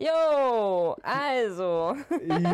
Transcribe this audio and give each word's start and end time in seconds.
Jo, 0.00 0.94
also. 1.02 1.96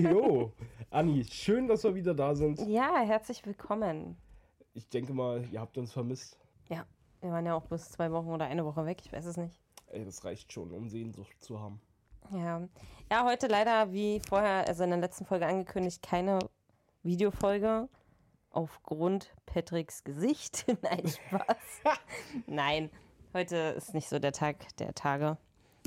Jo, 0.01 0.51
Anni, 0.91 1.25
schön, 1.25 1.69
dass 1.69 1.85
wir 1.85 1.95
wieder 1.95 2.15
da 2.15 2.35
sind. 2.35 2.59
Ja, 2.67 2.97
herzlich 3.01 3.45
willkommen. 3.45 4.17
Ich 4.73 4.89
denke 4.89 5.13
mal, 5.13 5.47
ihr 5.53 5.61
habt 5.61 5.77
uns 5.77 5.93
vermisst. 5.93 6.39
Ja, 6.71 6.87
wir 7.21 7.33
waren 7.33 7.45
ja 7.45 7.55
auch 7.55 7.67
bis 7.67 7.91
zwei 7.91 8.11
Wochen 8.13 8.31
oder 8.31 8.47
eine 8.47 8.65
Woche 8.65 8.87
weg, 8.87 9.03
ich 9.05 9.13
weiß 9.13 9.27
es 9.27 9.37
nicht. 9.37 9.61
Ey, 9.89 10.07
das 10.07 10.25
reicht 10.25 10.55
schon, 10.55 10.73
um 10.73 10.89
Sehnsucht 10.89 11.39
zu 11.43 11.61
haben. 11.61 11.83
Ja. 12.31 12.67
Ja, 13.13 13.27
heute 13.27 13.47
leider, 13.47 13.93
wie 13.93 14.23
vorher, 14.27 14.67
also 14.67 14.83
in 14.83 14.91
der 14.91 15.01
letzten 15.01 15.27
Folge 15.27 15.47
angekündigt, 15.47 16.03
keine 16.03 16.39
Videofolge 17.03 17.91
aufgrund 18.49 19.35
Patricks 19.45 20.03
Gesicht. 20.03 20.65
Nein, 20.83 21.07
Spaß. 21.07 21.83
Nein, 22.47 22.89
heute 23.35 23.57
ist 23.77 23.93
nicht 23.93 24.09
so 24.09 24.19
der 24.19 24.33
Tag 24.33 24.75
der 24.79 24.95
Tage. 24.95 25.37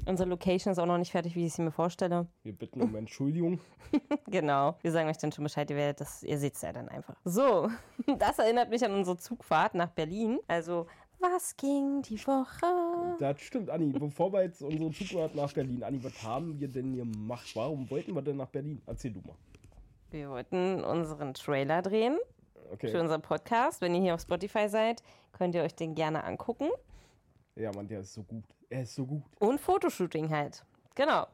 Unsere 0.06 0.30
Location 0.30 0.72
ist 0.72 0.80
auch 0.80 0.86
noch 0.86 0.98
nicht 0.98 1.12
fertig, 1.12 1.36
wie 1.36 1.46
ich 1.46 1.54
sie 1.54 1.62
mir 1.62 1.72
vorstelle. 1.72 2.28
Wir 2.44 2.54
bitten 2.54 2.82
um 2.82 2.96
Entschuldigung. 2.96 3.60
Genau. 4.30 4.76
Wir 4.82 4.92
sagen 4.92 5.08
euch 5.10 5.18
dann 5.18 5.32
schon 5.32 5.46
Bescheid, 5.46 5.70
ihr, 5.70 5.78
werdet 5.78 6.02
das, 6.02 6.22
ihr 6.22 6.38
seht 6.38 6.56
es 6.56 6.62
ja 6.62 6.74
dann 6.74 6.90
einfach. 6.90 7.16
So, 7.24 7.70
das 8.20 8.38
erinnert 8.40 8.70
mich 8.70 8.84
an 8.84 8.94
unsere 8.94 9.16
Zugfahrt 9.16 9.76
nach 9.76 9.90
Berlin. 9.92 10.40
Also, 10.48 10.88
was 11.20 11.56
ging 11.56 12.02
die 12.02 12.20
Woche? 12.28 13.16
Das 13.20 13.40
stimmt, 13.40 13.70
Anni. 13.70 13.94
Bevor 13.98 14.34
wir 14.34 14.44
jetzt 14.44 14.62
unsere 14.62 14.92
Zugfahrt 14.92 15.36
nach 15.36 15.54
Berlin, 15.54 15.82
Anni, 15.84 16.04
was 16.04 16.22
haben 16.22 16.60
wir 16.60 16.68
denn 16.68 16.96
gemacht? 16.98 17.50
Warum 17.56 17.90
wollten 17.90 18.14
wir 18.14 18.22
denn 18.22 18.36
nach 18.38 18.50
Berlin? 18.50 18.82
Erzähl 18.86 19.12
du 19.14 19.22
mal. 19.22 19.36
Wir 20.12 20.30
wollten 20.30 20.84
unseren 20.84 21.34
Trailer 21.34 21.82
drehen 21.82 22.18
Okay. 22.74 22.90
für 22.90 23.00
unseren 23.00 23.22
Podcast. 23.22 23.80
Wenn 23.80 23.96
ihr 23.96 24.02
hier 24.02 24.14
auf 24.16 24.22
Spotify 24.22 24.68
seid, 24.68 25.02
könnt 25.32 25.56
ihr 25.56 25.64
euch 25.64 25.76
den 25.76 25.96
gerne 25.96 26.26
angucken. 26.26 26.68
Ja, 27.56 27.72
Mann, 27.74 27.88
der 27.88 28.02
ist 28.02 28.14
so 28.14 28.24
gut. 28.24 28.44
Er 28.70 28.84
ist 28.84 28.96
so 28.96 29.06
gut. 29.06 29.24
Und 29.40 29.60
Fotoshooting 29.60 30.30
halt. 30.30 30.66
Genau. 30.96 31.28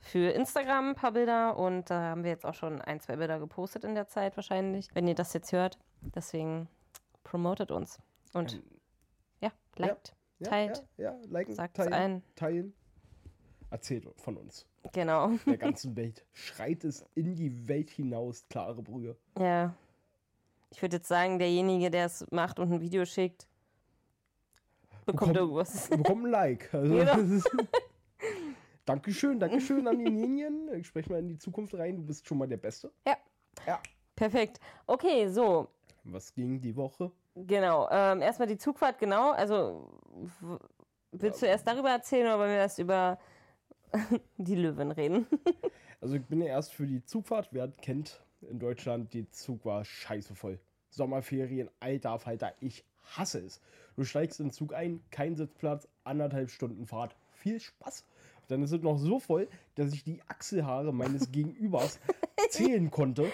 Für 0.00 0.30
Instagram 0.30 0.90
ein 0.90 0.94
paar 0.94 1.12
Bilder 1.12 1.56
und 1.56 1.90
da 1.90 2.00
haben 2.00 2.22
wir 2.22 2.30
jetzt 2.30 2.46
auch 2.46 2.54
schon 2.54 2.80
ein, 2.80 3.00
zwei 3.00 3.16
Bilder 3.16 3.38
gepostet 3.38 3.84
in 3.84 3.94
der 3.94 4.06
Zeit 4.06 4.36
wahrscheinlich, 4.36 4.88
wenn 4.94 5.08
ihr 5.08 5.14
das 5.14 5.32
jetzt 5.32 5.52
hört. 5.52 5.78
Deswegen 6.14 6.68
promotet 7.24 7.70
uns. 7.72 7.98
Und 8.32 8.62
ja, 9.40 9.50
liked, 9.76 10.14
Ja, 10.38 10.48
teilt. 10.48 10.86
Ja, 10.96 11.12
ja, 11.12 11.18
liken, 11.28 11.54
Sagt's 11.54 11.76
teilen, 11.78 11.92
allen. 11.92 12.22
teilen. 12.36 12.74
Erzählt 13.70 14.06
von 14.16 14.36
uns. 14.36 14.64
Genau. 14.92 15.30
Der 15.44 15.56
ganzen 15.58 15.96
Welt. 15.96 16.24
Schreit 16.32 16.84
es 16.84 17.04
in 17.16 17.34
die 17.34 17.66
Welt 17.68 17.90
hinaus, 17.90 18.46
klare 18.48 18.80
Brühe. 18.82 19.16
Ja. 19.36 19.74
Ich 20.70 20.82
würde 20.82 20.96
jetzt 20.96 21.08
sagen, 21.08 21.38
derjenige, 21.40 21.90
der 21.90 22.06
es 22.06 22.24
macht 22.30 22.60
und 22.60 22.72
ein 22.72 22.80
Video 22.80 23.04
schickt, 23.04 23.48
bekommt 25.06 25.32
Bekommt- 25.32 25.36
irgendwas. 25.36 25.90
Wir 25.90 25.96
bekommen 25.98 26.26
ein 26.26 26.30
Like. 26.30 26.74
Also, 26.74 26.94
Genau. 26.94 27.18
ist 27.18 27.50
Dankeschön, 28.84 29.40
Dankeschön 29.40 29.86
an 29.88 29.98
die 29.98 30.04
Linien. 30.04 30.68
Ich 30.74 30.86
spreche 30.86 31.10
mal 31.10 31.18
in 31.18 31.28
die 31.28 31.38
Zukunft 31.38 31.74
rein. 31.74 31.96
Du 31.96 32.02
bist 32.04 32.26
schon 32.26 32.38
mal 32.38 32.46
der 32.46 32.56
Beste. 32.58 32.92
Ja, 33.06 33.16
Ja. 33.66 33.80
perfekt. 34.14 34.60
Okay, 34.86 35.28
so. 35.28 35.68
Was 36.04 36.32
ging 36.32 36.60
die 36.60 36.76
Woche? 36.76 37.10
Genau. 37.34 37.88
Ähm, 37.90 38.22
erstmal 38.22 38.46
die 38.46 38.56
Zugfahrt, 38.58 38.98
genau. 38.98 39.32
Also, 39.32 39.90
willst 41.10 41.42
du 41.42 41.46
erst 41.46 41.66
darüber 41.66 41.90
erzählen 41.90 42.26
oder 42.28 42.38
wollen 42.38 42.50
wir 42.50 42.58
erst 42.58 42.78
über 42.78 43.18
die 44.36 44.54
Löwen 44.54 44.92
reden? 44.92 45.26
Also 46.00 46.14
ich 46.16 46.24
bin 46.26 46.40
ja 46.40 46.46
erst 46.48 46.72
für 46.72 46.86
die 46.86 47.04
Zugfahrt. 47.04 47.48
Wer 47.50 47.68
kennt 47.68 48.22
in 48.42 48.58
Deutschland, 48.60 49.12
die 49.14 49.28
Zug 49.30 49.64
war 49.64 49.84
scheiße 49.84 50.34
voll. 50.36 50.60
Sommerferien, 50.90 51.68
alter 51.80 52.18
Falter, 52.20 52.54
ich 52.60 52.84
hasse 53.16 53.40
es. 53.40 53.60
Du 53.96 54.04
steigst 54.04 54.40
in 54.40 54.48
den 54.48 54.52
Zug 54.52 54.74
ein, 54.74 55.00
kein 55.10 55.36
Sitzplatz, 55.36 55.88
anderthalb 56.04 56.50
Stunden 56.50 56.86
Fahrt. 56.86 57.16
Viel 57.32 57.60
Spaß. 57.60 58.04
Dann 58.48 58.62
ist 58.62 58.72
es 58.72 58.82
noch 58.82 58.98
so 58.98 59.18
voll, 59.18 59.48
dass 59.74 59.92
ich 59.92 60.04
die 60.04 60.20
Achselhaare 60.28 60.92
meines 60.92 61.32
Gegenübers 61.32 61.98
zählen 62.50 62.90
konnte. 62.90 63.30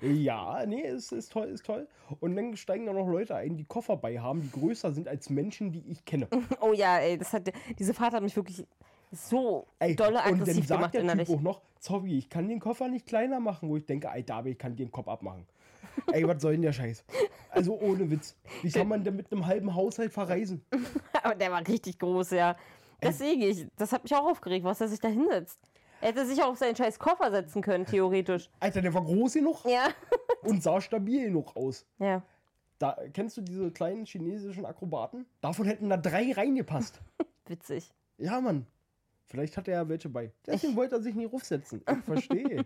Ja, 0.00 0.64
nee, 0.66 0.82
ist, 0.82 1.12
ist 1.12 1.32
toll, 1.32 1.48
ist 1.48 1.66
toll. 1.66 1.88
Und 2.20 2.36
dann 2.36 2.56
steigen 2.56 2.86
da 2.86 2.92
noch 2.92 3.08
Leute 3.08 3.34
ein, 3.34 3.56
die 3.56 3.64
Koffer 3.64 3.96
bei 3.96 4.20
haben, 4.20 4.42
die 4.42 4.50
größer 4.50 4.92
sind 4.92 5.08
als 5.08 5.28
Menschen, 5.30 5.72
die 5.72 5.82
ich 5.90 6.04
kenne. 6.04 6.28
Oh 6.60 6.72
ja, 6.72 6.98
ey, 6.98 7.18
das 7.18 7.32
hat, 7.32 7.50
diese 7.78 7.94
Fahrt 7.94 8.12
hat 8.12 8.22
mich 8.22 8.36
wirklich 8.36 8.64
so 9.10 9.66
Ey, 9.78 9.96
dolle 9.96 10.18
und 10.18 10.24
dann 10.24 10.34
aggressiv 10.34 10.66
sagt 10.66 10.92
gemacht 10.92 10.94
der. 10.94 11.26
Typ 11.26 11.36
auch 11.36 11.40
noch, 11.40 11.62
sorry, 11.80 12.16
ich 12.18 12.28
kann 12.28 12.48
den 12.48 12.60
Koffer 12.60 12.88
nicht 12.88 13.06
kleiner 13.06 13.40
machen, 13.40 13.68
wo 13.68 13.76
ich 13.76 13.86
denke, 13.86 14.08
ey, 14.12 14.22
David, 14.22 14.52
ich 14.52 14.58
kann 14.58 14.76
dir 14.76 14.86
den 14.86 14.92
Kopf 14.92 15.08
abmachen. 15.08 15.46
Ey, 16.12 16.26
was 16.26 16.40
soll 16.42 16.52
denn 16.52 16.62
der 16.62 16.72
Scheiß? 16.72 17.04
Also 17.50 17.78
ohne 17.78 18.10
Witz. 18.10 18.36
Wie 18.62 18.70
kann 18.70 18.88
man 18.88 19.04
denn 19.04 19.16
mit 19.16 19.30
einem 19.32 19.46
halben 19.46 19.74
Haushalt 19.74 20.12
verreisen? 20.12 20.64
Aber 21.22 21.34
der 21.34 21.50
war 21.50 21.66
richtig 21.66 21.98
groß, 21.98 22.30
ja. 22.30 22.56
Deswegen, 23.02 23.42
ich, 23.42 23.66
das 23.76 23.92
hat 23.92 24.04
mich 24.04 24.14
auch 24.14 24.30
aufgeregt, 24.30 24.64
was 24.64 24.80
er 24.80 24.88
sich 24.88 25.00
da 25.00 25.08
hinsetzt. 25.08 25.58
Er 26.00 26.08
hätte 26.08 26.26
sich 26.26 26.42
auch 26.42 26.48
auf 26.48 26.58
seinen 26.58 26.74
scheiß 26.76 26.98
Koffer 26.98 27.30
setzen 27.30 27.62
können, 27.62 27.86
theoretisch. 27.86 28.50
Alter, 28.60 28.80
der 28.82 28.92
war 28.94 29.02
groß 29.04 29.34
genug 29.34 29.64
Ja. 29.64 29.88
und 30.42 30.62
sah 30.62 30.80
stabil 30.80 31.24
genug 31.26 31.56
aus. 31.56 31.86
Ja. 31.98 32.22
Da, 32.78 32.96
kennst 33.12 33.36
du 33.36 33.40
diese 33.42 33.70
kleinen 33.70 34.04
chinesischen 34.06 34.66
Akrobaten? 34.66 35.26
Davon 35.40 35.66
hätten 35.66 35.88
da 35.88 35.96
drei 35.96 36.32
reingepasst. 36.32 37.00
Witzig. 37.46 37.92
Ja, 38.18 38.40
Mann. 38.40 38.66
Vielleicht 39.26 39.56
hat 39.56 39.68
er 39.68 39.74
ja 39.74 39.88
welche 39.88 40.08
bei. 40.08 40.32
Deswegen 40.46 40.74
wollte 40.76 40.96
er 40.96 41.02
sich 41.02 41.14
nie 41.14 41.24
raufsetzen. 41.26 41.82
Ich 41.88 42.04
verstehe. 42.04 42.64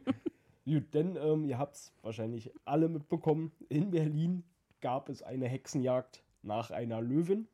Gut, 0.66 0.93
denn 0.94 1.16
ähm, 1.16 1.44
ihr 1.44 1.59
habt 1.59 1.77
es 1.77 1.93
wahrscheinlich 2.03 2.53
alle 2.65 2.88
mitbekommen. 2.88 3.53
In 3.69 3.93
Berlin 3.93 4.43
gab 4.81 5.09
es 5.09 5.22
eine 5.22 5.47
Hexenjagd 5.47 6.25
nach 6.43 6.72
einer 6.72 7.00
Löwin. 7.00 7.47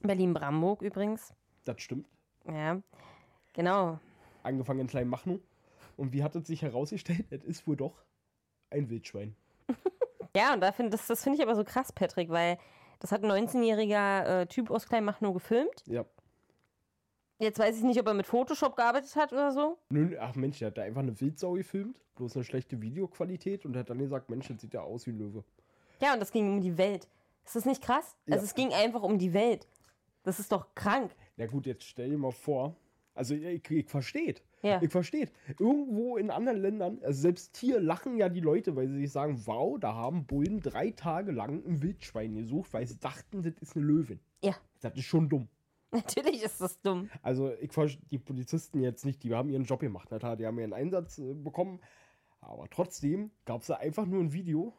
Berlin-Brandenburg 0.00 0.82
übrigens. 0.82 1.34
Das 1.64 1.80
stimmt. 1.80 2.08
Ja. 2.46 2.80
Genau. 3.52 3.98
Angefangen 4.44 4.80
in 4.80 4.86
Kleinmachnow. 4.86 5.40
Und 5.96 6.12
wie 6.12 6.22
hat 6.22 6.36
es 6.36 6.46
sich 6.46 6.62
herausgestellt? 6.62 7.26
Es 7.30 7.44
ist 7.44 7.66
wohl 7.66 7.76
doch 7.76 8.04
ein 8.70 8.88
Wildschwein. 8.88 9.36
Ja, 10.34 10.54
und 10.54 10.62
da 10.62 10.72
find, 10.72 10.94
das, 10.94 11.06
das 11.08 11.22
finde 11.22 11.36
ich 11.36 11.42
aber 11.42 11.54
so 11.54 11.62
krass, 11.62 11.92
Patrick, 11.92 12.30
weil 12.30 12.56
das 13.00 13.12
hat 13.12 13.22
ein 13.22 13.30
19-jähriger 13.30 14.24
äh, 14.24 14.46
Typ 14.46 14.70
aus 14.70 14.88
Kleinmachnow 14.88 15.34
gefilmt. 15.34 15.84
Ja. 15.86 16.06
Jetzt 17.42 17.58
weiß 17.58 17.76
ich 17.76 17.82
nicht, 17.82 17.98
ob 17.98 18.06
er 18.06 18.14
mit 18.14 18.26
Photoshop 18.26 18.76
gearbeitet 18.76 19.16
hat 19.16 19.32
oder 19.32 19.50
so. 19.50 19.76
Nö, 19.90 20.16
ach 20.20 20.36
Mensch, 20.36 20.60
der 20.60 20.68
hat 20.68 20.78
da 20.78 20.82
einfach 20.82 21.00
eine 21.00 21.20
Wildsau 21.20 21.54
gefilmt. 21.54 21.98
Bloß 22.14 22.36
eine 22.36 22.44
schlechte 22.44 22.80
Videoqualität. 22.80 23.66
Und 23.66 23.76
hat 23.76 23.90
dann 23.90 23.98
gesagt, 23.98 24.30
Mensch, 24.30 24.46
das 24.46 24.60
sieht 24.60 24.74
ja 24.74 24.82
aus 24.82 25.08
wie 25.08 25.10
ein 25.10 25.18
Löwe. 25.18 25.42
Ja, 26.00 26.14
und 26.14 26.20
das 26.20 26.30
ging 26.30 26.48
um 26.48 26.60
die 26.60 26.78
Welt. 26.78 27.08
Ist 27.44 27.56
das 27.56 27.64
nicht 27.64 27.82
krass? 27.82 28.16
Ja. 28.26 28.34
Also 28.34 28.44
es 28.44 28.54
ging 28.54 28.72
einfach 28.72 29.02
um 29.02 29.18
die 29.18 29.34
Welt. 29.34 29.66
Das 30.22 30.38
ist 30.38 30.52
doch 30.52 30.72
krank. 30.76 31.10
Ja 31.36 31.46
gut, 31.46 31.66
jetzt 31.66 31.82
stell 31.82 32.10
dir 32.10 32.18
mal 32.18 32.30
vor, 32.30 32.76
also 33.12 33.34
ich, 33.34 33.68
ich 33.68 33.88
versteht. 33.88 34.40
Ja. 34.62 34.80
Ich 34.80 34.92
versteht. 34.92 35.32
Irgendwo 35.58 36.16
in 36.16 36.30
anderen 36.30 36.58
Ländern, 36.58 37.00
also 37.02 37.20
selbst 37.20 37.56
hier 37.56 37.80
lachen 37.80 38.16
ja 38.16 38.28
die 38.28 38.38
Leute, 38.38 38.76
weil 38.76 38.86
sie 38.86 39.00
sich 39.00 39.10
sagen, 39.10 39.42
wow, 39.46 39.76
da 39.80 39.94
haben 39.94 40.26
Bullen 40.26 40.60
drei 40.60 40.92
Tage 40.92 41.32
lang 41.32 41.64
ein 41.66 41.82
Wildschwein 41.82 42.36
gesucht, 42.36 42.72
weil 42.72 42.86
sie 42.86 43.00
dachten, 43.00 43.42
das 43.42 43.54
ist 43.60 43.74
eine 43.74 43.84
Löwin. 43.84 44.20
Ja, 44.44 44.54
Das 44.80 44.94
ist 44.94 45.06
schon 45.06 45.28
dumm. 45.28 45.48
natürlich 46.06 46.42
ist 46.42 46.60
das 46.60 46.80
dumm. 46.80 47.10
Also 47.22 47.52
ich 47.60 47.72
verstehe 47.72 48.02
die 48.10 48.18
Polizisten 48.18 48.80
jetzt 48.80 49.04
nicht, 49.04 49.22
die 49.22 49.34
haben 49.34 49.50
ihren 49.50 49.64
Job 49.64 49.80
gemacht. 49.80 50.08
Na 50.10 50.18
klar, 50.18 50.36
die 50.36 50.46
haben 50.46 50.58
ihren 50.58 50.72
Einsatz 50.72 51.18
äh, 51.18 51.34
bekommen. 51.34 51.80
Aber 52.40 52.68
trotzdem 52.68 53.30
gab 53.44 53.60
es 53.60 53.68
da 53.68 53.74
einfach 53.74 54.06
nur 54.06 54.20
ein 54.20 54.32
Video. 54.32 54.74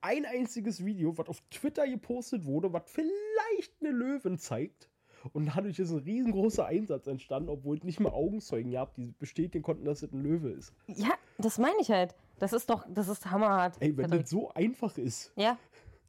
Ein 0.00 0.24
einziges 0.24 0.84
Video, 0.84 1.16
was 1.18 1.28
auf 1.28 1.40
Twitter 1.50 1.86
gepostet 1.86 2.44
wurde, 2.44 2.72
was 2.72 2.84
vielleicht 2.86 3.74
eine 3.80 3.90
Löwin 3.90 4.38
zeigt. 4.38 4.88
Und 5.32 5.46
dadurch 5.46 5.78
ist 5.78 5.90
ein 5.90 5.98
riesengroßer 5.98 6.66
Einsatz 6.66 7.06
entstanden, 7.06 7.48
obwohl 7.48 7.76
es 7.76 7.82
nicht 7.82 7.98
mal 7.98 8.10
Augenzeugen 8.10 8.70
gab, 8.70 8.94
die 8.94 9.12
bestätigen 9.18 9.62
konnten, 9.62 9.84
dass 9.84 10.02
es 10.02 10.12
ein 10.12 10.22
Löwe 10.22 10.50
ist. 10.50 10.72
Ja, 10.86 11.14
das 11.38 11.58
meine 11.58 11.76
ich 11.80 11.90
halt. 11.90 12.14
Das 12.38 12.52
ist 12.52 12.70
doch, 12.70 12.86
das 12.88 13.08
ist 13.08 13.30
hammerhart. 13.30 13.76
Ey, 13.80 13.96
wenn 13.96 14.10
das 14.10 14.30
so 14.30 14.50
einfach 14.52 14.96
ist, 14.98 15.32
ja, 15.36 15.58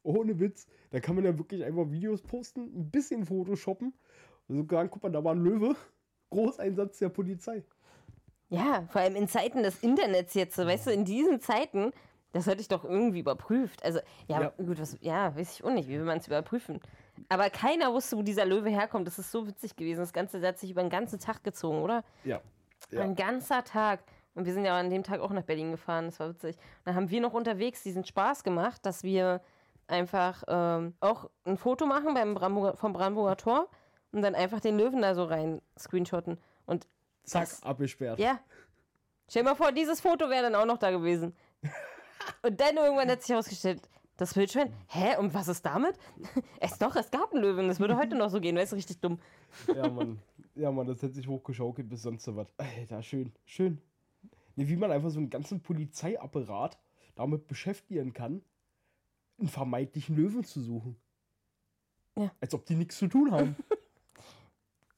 ohne 0.04 0.40
Witz, 0.40 0.68
da 0.92 1.00
kann 1.00 1.16
man 1.16 1.26
ja 1.26 1.38
wirklich 1.38 1.64
einfach 1.64 1.90
Videos 1.92 2.22
posten, 2.22 2.62
ein 2.76 2.92
bisschen 2.92 3.26
Photoshoppen. 3.26 3.94
Sogar, 4.48 4.88
guck 4.88 5.04
mal, 5.04 5.12
da 5.12 5.24
war 5.24 5.34
ein 5.36 5.44
Löwe. 5.44 5.76
Großeinsatz 6.30 7.00
der 7.00 7.10
Polizei. 7.10 7.64
ja, 8.50 8.84
vor 8.90 9.02
allem 9.02 9.16
in 9.16 9.28
Zeiten 9.28 9.64
des 9.64 9.82
Internets 9.84 10.34
jetzt, 10.34 10.56
so, 10.56 10.66
weißt 10.66 10.88
du, 10.88 10.92
in 10.92 11.06
diesen 11.06 11.40
Zeiten, 11.40 11.92
das 12.34 12.48
hätte 12.48 12.62
ich 12.62 12.68
doch 12.68 12.84
irgendwie 12.84 13.20
überprüft. 13.20 13.84
Also, 13.84 14.00
ja, 14.28 14.42
Ja. 14.42 14.50
gut, 14.58 14.80
was, 14.80 14.98
ja, 15.02 15.36
weiß 15.36 15.54
ich 15.54 15.64
auch 15.64 15.70
nicht, 15.72 15.88
wie 15.88 15.94
will 15.98 16.04
man 16.06 16.18
es 16.20 16.28
überprüfen. 16.28 16.82
Aber 17.30 17.50
keiner 17.50 17.94
wusste, 17.94 18.18
wo 18.18 18.22
dieser 18.22 18.46
Löwe 18.46 18.70
herkommt. 18.70 19.08
Das 19.08 19.18
ist 19.20 19.32
so 19.32 19.48
witzig 19.48 19.76
gewesen. 19.76 20.00
Das 20.02 20.14
Ganze 20.14 20.40
das 20.40 20.50
hat 20.50 20.60
sich 20.60 20.70
über 20.72 20.82
den 20.82 20.90
ganzen 20.90 21.20
Tag 21.20 21.44
gezogen, 21.44 21.82
oder? 21.82 22.04
Ja. 22.26 22.42
Ein 22.92 23.16
ganzer 23.16 23.64
Tag. 23.64 24.02
Und 24.36 24.46
wir 24.46 24.54
sind 24.54 24.66
ja 24.66 24.78
an 24.78 24.90
dem 24.90 25.04
Tag 25.04 25.20
auch 25.20 25.32
nach 25.32 25.42
Berlin 25.44 25.72
gefahren, 25.72 26.06
das 26.06 26.20
war 26.20 26.30
witzig. 26.30 26.58
Dann 26.86 26.94
haben 26.94 27.10
wir 27.10 27.22
noch 27.22 27.34
unterwegs 27.34 27.82
diesen 27.84 28.06
Spaß 28.06 28.44
gemacht, 28.44 28.86
dass 28.86 29.04
wir 29.04 29.42
einfach 29.88 30.44
ähm, 30.48 30.94
auch 31.00 31.30
ein 31.46 31.58
Foto 31.58 31.86
machen 31.88 32.14
beim 32.14 32.36
Brandenburger, 32.36 32.78
vom 32.78 32.94
Brandenburger 32.94 33.38
Tor 33.38 33.68
und 34.18 34.24
dann 34.24 34.36
einfach 34.36 34.60
den 34.60 34.78
Löwen 34.78 35.02
da 35.02 35.14
so 35.16 35.24
rein 35.24 35.62
screenshotten. 35.78 36.38
Und 36.66 36.88
Zack, 37.24 37.44
das- 37.44 37.64
abgesperrt. 37.64 38.20
ja. 38.20 38.40
Stell 39.30 39.44
dir 39.44 39.50
mal 39.50 39.56
vor, 39.56 39.72
dieses 39.72 40.00
Foto 40.02 40.30
wäre 40.30 40.44
dann 40.44 40.56
auch 40.56 40.66
noch 40.66 40.78
da 40.78 40.90
gewesen. 40.90 41.36
Und 42.44 42.60
dann 42.60 42.78
irgendwann 42.78 43.10
hat 43.12 43.22
sich 43.22 43.30
herausgestellt, 43.32 43.82
Das 44.16 44.36
Wildschwein? 44.36 44.74
Hä? 44.88 45.18
Und 45.18 45.34
was 45.34 45.48
ist 45.50 45.66
damit? 45.66 45.98
Es 46.62 46.78
doch, 46.80 46.96
es 46.96 47.12
gab 47.12 47.32
einen 47.34 47.42
Löwen. 47.44 47.68
Das 47.68 47.80
würde 47.80 47.98
heute 47.98 48.16
noch 48.16 48.30
so 48.30 48.40
gehen. 48.42 48.56
Das 48.56 48.72
ist 48.72 48.78
richtig 48.78 49.00
dumm. 49.02 49.20
Ja, 49.68 49.90
Mann. 49.90 50.20
Ja, 50.56 50.72
Mann, 50.72 50.88
das 50.88 51.02
hätte 51.02 51.14
sich 51.14 51.28
hochgeschaukelt 51.28 51.88
bis 51.90 52.02
sonst 52.04 52.26
was. 52.36 52.48
Alter, 52.58 53.04
schön, 53.04 53.32
schön. 53.46 53.82
Nee, 54.56 54.68
wie 54.70 54.76
man 54.78 54.92
einfach 54.92 55.10
so 55.12 55.20
einen 55.20 55.30
ganzen 55.30 55.62
Polizeiapparat 55.62 56.78
damit 57.16 57.48
beschäftigen 57.48 58.14
kann, 58.14 58.42
einen 59.40 59.50
vermeintlichen 59.50 60.16
Löwen 60.16 60.44
zu 60.46 60.62
suchen. 60.62 60.96
Ja. 62.16 62.32
Als 62.42 62.54
ob 62.56 62.66
die 62.66 62.76
nichts 62.76 62.98
zu 62.98 63.08
tun 63.08 63.32
haben. 63.32 63.56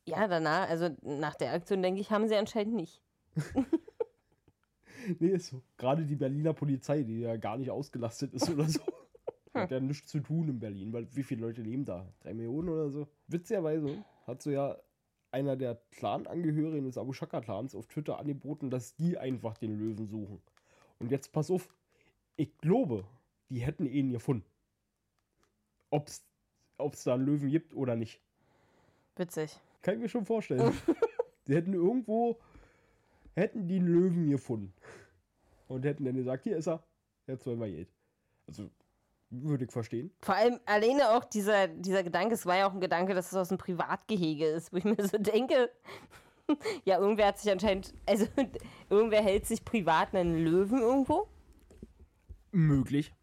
Ja, 0.09 0.27
danach, 0.27 0.69
also 0.69 0.89
nach 1.01 1.35
der 1.35 1.53
Aktion, 1.53 1.81
denke 1.81 2.01
ich, 2.01 2.11
haben 2.11 2.27
sie 2.27 2.35
anscheinend 2.35 2.75
nicht. 2.75 3.01
nee, 5.19 5.29
ist 5.29 5.47
so. 5.47 5.61
Gerade 5.77 6.06
die 6.06 6.15
Berliner 6.15 6.53
Polizei, 6.53 7.03
die 7.03 7.19
ja 7.21 7.38
gar 7.38 7.57
nicht 7.57 7.71
ausgelastet 7.71 8.33
ist 8.33 8.50
oder 8.50 8.67
so. 8.67 8.81
Hat 9.53 9.71
ja 9.71 9.79
nichts 9.79 10.11
zu 10.11 10.19
tun 10.19 10.47
in 10.47 10.59
Berlin, 10.59 10.94
weil 10.94 11.07
wie 11.15 11.23
viele 11.23 11.41
Leute 11.41 11.61
leben 11.61 11.83
da? 11.83 12.07
Drei 12.21 12.33
Millionen 12.33 12.69
oder 12.69 12.89
so? 12.89 13.07
Witzigerweise 13.27 14.03
hat 14.27 14.41
so 14.44 14.51
ja 14.51 14.77
einer 15.31 15.56
der 15.56 15.81
Clan-Angehörigen 15.91 16.85
des 16.85 16.97
Abu 16.97 17.13
Shaka-Clans 17.13 17.75
auf 17.75 17.88
Twitter 17.88 18.19
angeboten, 18.19 18.69
dass 18.69 18.95
die 18.95 19.17
einfach 19.17 19.57
den 19.57 19.77
Löwen 19.77 20.07
suchen. 20.07 20.41
Und 21.00 21.11
jetzt 21.11 21.31
pass 21.31 21.50
auf, 21.50 21.67
ich 22.35 22.57
glaube, 22.59 23.06
die 23.50 23.59
hätten 23.59 23.85
ihn 23.85 24.11
gefunden. 24.11 24.45
Ob 25.89 26.07
es 26.07 26.23
da 27.03 27.15
einen 27.15 27.25
Löwen 27.25 27.50
gibt 27.50 27.73
oder 27.73 27.95
nicht. 27.95 28.21
Witzig. 29.15 29.59
Kann 29.81 29.96
ich 29.96 30.02
mir 30.02 30.10
schon 30.10 30.26
vorstellen. 30.26 30.74
die 31.48 31.56
hätten 31.56 31.74
irgendwo, 31.74 32.40
hätten 33.36 33.68
die 33.68 33.78
einen 33.78 33.88
Löwen 33.88 34.30
gefunden. 34.30 34.74
Und 35.68 35.86
hätten 35.86 36.06
dann 36.06 36.16
gesagt, 36.16 36.44
hier 36.44 36.58
ist 36.58 36.68
er, 36.68 36.84
jetzt 37.28 37.46
wollen 37.46 37.60
wir 37.60 37.70
Geld. 37.70 37.90
Also, 38.48 38.70
würde 39.30 39.66
ich 39.66 39.72
verstehen. 39.72 40.12
Vor 40.22 40.36
allem 40.36 40.60
alleine 40.66 41.12
auch 41.12 41.24
dieser, 41.24 41.68
dieser 41.68 42.04
Gedanke, 42.04 42.34
es 42.34 42.46
war 42.46 42.58
ja 42.58 42.68
auch 42.68 42.74
ein 42.74 42.81
Gedanke, 42.81 43.14
dass 43.14 43.28
es 43.28 43.38
aus 43.38 43.50
einem 43.50 43.60
Privatgehege 43.60 44.48
ist, 44.48 44.74
wo 44.74 44.78
ich 44.78 44.84
mir 44.84 44.96
so 44.98 45.18
denke, 45.18 45.70
ja, 46.86 47.00
irgendwer 47.00 47.28
hat 47.28 47.40
sich 47.40 47.52
anscheinend, 47.52 47.94
also 48.06 48.26
irgendwer 48.90 49.22
hält 49.22 49.46
sich 49.46 49.64
privat 49.64 50.16
einen 50.16 50.44
Löwen 50.44 50.80
irgendwo. 50.80 51.28
Möglich. 52.52 53.14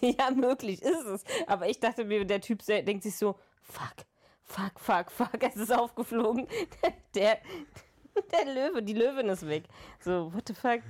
ja, 0.00 0.30
möglich 0.32 0.82
ist 0.82 1.06
es. 1.06 1.24
Aber 1.46 1.68
ich 1.68 1.78
dachte 1.78 2.04
mir, 2.04 2.24
der 2.24 2.40
Typ 2.40 2.64
denkt 2.66 3.04
sich 3.04 3.16
so, 3.16 3.38
fuck, 3.62 3.94
fuck, 4.44 4.78
fuck, 4.78 5.10
fuck, 5.10 5.42
es 5.42 5.56
ist 5.56 5.72
aufgeflogen. 5.72 6.46
Der, 7.14 7.38
der 8.30 8.54
Löwe, 8.54 8.82
die 8.82 8.94
Löwin 8.94 9.28
ist 9.28 9.46
weg. 9.46 9.64
So, 10.00 10.32
what 10.32 10.48
the 10.48 10.54
fuck? 10.54 10.80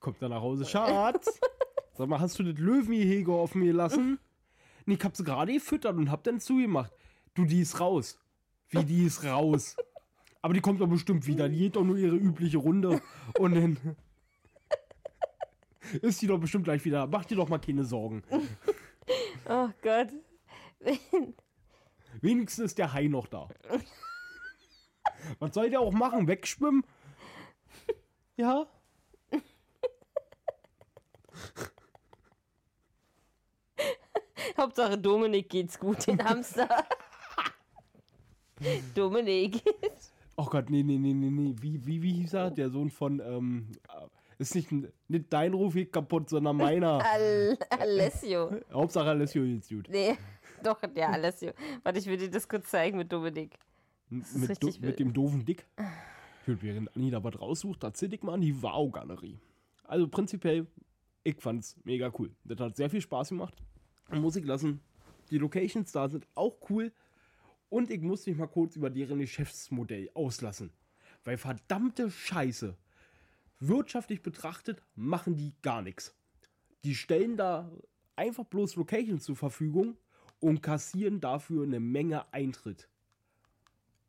Kommt 0.00 0.20
dann 0.22 0.30
nach 0.30 0.40
Hause, 0.40 0.64
Schatz. 0.64 1.40
Sag 1.94 2.08
mal, 2.08 2.20
hast 2.20 2.38
du 2.38 2.44
das 2.44 2.58
Löwengehege 2.58 3.32
offen 3.32 3.64
gelassen? 3.64 4.18
Nee, 4.86 4.94
ich 4.94 5.04
hab 5.04 5.16
sie 5.16 5.24
gerade 5.24 5.52
gefüttert 5.52 5.96
und 5.96 6.10
hab 6.10 6.22
dann 6.24 6.40
zugemacht. 6.40 6.92
Du, 7.34 7.44
die 7.44 7.60
ist 7.60 7.80
raus. 7.80 8.18
Wie, 8.70 8.84
die 8.84 9.04
ist 9.04 9.24
raus? 9.24 9.76
Aber 10.40 10.54
die 10.54 10.60
kommt 10.60 10.80
doch 10.80 10.86
bestimmt 10.86 11.26
wieder. 11.26 11.48
Die 11.48 11.58
geht 11.58 11.76
doch 11.76 11.84
nur 11.84 11.96
ihre 11.96 12.16
übliche 12.16 12.58
Runde. 12.58 13.00
Und 13.38 13.54
dann 13.54 13.96
ist 16.02 16.22
die 16.22 16.26
doch 16.26 16.38
bestimmt 16.38 16.64
gleich 16.64 16.84
wieder. 16.84 17.06
Mach 17.06 17.24
dir 17.24 17.36
doch 17.36 17.48
mal 17.48 17.58
keine 17.58 17.84
Sorgen. 17.84 18.22
Oh 19.48 19.68
Gott. 19.82 20.08
Wenigstens 22.20 22.66
ist 22.66 22.78
der 22.78 22.92
Hai 22.92 23.08
noch 23.08 23.26
da. 23.26 23.48
Was 25.38 25.54
soll 25.54 25.70
der 25.70 25.80
auch 25.80 25.92
machen? 25.92 26.28
Wegschwimmen? 26.28 26.84
Ja? 28.36 28.66
Hauptsache 34.56 34.98
Dominik 34.98 35.48
geht's 35.48 35.78
gut, 35.78 36.06
den 36.06 36.22
Hamster. 36.22 36.68
Dominik. 38.94 39.62
Oh 40.36 40.46
Gott, 40.46 40.70
nee, 40.70 40.82
nee, 40.82 40.98
nee, 40.98 41.12
nee, 41.12 41.30
nee. 41.30 41.54
Wie, 41.60 41.84
wie, 41.86 42.02
wie 42.02 42.12
hieß 42.14 42.34
er? 42.34 42.50
Der 42.50 42.70
Sohn 42.70 42.90
von, 42.90 43.20
ähm, 43.20 43.68
ist 44.38 44.54
nicht, 44.54 44.68
nicht 45.08 45.32
dein 45.32 45.52
Ruf 45.52 45.74
geht 45.74 45.92
kaputt, 45.92 46.28
sondern 46.28 46.56
meiner. 46.56 47.04
Al 47.04 47.58
Alessio. 47.70 48.60
Hauptsache 48.72 49.08
Alessio 49.08 49.42
geht's 49.42 49.68
gut. 49.68 49.88
Nee, 49.88 50.16
doch, 50.62 50.80
der 50.80 51.10
Alessio. 51.10 51.52
Warte, 51.82 51.98
ich 51.98 52.06
will 52.06 52.16
dir 52.16 52.30
das 52.30 52.48
kurz 52.48 52.70
zeigen 52.70 52.98
mit 52.98 53.12
Dominik. 53.12 53.58
Mit, 54.10 54.62
do, 54.62 54.70
mit 54.80 54.98
dem 54.98 55.12
doofen 55.12 55.44
Dick. 55.44 55.66
Gut, 56.46 56.62
während 56.62 56.94
Anni 56.96 57.10
da 57.10 57.22
was 57.22 57.38
raussucht, 57.38 57.82
da 57.82 57.92
zähle 57.92 58.14
ich 58.14 58.22
mal 58.22 58.34
an 58.34 58.40
die 58.40 58.62
Wow-Galerie. 58.62 59.38
Also 59.84 60.08
prinzipiell, 60.08 60.66
ich 61.24 61.40
fand's 61.40 61.76
mega 61.84 62.10
cool. 62.18 62.34
Das 62.44 62.58
hat 62.58 62.76
sehr 62.76 62.88
viel 62.88 63.00
Spaß 63.00 63.30
gemacht. 63.30 63.54
Musik 64.10 64.46
lassen. 64.46 64.80
Die 65.30 65.38
Locations 65.38 65.90
da 65.92 66.08
sind 66.08 66.26
auch 66.34 66.56
cool. 66.70 66.92
Und 67.68 67.90
ich 67.90 68.00
muss 68.00 68.26
mich 68.26 68.36
mal 68.36 68.46
kurz 68.46 68.76
über 68.76 68.88
deren 68.88 69.18
Geschäftsmodell 69.18 70.10
auslassen. 70.14 70.72
Weil 71.24 71.36
verdammte 71.36 72.10
Scheiße. 72.10 72.76
Wirtschaftlich 73.60 74.22
betrachtet 74.22 74.82
machen 74.94 75.36
die 75.36 75.52
gar 75.60 75.82
nichts. 75.82 76.14
Die 76.84 76.94
stellen 76.94 77.36
da 77.36 77.70
einfach 78.16 78.44
bloß 78.44 78.76
Locations 78.76 79.22
zur 79.22 79.36
Verfügung 79.36 79.96
und 80.40 80.62
kassieren 80.62 81.20
dafür 81.20 81.64
eine 81.64 81.80
Menge 81.80 82.32
Eintritt. 82.32 82.88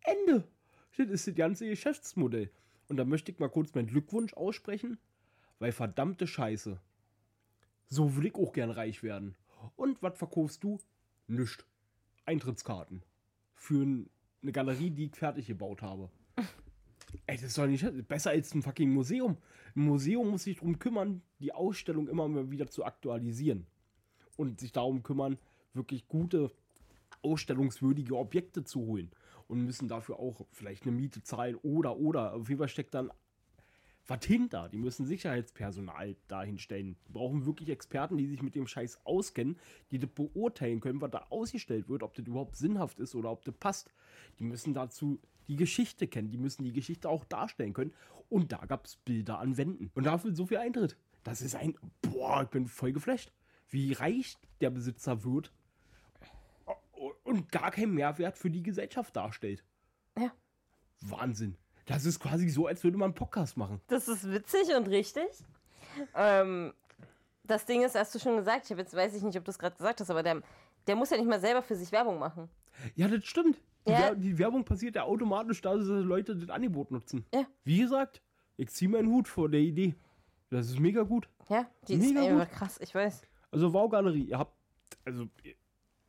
Ende. 0.01 0.47
Das 0.97 1.07
ist 1.09 1.27
das 1.27 1.35
ganze 1.35 1.67
Geschäftsmodell. 1.67 2.51
Und 2.87 2.97
da 2.97 3.05
möchte 3.05 3.31
ich 3.31 3.39
mal 3.39 3.49
kurz 3.49 3.73
meinen 3.73 3.87
Glückwunsch 3.87 4.33
aussprechen, 4.33 4.97
weil 5.59 5.71
verdammte 5.71 6.27
Scheiße. 6.27 6.79
So 7.87 8.15
will 8.15 8.25
ich 8.25 8.35
auch 8.35 8.51
gern 8.51 8.71
reich 8.71 9.01
werden. 9.03 9.35
Und 9.75 10.01
was 10.01 10.17
verkaufst 10.17 10.63
du? 10.63 10.79
Nischt. 11.27 11.65
Eintrittskarten. 12.25 13.03
Für 13.53 13.83
eine 13.83 14.51
Galerie, 14.51 14.91
die 14.91 15.05
ich 15.05 15.15
fertig 15.15 15.47
gebaut 15.47 15.81
habe. 15.81 16.09
Ey, 17.25 17.35
das 17.35 17.45
ist 17.45 17.57
doch 17.57 17.65
nicht 17.65 18.07
besser 18.07 18.31
als 18.31 18.53
ein 18.53 18.61
fucking 18.61 18.91
Museum. 18.91 19.37
Ein 19.75 19.81
Museum 19.83 20.29
muss 20.29 20.43
sich 20.43 20.57
darum 20.57 20.77
kümmern, 20.79 21.21
die 21.39 21.53
Ausstellung 21.53 22.07
immer 22.07 22.51
wieder 22.51 22.67
zu 22.67 22.85
aktualisieren. 22.85 23.65
Und 24.35 24.59
sich 24.59 24.71
darum 24.71 25.03
kümmern, 25.03 25.37
wirklich 25.73 26.07
gute, 26.07 26.51
ausstellungswürdige 27.21 28.17
Objekte 28.17 28.63
zu 28.63 28.81
holen. 28.81 29.11
Und 29.47 29.65
müssen 29.65 29.87
dafür 29.87 30.19
auch 30.19 30.45
vielleicht 30.51 30.83
eine 30.83 30.91
Miete 30.91 31.23
zahlen 31.23 31.55
oder, 31.63 31.97
oder. 31.97 32.33
Auf 32.35 32.49
jeden 32.49 32.59
Fall 32.59 32.67
steckt 32.67 32.93
dann 32.93 33.09
was 34.09 34.25
hinter. 34.25 34.69
Die 34.69 34.77
müssen 34.77 35.05
Sicherheitspersonal 35.05 36.15
dahin 36.27 36.57
stellen. 36.57 36.95
Die 37.07 37.11
brauchen 37.11 37.45
wirklich 37.45 37.69
Experten, 37.69 38.17
die 38.17 38.27
sich 38.27 38.41
mit 38.41 38.55
dem 38.55 38.67
Scheiß 38.67 38.99
auskennen, 39.05 39.57
die 39.91 39.99
das 39.99 40.09
beurteilen 40.09 40.79
können, 40.79 41.01
was 41.01 41.11
da 41.11 41.25
ausgestellt 41.29 41.89
wird, 41.89 42.03
ob 42.03 42.13
das 42.15 42.25
überhaupt 42.25 42.55
sinnhaft 42.55 42.99
ist 42.99 43.15
oder 43.15 43.31
ob 43.31 43.45
das 43.45 43.55
passt. 43.55 43.93
Die 44.39 44.43
müssen 44.43 44.73
dazu 44.73 45.19
die 45.47 45.55
Geschichte 45.55 46.07
kennen, 46.07 46.29
die 46.29 46.37
müssen 46.37 46.63
die 46.63 46.73
Geschichte 46.73 47.09
auch 47.09 47.25
darstellen 47.25 47.73
können. 47.73 47.93
Und 48.29 48.51
da 48.51 48.57
gab 48.65 48.85
es 48.85 48.97
Bilder 48.97 49.39
an 49.39 49.57
Wänden. 49.57 49.91
Und 49.95 50.05
dafür 50.05 50.35
so 50.35 50.45
viel 50.45 50.57
Eintritt. 50.57 50.97
Das 51.23 51.41
ist 51.41 51.55
ein, 51.55 51.75
boah, 52.01 52.43
ich 52.43 52.49
bin 52.49 52.67
voll 52.67 52.93
geflasht. 52.93 53.31
Wie 53.69 53.93
reich 53.93 54.37
der 54.61 54.69
Besitzer 54.69 55.23
wird 55.23 55.51
und 57.29 57.51
gar 57.51 57.71
keinen 57.71 57.93
Mehrwert 57.93 58.37
für 58.37 58.49
die 58.49 58.63
Gesellschaft 58.63 59.15
darstellt. 59.15 59.63
Ja. 60.17 60.31
Wahnsinn. 61.01 61.55
Das 61.85 62.05
ist 62.05 62.19
quasi 62.19 62.49
so, 62.49 62.67
als 62.67 62.83
würde 62.83 62.97
man 62.97 63.07
einen 63.07 63.15
Podcast 63.15 63.57
machen. 63.57 63.81
Das 63.87 64.07
ist 64.07 64.29
witzig 64.31 64.75
und 64.75 64.87
richtig. 64.89 65.25
Ähm, 66.15 66.73
das 67.43 67.65
Ding 67.65 67.83
ist, 67.83 67.95
hast 67.95 68.13
du 68.13 68.19
schon 68.19 68.35
gesagt, 68.37 68.65
ich 68.65 68.71
habe 68.71 68.81
jetzt 68.81 68.93
weiß 68.95 69.15
ich 69.15 69.23
nicht, 69.23 69.37
ob 69.37 69.45
du 69.45 69.51
es 69.51 69.57
gerade 69.57 69.75
gesagt 69.75 70.01
hast, 70.01 70.09
aber 70.11 70.21
der, 70.21 70.41
der 70.87 70.95
muss 70.95 71.09
ja 71.09 71.17
nicht 71.17 71.27
mal 71.27 71.39
selber 71.39 71.61
für 71.61 71.75
sich 71.75 71.91
Werbung 71.91 72.19
machen. 72.19 72.49
Ja, 72.95 73.07
das 73.07 73.25
stimmt. 73.25 73.57
Die, 73.87 73.91
Ja. 73.91 73.99
Wer- 73.99 74.15
die 74.15 74.37
Werbung 74.37 74.65
passiert 74.65 74.95
ja 74.95 75.03
automatisch, 75.03 75.61
da 75.61 75.75
dass 75.75 75.87
Leute 75.87 76.35
das 76.35 76.49
Angebot 76.49 76.91
nutzen. 76.91 77.25
Ja. 77.33 77.45
Wie 77.63 77.79
gesagt, 77.79 78.21
ich 78.57 78.69
ziehe 78.69 78.89
meinen 78.89 79.09
Hut 79.09 79.27
vor 79.27 79.49
der 79.49 79.61
Idee. 79.61 79.95
Das 80.51 80.67
ist 80.69 80.79
mega 80.79 81.03
gut. 81.03 81.27
Ja, 81.49 81.69
die 81.87 81.95
Mega 81.97 82.21
ist 82.23 82.49
gut. 82.49 82.51
krass, 82.57 82.77
ich 82.81 82.93
weiß. 82.93 83.21
Also 83.51 83.73
Wow-Galerie, 83.73 84.25
ihr 84.25 84.37
habt, 84.37 84.53
also 85.05 85.27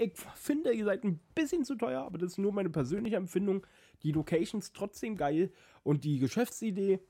ich 0.01 0.13
finde, 0.35 0.73
ihr 0.73 0.85
seid 0.85 1.05
ein 1.05 1.21
bisschen 1.35 1.65
zu 1.65 1.75
teuer, 1.75 2.03
aber 2.03 2.17
das 2.17 2.33
ist 2.33 2.39
nur 2.39 2.53
meine 2.53 2.71
persönliche 2.71 3.17
Empfindung. 3.17 3.67
Die 4.03 4.13
Locations 4.13 4.73
trotzdem 4.73 5.17
geil 5.17 5.53
und 5.83 6.05
die 6.05 6.19
Geschäftsidee 6.19 7.01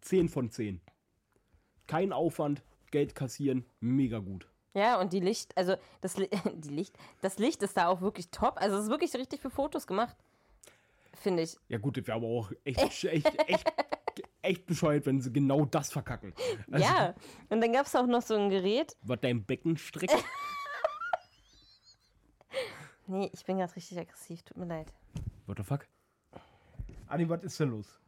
10 0.00 0.28
von 0.28 0.50
10. 0.50 0.80
Kein 1.86 2.12
Aufwand, 2.12 2.64
Geld 2.90 3.14
kassieren, 3.14 3.64
mega 3.80 4.18
gut. 4.18 4.48
Ja, 4.74 5.00
und 5.00 5.12
die 5.12 5.20
Licht, 5.20 5.56
also 5.56 5.76
das, 6.00 6.14
die 6.54 6.68
Licht, 6.68 6.98
das 7.20 7.38
Licht 7.38 7.62
ist 7.62 7.76
da 7.76 7.86
auch 7.86 8.00
wirklich 8.00 8.30
top. 8.30 8.54
Also 8.56 8.76
es 8.78 8.84
ist 8.84 8.90
wirklich 8.90 9.14
richtig 9.14 9.40
für 9.40 9.50
Fotos 9.50 9.86
gemacht. 9.86 10.16
Finde 11.12 11.44
ich. 11.44 11.56
Ja 11.68 11.78
gut, 11.78 11.96
das 11.96 12.06
wäre 12.08 12.16
aber 12.16 12.26
auch 12.26 12.50
echt, 12.64 13.04
echt, 13.04 13.48
echt, 13.48 13.72
echt 14.42 14.66
bescheuert, 14.66 15.06
wenn 15.06 15.20
sie 15.20 15.32
genau 15.32 15.64
das 15.64 15.92
verkacken. 15.92 16.34
Also, 16.72 16.84
ja. 16.84 17.14
Und 17.48 17.60
dann 17.60 17.72
gab 17.72 17.86
es 17.86 17.94
auch 17.94 18.06
noch 18.06 18.22
so 18.22 18.34
ein 18.34 18.50
Gerät. 18.50 18.96
Was 19.02 19.20
dein 19.20 19.44
Becken 19.44 19.76
streckt. 19.76 20.12
Nee, 23.06 23.30
ich 23.32 23.44
bin 23.44 23.58
gerade 23.58 23.74
richtig 23.76 23.98
aggressiv, 23.98 24.42
tut 24.42 24.56
mir 24.56 24.66
leid. 24.66 24.92
What 25.46 25.58
the 25.58 25.64
fuck? 25.64 25.86
Anni, 27.06 27.28
was 27.28 27.42
ist 27.42 27.60
denn 27.60 27.70
los? 27.70 28.00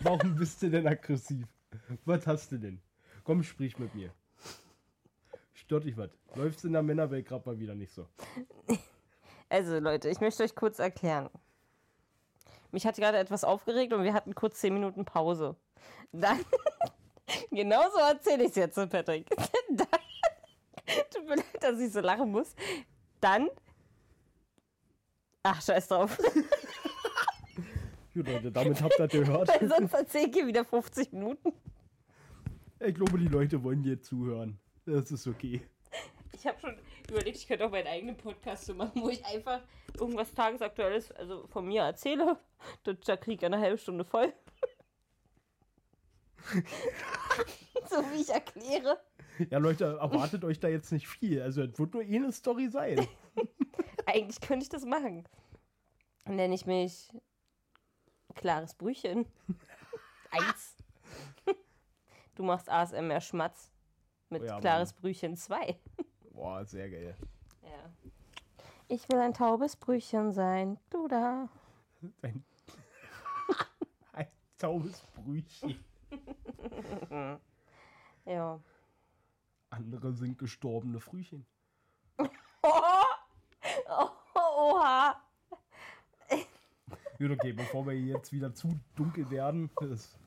Warum 0.00 0.34
bist 0.38 0.62
du 0.62 0.70
denn 0.70 0.86
aggressiv? 0.86 1.46
Was 2.04 2.26
hast 2.26 2.52
du 2.52 2.58
denn? 2.58 2.80
Komm, 3.24 3.42
sprich 3.42 3.78
mit 3.78 3.94
mir. 3.94 4.12
Stört 5.52 5.84
dich 5.84 5.96
was? 5.96 6.10
Läuft's 6.34 6.64
in 6.64 6.72
der 6.72 6.82
Männerwelt 6.82 7.26
gerade 7.26 7.48
mal 7.48 7.58
wieder 7.58 7.74
nicht 7.74 7.92
so. 7.92 8.06
Also 9.48 9.78
Leute, 9.78 10.08
ich 10.08 10.20
möchte 10.20 10.42
euch 10.42 10.54
kurz 10.54 10.78
erklären. 10.78 11.30
Mich 12.70 12.86
hat 12.86 12.96
gerade 12.96 13.18
etwas 13.18 13.44
aufgeregt 13.44 13.92
und 13.92 14.02
wir 14.02 14.12
hatten 14.12 14.34
kurz 14.34 14.60
10 14.60 14.74
Minuten 14.74 15.04
Pause. 15.04 15.56
Dann, 16.12 16.44
genauso 17.50 17.98
erzähle 17.98 18.44
ich 18.44 18.50
es 18.50 18.56
jetzt, 18.56 18.74
Patrick. 18.90 19.28
Dann, 19.70 19.86
tut 21.10 21.28
mir 21.28 21.36
leid, 21.36 21.62
dass 21.62 21.78
ich 21.80 21.92
so 21.92 22.00
lachen 22.00 22.30
muss. 22.30 22.54
Dann, 23.20 23.48
ach, 25.44 25.62
scheiß 25.62 25.88
drauf. 25.88 26.18
Gut, 28.12 28.28
Leute, 28.28 28.50
damit 28.50 28.82
habt 28.82 28.98
ihr 28.98 29.08
gehört. 29.08 29.48
Weil 29.48 29.68
sonst 29.68 29.92
erzähle 29.92 30.28
ich 30.28 30.34
hier 30.34 30.46
wieder 30.46 30.64
50 30.64 31.12
Minuten. 31.12 31.52
Ich 32.80 32.94
glaube, 32.94 33.18
die 33.18 33.28
Leute 33.28 33.62
wollen 33.62 33.82
dir 33.82 34.00
zuhören. 34.00 34.58
Das 34.84 35.10
ist 35.10 35.26
okay. 35.26 35.62
Ich 36.32 36.46
habe 36.46 36.60
schon 36.60 36.76
überlegt, 37.08 37.36
ich 37.38 37.46
könnte 37.46 37.64
auch 37.66 37.70
meinen 37.70 37.86
eigenen 37.86 38.16
Podcast 38.16 38.66
so 38.66 38.74
machen, 38.74 39.00
wo 39.02 39.08
ich 39.08 39.24
einfach 39.24 39.60
irgendwas 39.98 40.32
Tagesaktuelles, 40.34 41.10
also 41.12 41.46
von 41.46 41.66
mir 41.66 41.82
erzähle. 41.82 42.38
Da 42.82 43.16
kriege 43.16 43.36
ich 43.36 43.46
eine 43.46 43.58
halbe 43.58 43.78
Stunde 43.78 44.04
voll. 44.04 44.32
so 47.88 47.96
wie 48.12 48.20
ich 48.20 48.28
erkläre. 48.28 48.98
Ja, 49.50 49.58
Leute, 49.58 49.98
erwartet 50.00 50.44
euch 50.44 50.60
da 50.60 50.68
jetzt 50.68 50.92
nicht 50.92 51.08
viel. 51.08 51.42
Also, 51.42 51.62
es 51.62 51.78
wird 51.78 51.94
nur 51.94 52.02
eh 52.02 52.16
eine 52.16 52.32
Story 52.32 52.68
sein. 52.68 53.06
Eigentlich 54.06 54.40
könnte 54.40 54.64
ich 54.64 54.68
das 54.68 54.84
machen. 54.84 55.26
Nenne 56.26 56.54
ich 56.54 56.66
mich 56.66 57.12
Klares 58.34 58.74
Brüchen. 58.74 59.26
Eins. 60.30 60.76
Du 62.34 62.42
machst 62.42 62.68
ASMR 62.68 63.20
Schmatz 63.20 63.70
mit 64.28 64.42
Oh 64.42 64.46
ja, 64.46 64.60
Klares 64.60 64.92
Brüchen 64.92 65.36
2. 65.36 65.78
Boah, 66.32 66.64
sehr 66.64 66.90
geil. 66.90 67.16
Ja. 67.62 68.12
Ich 68.88 69.08
will 69.08 69.18
ein 69.18 69.34
taubes 69.34 69.76
Brüchen 69.76 70.32
sein. 70.32 70.78
Du 70.90 71.06
da. 71.06 71.48
Ein, 72.22 72.44
ein 74.12 74.28
taubes 74.58 75.02
Brüchchen. 75.14 75.84
Ja. 78.26 78.60
Andere 79.74 80.12
sind 80.12 80.38
gestorbene 80.38 81.00
Frühchen. 81.00 81.44
Oh, 82.18 82.26
oh, 83.88 84.10
oha. 84.36 85.20
Gut, 87.18 87.30
okay, 87.30 87.52
bevor 87.52 87.86
wir 87.86 87.98
jetzt 87.98 88.32
wieder 88.32 88.54
zu 88.54 88.78
dunkel 88.96 89.30
werden. 89.30 89.70
Das 89.80 90.18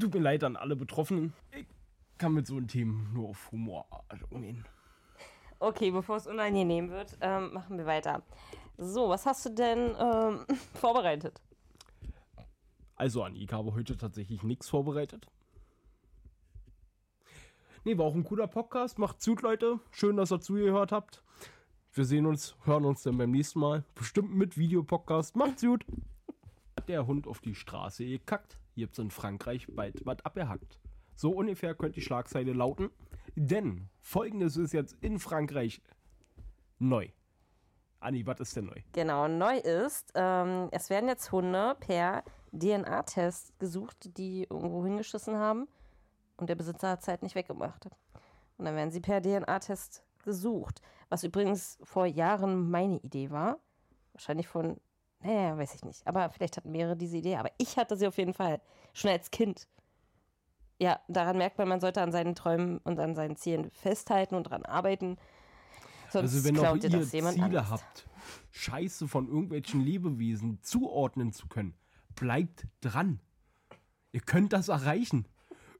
Tut 0.00 0.12
mir 0.12 0.20
leid 0.20 0.42
an 0.44 0.56
alle 0.56 0.76
Betroffenen. 0.76 1.32
Ich 1.52 1.66
kann 2.18 2.32
mit 2.32 2.46
so 2.46 2.56
einem 2.56 2.68
Themen 2.68 3.12
nur 3.12 3.28
auf 3.28 3.52
Humor 3.52 3.86
umgehen. 4.30 4.64
Okay, 5.60 5.90
bevor 5.90 6.16
es 6.16 6.26
unangenehm 6.26 6.90
wird, 6.90 7.16
ähm, 7.20 7.52
machen 7.52 7.78
wir 7.78 7.86
weiter. 7.86 8.22
So, 8.76 9.08
was 9.08 9.24
hast 9.24 9.46
du 9.46 9.50
denn 9.50 9.94
ähm, 9.98 10.44
vorbereitet? 10.74 11.40
Also, 12.96 13.22
Anni, 13.22 13.44
ich 13.44 13.52
habe 13.52 13.72
heute 13.74 13.96
tatsächlich 13.96 14.42
nichts 14.42 14.68
vorbereitet. 14.68 15.26
Nee, 17.86 17.98
war 17.98 18.06
auch 18.06 18.14
ein 18.14 18.24
cooler 18.24 18.46
Podcast. 18.46 18.98
Macht's 18.98 19.26
gut, 19.26 19.42
Leute. 19.42 19.78
Schön, 19.90 20.16
dass 20.16 20.32
ihr 20.32 20.40
zugehört 20.40 20.90
habt. 20.90 21.22
Wir 21.92 22.06
sehen 22.06 22.24
uns, 22.24 22.56
hören 22.64 22.86
uns 22.86 23.02
dann 23.02 23.18
beim 23.18 23.30
nächsten 23.30 23.60
Mal. 23.60 23.84
Bestimmt 23.94 24.34
mit 24.34 24.56
Videopodcast. 24.56 25.36
Macht's 25.36 25.60
gut. 25.60 25.84
Hat 26.78 26.88
der 26.88 27.06
Hund 27.06 27.26
auf 27.26 27.40
die 27.40 27.54
Straße 27.54 28.06
gekackt. 28.06 28.58
Hier 28.74 28.86
habt's 28.86 28.98
in 28.98 29.10
Frankreich 29.10 29.66
bald 29.68 30.00
was 30.06 30.24
abgehackt. 30.24 30.78
So 31.14 31.32
ungefähr 31.32 31.74
könnte 31.74 31.96
die 31.96 32.00
Schlagzeile 32.00 32.54
lauten. 32.54 32.88
Denn 33.36 33.90
folgendes 34.00 34.56
ist 34.56 34.72
jetzt 34.72 34.96
in 35.02 35.18
Frankreich 35.18 35.82
neu. 36.78 37.08
Anni, 38.00 38.26
was 38.26 38.40
ist 38.40 38.56
denn 38.56 38.64
neu? 38.64 38.80
Genau, 38.92 39.28
neu 39.28 39.58
ist, 39.58 40.10
ähm, 40.14 40.68
es 40.70 40.88
werden 40.88 41.10
jetzt 41.10 41.30
Hunde 41.32 41.76
per 41.80 42.24
DNA-Test 42.52 43.58
gesucht, 43.58 44.16
die 44.16 44.46
irgendwo 44.48 44.86
hingeschissen 44.86 45.36
haben 45.36 45.68
und 46.36 46.48
der 46.48 46.54
Besitzer 46.54 46.90
hat 46.90 47.02
es 47.02 47.08
halt 47.08 47.22
nicht 47.22 47.34
weggemacht. 47.34 47.86
Und 48.56 48.64
dann 48.64 48.76
werden 48.76 48.90
sie 48.90 49.00
per 49.00 49.20
DNA-Test 49.20 50.04
gesucht. 50.24 50.80
Was 51.08 51.24
übrigens 51.24 51.78
vor 51.82 52.06
Jahren 52.06 52.70
meine 52.70 52.98
Idee 52.98 53.30
war. 53.30 53.58
Wahrscheinlich 54.12 54.48
von, 54.48 54.80
naja, 55.20 55.56
weiß 55.56 55.74
ich 55.74 55.84
nicht. 55.84 56.06
Aber 56.06 56.30
vielleicht 56.30 56.56
hatten 56.56 56.70
mehrere 56.70 56.96
diese 56.96 57.16
Idee. 57.16 57.36
Aber 57.36 57.50
ich 57.58 57.76
hatte 57.76 57.96
sie 57.96 58.06
auf 58.06 58.16
jeden 58.16 58.34
Fall. 58.34 58.60
Schon 58.92 59.10
als 59.10 59.30
Kind. 59.30 59.68
Ja, 60.78 61.00
daran 61.08 61.38
merkt 61.38 61.58
man, 61.58 61.68
man 61.68 61.80
sollte 61.80 62.02
an 62.02 62.12
seinen 62.12 62.34
Träumen 62.34 62.78
und 62.78 62.98
an 62.98 63.14
seinen 63.14 63.36
Zielen 63.36 63.70
festhalten 63.70 64.34
und 64.34 64.46
daran 64.46 64.64
arbeiten. 64.64 65.16
Sonst 66.10 66.34
Also 66.34 66.44
wenn 66.44 66.58
auch 66.58 66.76
ihr 66.76 66.88
jemand 66.88 67.34
Ziele 67.34 67.46
anders. 67.46 67.70
habt, 67.70 68.08
Scheiße 68.50 69.08
von 69.08 69.28
irgendwelchen 69.28 69.80
Lebewesen 69.80 70.62
zuordnen 70.62 71.32
zu 71.32 71.48
können, 71.48 71.74
bleibt 72.14 72.66
dran. 72.80 73.20
Ihr 74.12 74.20
könnt 74.20 74.52
das 74.52 74.68
erreichen. 74.68 75.26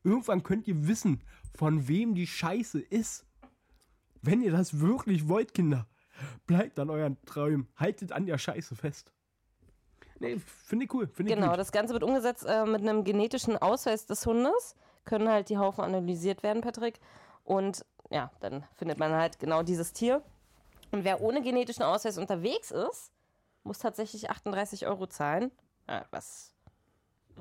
Irgendwann 0.04 0.42
könnt 0.42 0.68
ihr 0.68 0.86
wissen, 0.86 1.22
von 1.56 1.88
wem 1.88 2.14
die 2.14 2.26
Scheiße 2.26 2.80
ist. 2.80 3.24
Wenn 4.22 4.42
ihr 4.42 4.52
das 4.52 4.80
wirklich 4.80 5.28
wollt, 5.28 5.54
Kinder, 5.54 5.86
bleibt 6.46 6.78
an 6.78 6.90
euren 6.90 7.20
Träumen. 7.26 7.68
Haltet 7.76 8.12
an 8.12 8.26
der 8.26 8.38
Scheiße 8.38 8.76
fest. 8.76 9.12
Nee, 10.20 10.38
finde 10.38 10.84
ich 10.84 10.94
cool. 10.94 11.06
Finde 11.08 11.32
ich 11.32 11.36
Genau, 11.38 11.50
gut. 11.50 11.58
das 11.58 11.72
Ganze 11.72 11.92
wird 11.92 12.02
umgesetzt 12.04 12.44
äh, 12.46 12.64
mit 12.64 12.82
einem 12.82 13.04
genetischen 13.04 13.56
Ausweis 13.58 14.06
des 14.06 14.24
Hundes. 14.26 14.76
Können 15.04 15.28
halt 15.28 15.48
die 15.48 15.58
Haufen 15.58 15.82
analysiert 15.84 16.42
werden, 16.42 16.62
Patrick. 16.62 17.00
Und 17.42 17.84
ja, 18.10 18.30
dann 18.40 18.64
findet 18.76 18.98
man 18.98 19.12
halt 19.12 19.38
genau 19.38 19.62
dieses 19.62 19.92
Tier. 19.92 20.22
Und 20.92 21.04
wer 21.04 21.20
ohne 21.20 21.42
genetischen 21.42 21.82
Ausweis 21.82 22.16
unterwegs 22.16 22.70
ist, 22.70 23.10
muss 23.64 23.78
tatsächlich 23.78 24.30
38 24.30 24.86
Euro 24.86 25.06
zahlen. 25.06 25.50
Ja, 25.88 26.04
was? 26.10 26.54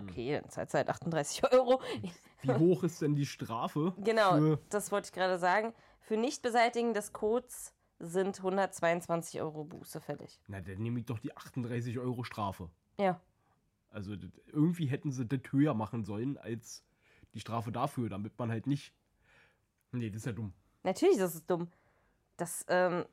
Okay, 0.02 0.40
dann 0.42 0.50
zahlt 0.50 0.74
halt 0.74 0.90
38 0.90 1.44
Euro. 1.54 1.80
Wie 2.44 2.54
hoch 2.60 2.84
ist 2.84 3.02
denn 3.02 3.16
die 3.16 3.26
Strafe? 3.26 3.94
Genau, 3.98 4.58
das 4.70 4.92
wollte 4.92 5.08
ich 5.08 5.12
gerade 5.14 5.40
sagen. 5.40 5.74
Für 6.02 6.18
Nichtbeseitigen 6.18 6.94
des 6.94 7.14
Codes 7.14 7.74
sind 8.00 8.38
122 8.40 9.42
Euro 9.42 9.64
Buße 9.64 10.02
fällig. 10.02 10.40
na, 10.48 10.60
dann 10.62 10.78
nehme 10.82 11.00
ich 11.00 11.06
doch 11.06 11.20
die 11.20 11.36
38 11.36 11.98
Euro 12.00 12.24
Strafe. 12.24 12.70
Ja, 13.00 13.20
Also 13.90 14.16
irgendwie 14.48 14.88
hätten 14.88 15.12
sie 15.12 15.26
das 15.26 15.40
höher 15.52 15.74
machen 15.74 16.04
sollen 16.04 16.38
als 16.38 16.84
die 17.34 17.40
Strafe 17.40 17.72
dafür, 17.72 18.10
damit 18.10 18.38
man 18.38 18.52
halt 18.52 18.68
nicht. 18.68 18.94
Nee, 19.92 20.10
das 20.10 20.18
ist 20.18 20.26
ja 20.26 20.32
dumm. 20.34 20.54
natürlich, 20.84 21.18
das 21.18 21.36
ist 21.36 21.50
dumm. 21.50 21.70
Das, 22.38 22.66
ähm, 22.68 23.06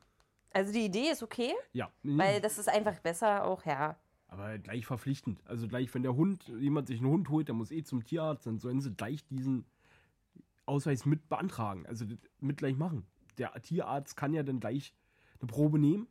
also 0.51 0.73
die 0.73 0.85
Idee 0.85 1.09
ist 1.11 1.23
okay. 1.23 1.53
Ja. 1.73 1.89
Weil 2.03 2.41
das 2.41 2.57
ist 2.57 2.67
einfach 2.67 2.99
besser 2.99 3.45
auch, 3.45 3.65
ja. 3.65 3.95
Aber 4.31 4.57
gleich 4.57 4.85
verpflichtend. 4.85 5.45
Also 5.45 5.67
gleich, 5.67 5.93
wenn 5.93 6.03
der 6.03 6.15
Hund, 6.15 6.47
jemand 6.47 6.87
sich 6.87 6.99
einen 6.99 7.11
Hund 7.11 7.29
holt, 7.29 7.49
der 7.49 7.55
muss 7.55 7.69
eh 7.69 7.83
zum 7.83 8.03
Tierarzt, 8.03 8.47
dann 8.47 8.59
sollen 8.59 8.79
sie 8.79 8.91
gleich 8.91 9.25
diesen 9.27 9.65
Ausweis 10.65 11.05
mit 11.05 11.27
beantragen. 11.27 11.85
Also 11.85 12.05
mit 12.39 12.57
gleich 12.57 12.77
machen. 12.77 13.05
Der 13.37 13.53
Tierarzt 13.61 14.15
kann 14.15 14.33
ja 14.33 14.41
dann 14.41 14.61
gleich 14.61 14.95
eine 15.39 15.47
Probe 15.47 15.77
nehmen 15.77 16.07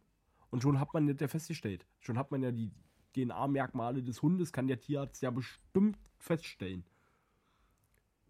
und 0.51 0.63
schon 0.63 0.79
hat 0.79 0.93
man 0.93 1.07
das 1.07 1.19
ja 1.19 1.29
festgestellt. 1.29 1.87
Schon 1.99 2.19
hat 2.19 2.31
man 2.31 2.43
ja 2.43 2.53
die 2.53 2.71
DNA-Merkmale 3.17 4.03
des 4.03 4.21
Hundes, 4.21 4.53
kann 4.53 4.69
der 4.69 4.79
Tierarzt 4.79 5.23
ja 5.23 5.31
bestimmt 5.31 5.99
feststellen. 6.19 6.85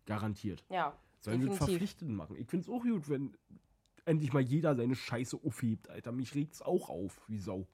Garantiert. 0.06 0.64
Ja, 0.70 0.97
Sollen 1.20 1.42
wir 1.42 1.52
verpflichtend 1.52 2.12
machen. 2.12 2.37
Ich 2.37 2.49
finde 2.49 2.62
es 2.62 2.68
auch 2.70 2.82
gut, 2.82 3.09
wenn 3.09 3.37
endlich 4.04 4.32
mal 4.32 4.40
jeder 4.40 4.76
seine 4.76 4.94
Scheiße 4.94 5.37
aufhebt, 5.44 5.90
Alter. 5.90 6.12
Mich 6.12 6.35
regt's 6.35 6.62
auch 6.62 6.88
auf, 6.88 7.20
wie 7.28 7.38
Sau. 7.38 7.66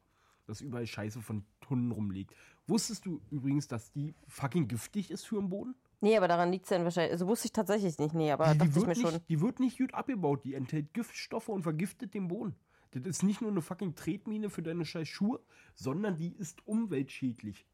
Dass 0.47 0.61
überall 0.63 0.87
Scheiße 0.87 1.21
von 1.21 1.45
Hunden 1.71 1.91
rumliegt. 1.93 2.35
Wusstest 2.67 3.07
du 3.07 3.21
übrigens, 3.31 3.69
dass 3.69 3.93
die 3.93 4.15
fucking 4.29 4.69
giftig 4.69 5.11
ist 5.11 5.25
für 5.27 5.37
den 5.37 5.49
Boden? 5.51 5.75
Nee, 6.01 6.17
aber 6.17 6.29
daran 6.29 6.53
liegt 6.53 6.65
es 6.65 6.71
dann 6.71 6.85
wahrscheinlich. 6.85 7.13
Also 7.13 7.27
wusste 7.27 7.47
ich 7.47 7.53
tatsächlich 7.53 7.99
nicht. 7.99 8.15
Nee, 8.15 8.31
aber 8.33 8.53
die, 8.53 8.59
dachte 8.59 8.71
die, 8.73 8.79
ich 8.81 8.87
mir 8.87 8.87
wird 8.87 8.99
schon. 8.99 9.13
nicht, 9.15 9.29
die 9.29 9.41
wird 9.41 9.61
nicht 9.61 9.79
gut 9.79 9.95
abgebaut. 9.95 10.45
Die 10.45 10.55
enthält 10.55 10.93
Giftstoffe 10.93 11.49
und 11.49 11.63
vergiftet 11.63 12.15
den 12.15 12.29
Boden. 12.29 12.55
Das 12.93 13.05
ist 13.07 13.23
nicht 13.23 13.41
nur 13.41 13.51
eine 13.51 13.61
fucking 13.63 13.95
Tretmine 13.95 14.49
für 14.51 14.63
deine 14.63 14.85
scheiß 14.85 15.09
Schuhe, 15.09 15.41
sondern 15.75 16.17
die 16.17 16.33
ist 16.35 16.67
umweltschädlich. 16.67 17.67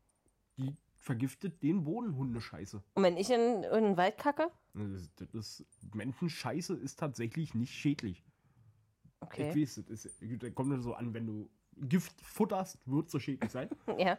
Die 0.58 0.76
vergiftet 0.96 1.62
den 1.62 1.84
Boden, 1.84 2.16
Hundescheiße. 2.16 2.82
Und 2.94 3.02
wenn 3.02 3.16
ich 3.16 3.30
in, 3.30 3.62
in 3.64 3.84
den 3.84 3.96
Wald 3.96 4.18
kacke? 4.18 4.50
Das, 4.74 5.10
das 5.16 5.60
ist, 5.60 5.66
Menschenscheiße 5.94 6.74
ist 6.74 6.98
tatsächlich 6.98 7.54
nicht 7.54 7.72
schädlich. 7.72 8.18
Ich 8.18 9.20
Okay. 9.20 9.62
weiß, 9.62 9.82
das 9.88 10.04
ist, 10.04 10.22
da 10.42 10.50
kommt 10.50 10.70
nur 10.70 10.80
so 10.82 10.94
an, 10.94 11.14
wenn 11.14 11.26
du 11.26 11.48
Gift 11.76 12.20
futterst, 12.22 12.78
wird 12.86 13.10
so 13.10 13.18
schädlich 13.18 13.50
sein. 13.50 13.68
Ja. 13.98 14.18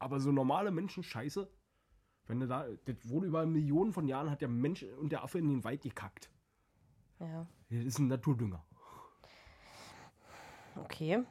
Aber 0.00 0.20
so 0.20 0.30
normale 0.30 0.70
Menschenscheiße, 0.70 1.50
wenn 2.26 2.40
du 2.40 2.46
da, 2.46 2.66
das 2.84 2.96
wurde 3.08 3.26
über 3.26 3.44
Millionen 3.46 3.92
von 3.92 4.06
Jahren, 4.06 4.30
hat 4.30 4.40
der 4.40 4.48
Mensch 4.48 4.84
und 4.84 5.10
der 5.10 5.24
Affe 5.24 5.38
in 5.38 5.48
den 5.48 5.64
Wald 5.64 5.82
gekackt. 5.82 6.30
Ja. 7.18 7.46
Das 7.68 7.84
ist 7.84 7.98
ein 7.98 8.06
Naturdünger. 8.06 8.64
Okay. 10.76 11.24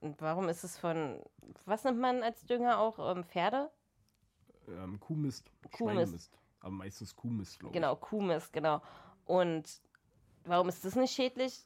Und 0.00 0.20
warum 0.20 0.48
ist 0.48 0.64
es 0.64 0.78
von. 0.78 1.20
Was 1.64 1.84
nimmt 1.84 1.98
man 1.98 2.22
als 2.22 2.44
Dünger 2.44 2.78
auch? 2.78 3.16
Ähm, 3.16 3.24
Pferde? 3.24 3.70
Ähm, 4.68 5.00
Kuhmist, 5.00 5.50
Kuhmist. 5.72 5.78
Schweinemist. 5.78 6.38
Aber 6.60 6.70
meistens 6.70 7.16
Kuhmist, 7.16 7.58
glaube 7.58 7.74
ich. 7.74 7.80
Genau, 7.80 7.96
Kuhmist, 7.96 8.52
genau. 8.52 8.80
Und 9.24 9.80
warum 10.44 10.68
ist 10.68 10.84
das 10.84 10.94
nicht 10.94 11.14
schädlich? 11.14 11.64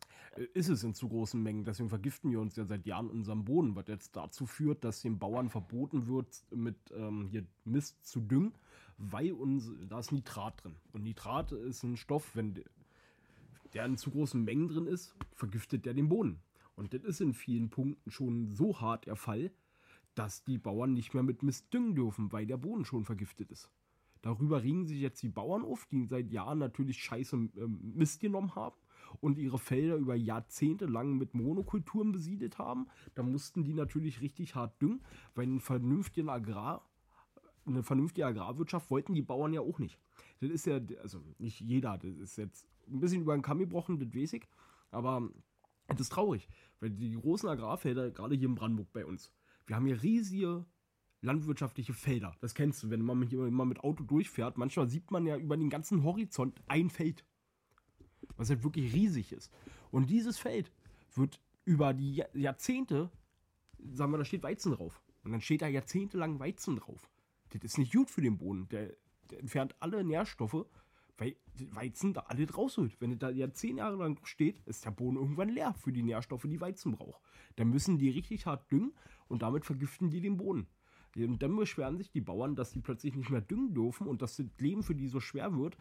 Ist 0.54 0.68
es 0.68 0.84
in 0.84 0.94
zu 0.94 1.08
großen 1.08 1.42
Mengen. 1.42 1.64
Deswegen 1.64 1.88
vergiften 1.88 2.30
wir 2.30 2.40
uns 2.40 2.54
ja 2.54 2.64
seit 2.64 2.86
Jahren 2.86 3.10
unseren 3.10 3.44
Boden, 3.44 3.74
was 3.74 3.88
jetzt 3.88 4.14
dazu 4.14 4.46
führt, 4.46 4.84
dass 4.84 5.02
den 5.02 5.18
Bauern 5.18 5.48
verboten 5.48 6.06
wird, 6.06 6.44
mit 6.54 6.76
ähm, 6.94 7.26
hier 7.26 7.44
Mist 7.64 8.06
zu 8.06 8.20
düngen, 8.20 8.52
weil 8.98 9.32
uns, 9.32 9.70
da 9.88 9.98
ist 9.98 10.12
Nitrat 10.12 10.62
drin. 10.62 10.76
Und 10.92 11.02
Nitrat 11.02 11.50
ist 11.50 11.82
ein 11.82 11.96
Stoff, 11.96 12.36
wenn 12.36 12.54
de- 12.54 12.64
der 13.72 13.84
in 13.84 13.96
zu 13.96 14.10
großen 14.10 14.42
Mengen 14.44 14.68
drin 14.68 14.86
ist, 14.86 15.16
vergiftet 15.34 15.86
der 15.86 15.94
den 15.94 16.08
Boden. 16.08 16.38
Und 16.76 16.94
das 16.94 17.02
ist 17.02 17.20
in 17.20 17.34
vielen 17.34 17.68
Punkten 17.70 18.10
schon 18.10 18.48
so 18.48 18.80
hart 18.80 19.06
der 19.06 19.16
Fall, 19.16 19.50
dass 20.14 20.44
die 20.44 20.58
Bauern 20.58 20.92
nicht 20.92 21.14
mehr 21.14 21.24
mit 21.24 21.42
Mist 21.42 21.72
düngen 21.74 21.96
dürfen, 21.96 22.30
weil 22.30 22.46
der 22.46 22.58
Boden 22.58 22.84
schon 22.84 23.04
vergiftet 23.04 23.50
ist. 23.50 23.70
Darüber 24.22 24.62
regen 24.62 24.86
sich 24.86 25.00
jetzt 25.00 25.22
die 25.22 25.28
Bauern 25.28 25.62
auf, 25.64 25.86
die 25.86 26.06
seit 26.06 26.30
Jahren 26.30 26.58
natürlich 26.58 27.02
scheiße 27.02 27.36
ähm, 27.36 27.92
Mist 27.94 28.20
genommen 28.20 28.54
haben 28.54 28.76
und 29.20 29.38
ihre 29.38 29.58
Felder 29.58 29.96
über 29.96 30.14
Jahrzehnte 30.14 30.86
lang 30.86 31.16
mit 31.16 31.34
Monokulturen 31.34 32.12
besiedelt 32.12 32.58
haben. 32.58 32.86
Da 33.14 33.22
mussten 33.22 33.64
die 33.64 33.74
natürlich 33.74 34.20
richtig 34.20 34.54
hart 34.54 34.80
düngen, 34.80 35.00
weil 35.34 35.44
einen 35.46 35.60
vernünftigen 35.60 36.28
Agrar, 36.28 36.88
eine 37.66 37.82
vernünftige 37.82 38.26
Agrarwirtschaft 38.26 38.90
wollten 38.90 39.14
die 39.14 39.22
Bauern 39.22 39.52
ja 39.52 39.60
auch 39.60 39.78
nicht. 39.78 39.98
Das 40.40 40.50
ist 40.50 40.66
ja, 40.66 40.80
also 41.02 41.22
nicht 41.38 41.60
jeder, 41.60 41.98
das 41.98 42.16
ist 42.16 42.38
jetzt 42.38 42.68
ein 42.86 43.00
bisschen 43.00 43.22
über 43.22 43.36
den 43.36 43.42
Kamm 43.42 43.58
gebrochen, 43.58 43.98
das 43.98 44.14
weiß 44.14 44.34
ich, 44.34 44.48
aber 44.90 45.28
das 45.88 46.00
ist 46.00 46.12
traurig, 46.12 46.48
weil 46.80 46.90
die 46.90 47.12
großen 47.12 47.48
Agrarfelder, 47.48 48.10
gerade 48.10 48.36
hier 48.36 48.48
in 48.48 48.54
Brandenburg 48.54 48.92
bei 48.92 49.04
uns, 49.04 49.32
wir 49.66 49.76
haben 49.76 49.86
hier 49.86 50.02
riesige 50.02 50.64
landwirtschaftliche 51.20 51.92
Felder. 51.92 52.34
Das 52.40 52.54
kennst 52.54 52.82
du, 52.82 52.90
wenn 52.90 53.02
man 53.02 53.18
mit, 53.18 53.32
mal 53.32 53.66
mit 53.66 53.80
Auto 53.80 54.04
durchfährt. 54.04 54.56
Manchmal 54.56 54.88
sieht 54.88 55.10
man 55.10 55.26
ja 55.26 55.36
über 55.36 55.56
den 55.56 55.70
ganzen 55.70 56.04
Horizont 56.04 56.60
ein 56.68 56.90
Feld, 56.90 57.24
was 58.36 58.50
halt 58.50 58.62
wirklich 58.64 58.94
riesig 58.94 59.32
ist. 59.32 59.52
Und 59.90 60.10
dieses 60.10 60.38
Feld 60.38 60.70
wird 61.14 61.40
über 61.64 61.92
die 61.92 62.16
Jahr- 62.16 62.36
Jahrzehnte, 62.36 63.10
sagen 63.92 64.12
wir, 64.12 64.18
da 64.18 64.24
steht 64.24 64.42
Weizen 64.42 64.72
drauf. 64.72 65.02
Und 65.24 65.32
dann 65.32 65.40
steht 65.40 65.62
da 65.62 65.68
jahrzehntelang 65.68 66.38
Weizen 66.38 66.76
drauf. 66.76 67.08
Das 67.50 67.62
ist 67.62 67.78
nicht 67.78 67.92
gut 67.92 68.10
für 68.10 68.22
den 68.22 68.38
Boden. 68.38 68.68
Der, 68.68 68.94
der 69.30 69.40
entfernt 69.40 69.74
alle 69.80 70.04
Nährstoffe, 70.04 70.66
weil 71.16 71.36
Weizen 71.72 72.14
da 72.14 72.20
alle 72.28 72.48
rausholt. 72.50 73.00
Wenn 73.00 73.12
es 73.12 73.18
da 73.18 73.30
ja 73.30 73.52
zehn 73.52 73.78
Jahre 73.78 73.96
lang 73.96 74.18
steht, 74.24 74.60
ist 74.66 74.84
der 74.84 74.90
Boden 74.90 75.16
irgendwann 75.16 75.48
leer 75.48 75.74
für 75.74 75.92
die 75.92 76.02
Nährstoffe, 76.02 76.46
die 76.46 76.60
Weizen 76.60 76.92
braucht. 76.92 77.20
Dann 77.56 77.68
müssen 77.68 77.98
die 77.98 78.10
richtig 78.10 78.46
hart 78.46 78.70
düngen 78.70 78.92
und 79.26 79.42
damit 79.42 79.64
vergiften 79.64 80.10
die 80.10 80.20
den 80.20 80.36
Boden. 80.36 80.66
Und 81.16 81.42
dann 81.42 81.56
beschweren 81.56 81.96
sich 81.96 82.10
die 82.10 82.20
Bauern, 82.20 82.54
dass 82.54 82.70
die 82.70 82.80
plötzlich 82.80 83.16
nicht 83.16 83.30
mehr 83.30 83.40
düngen 83.40 83.74
dürfen 83.74 84.06
und 84.06 84.22
dass 84.22 84.36
das 84.36 84.46
Leben 84.58 84.82
für 84.82 84.94
die 84.94 85.08
so 85.08 85.18
schwer 85.20 85.56
wird. 85.56 85.76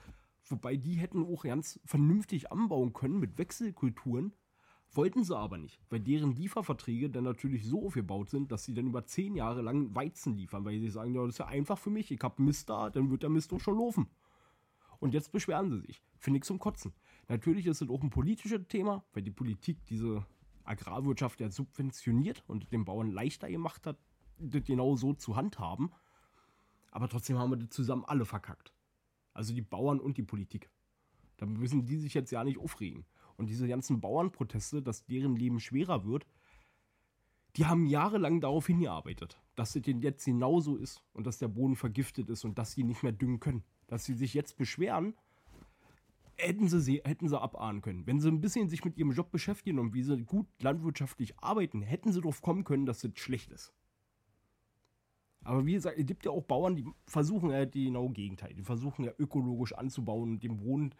Wobei 0.50 0.77
die 0.77 0.96
hätten 0.96 1.25
auch 1.25 1.44
ganz 1.44 1.80
vernünftig 1.86 2.51
anbauen 2.51 2.94
können 2.94 3.20
mit 3.20 3.38
Wechselkulturen. 3.38 4.34
Wollten 4.94 5.24
sie 5.24 5.38
aber 5.38 5.58
nicht, 5.58 5.82
weil 5.89 6.00
deren 6.00 6.34
Lieferverträge 6.34 7.10
dann 7.10 7.25
natürlich 7.25 7.66
so 7.66 7.86
aufgebaut 7.86 8.30
sind, 8.30 8.51
dass 8.51 8.63
sie 8.63 8.74
dann 8.74 8.88
über 8.88 9.06
zehn 9.06 9.36
Jahre 9.36 9.62
lang 9.62 9.94
Weizen 9.94 10.34
liefern, 10.34 10.63
weil 10.63 10.80
sie 10.80 10.89
sagen, 10.89 11.13
ja, 11.13 11.22
das 11.22 11.32
ist 11.32 11.39
ja 11.39 11.48
einfach 11.48 11.77
für 11.77 11.89
mich, 11.89 12.10
ich 12.10 12.22
habe 12.22 12.42
Mist 12.42 12.70
da, 12.70 12.89
dann 12.89 13.12
wird 13.12 13.24
der 13.24 13.30
Mist 13.30 13.51
doch 13.51 13.60
schon 13.60 13.77
laufen. 13.77 14.08
Und 15.00 15.13
jetzt 15.13 15.32
beschweren 15.32 15.70
sie 15.70 15.82
sich. 15.82 16.01
Finde 16.18 16.38
ich 16.38 16.46
zum 16.46 16.58
Kotzen. 16.58 16.94
Natürlich 17.27 17.68
ist 17.68 17.82
es 17.82 17.89
auch 17.89 18.01
ein 18.01 18.10
politisches 18.10 18.68
Thema, 18.68 19.04
weil 19.13 19.24
die 19.24 19.32
Politik 19.32 19.86
diese 19.86 20.25
Agrarwirtschaft 20.63 21.39
ja 21.42 21.50
subventioniert 21.50 22.44
und 22.48 22.72
den 22.72 22.86
Bauern 22.86 23.12
leichter 23.12 23.50
gemacht 23.50 23.86
hat, 23.86 23.98
das 24.39 24.63
genau 24.63 24.96
so 24.96 25.13
zu 25.13 25.36
handhaben. 25.36 25.92
Aber 26.92 27.10
trotzdem 27.10 27.38
haben 27.38 27.51
wir 27.51 27.58
das 27.58 27.70
zusammen 27.70 28.06
alle 28.06 28.25
verkackt. 28.25 28.74
Also 29.38 29.53
die 29.53 29.62
Bauern 29.62 30.00
und 30.00 30.17
die 30.17 30.24
Politik. 30.24 30.72
Da 31.38 31.46
müssen 31.46 31.86
die 31.86 31.98
sich 31.98 32.15
jetzt 32.15 32.32
ja 32.32 32.44
nicht 32.44 32.58
aufregen. 32.58 33.06
Und 33.36 33.51
diese 33.51 33.67
ganzen 33.67 34.01
Bauernproteste, 34.01 34.82
dass 34.82 35.06
deren 35.06 35.36
Leben 35.36 35.60
schwerer 35.60 36.06
wird, 36.06 36.25
die 37.56 37.67
haben 37.67 37.86
jahrelang 37.86 38.41
darauf 38.41 38.65
hingearbeitet, 38.65 39.39
dass 39.56 39.75
es 39.75 39.84
denen 39.84 40.01
jetzt 40.01 40.25
genauso 40.25 40.75
ist 40.75 41.03
und 41.13 41.27
dass 41.27 41.38
der 41.38 41.50
Boden 41.50 41.75
vergiftet 41.75 42.29
ist 42.29 42.46
und 42.46 42.58
dass 42.58 42.72
sie 42.72 42.84
nicht 42.84 43.03
mehr 43.03 43.12
düngen 43.12 43.39
können. 43.39 43.63
Dass 43.86 44.06
sie 44.06 44.15
sich 44.15 44.34
jetzt 44.34 44.58
beschweren, 44.58 45.13
hätten 46.36 46.67
sie, 46.67 47.04
hätten 47.06 47.30
sie 47.30 47.39
abahnen 47.39 47.84
können. 47.84 48.08
Wenn 48.08 48.19
sie 48.19 48.30
ein 48.30 48.41
bisschen 48.41 48.69
sich 48.69 48.84
mit 48.84 48.97
ihrem 48.97 49.12
Job 49.12 49.30
beschäftigen 49.30 49.78
und 49.78 49.93
wie 49.93 50.02
sie 50.02 50.17
gut 50.23 50.47
landwirtschaftlich 50.63 51.38
arbeiten, 51.38 51.84
hätten 51.84 52.12
sie 52.12 52.21
darauf 52.21 52.41
kommen 52.41 52.63
können, 52.63 52.88
dass 52.88 53.02
das 53.02 53.12
schlecht 53.19 53.52
ist. 53.52 53.71
Aber 55.43 55.65
wie 55.65 55.73
gesagt, 55.73 55.97
es 55.97 56.06
gibt 56.06 56.26
ja 56.26 56.32
auch 56.32 56.43
Bauern, 56.43 56.76
die 56.76 56.86
versuchen 57.06 57.52
ja 57.52 57.65
die 57.65 57.86
genau 57.86 58.10
Gegenteil. 58.10 58.54
Die 58.54 58.63
versuchen 58.63 59.06
ja 59.06 59.13
ökologisch 59.17 59.73
anzubauen 59.73 60.34
und 60.34 60.43
den 60.43 60.58
Boden, 60.58 60.93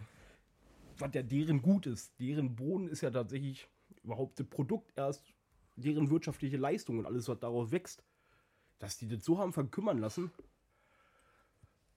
was 0.98 1.14
ja 1.14 1.22
deren 1.22 1.62
gut 1.62 1.86
ist. 1.86 2.18
Deren 2.20 2.56
Boden 2.56 2.88
ist 2.88 3.02
ja 3.02 3.12
tatsächlich 3.12 3.68
überhaupt 4.04 4.40
das 4.40 4.48
Produkt 4.48 4.94
erst, 4.96 5.34
deren 5.76 6.10
wirtschaftliche 6.10 6.58
Leistung 6.58 7.00
und 7.00 7.06
alles, 7.06 7.28
was 7.28 7.40
daraus 7.40 7.72
wächst. 7.72 8.04
Dass 8.80 8.98
die 8.98 9.08
das 9.08 9.26
so 9.26 9.38
haben 9.40 9.54
verkümmern 9.54 9.98
lassen, 9.98 10.32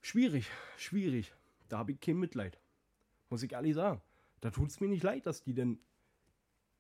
schwierig, 0.00 0.50
schwierig. 0.76 1.33
Da 1.68 1.79
habe 1.79 1.92
ich 1.92 2.00
kein 2.00 2.18
Mitleid. 2.18 2.59
Muss 3.29 3.42
ich 3.42 3.53
ehrlich 3.53 3.74
sagen. 3.74 4.00
Da 4.40 4.50
tut 4.50 4.70
es 4.70 4.81
mir 4.81 4.88
nicht 4.88 5.03
leid, 5.03 5.26
dass 5.26 5.42
die 5.42 5.55
denn 5.55 5.79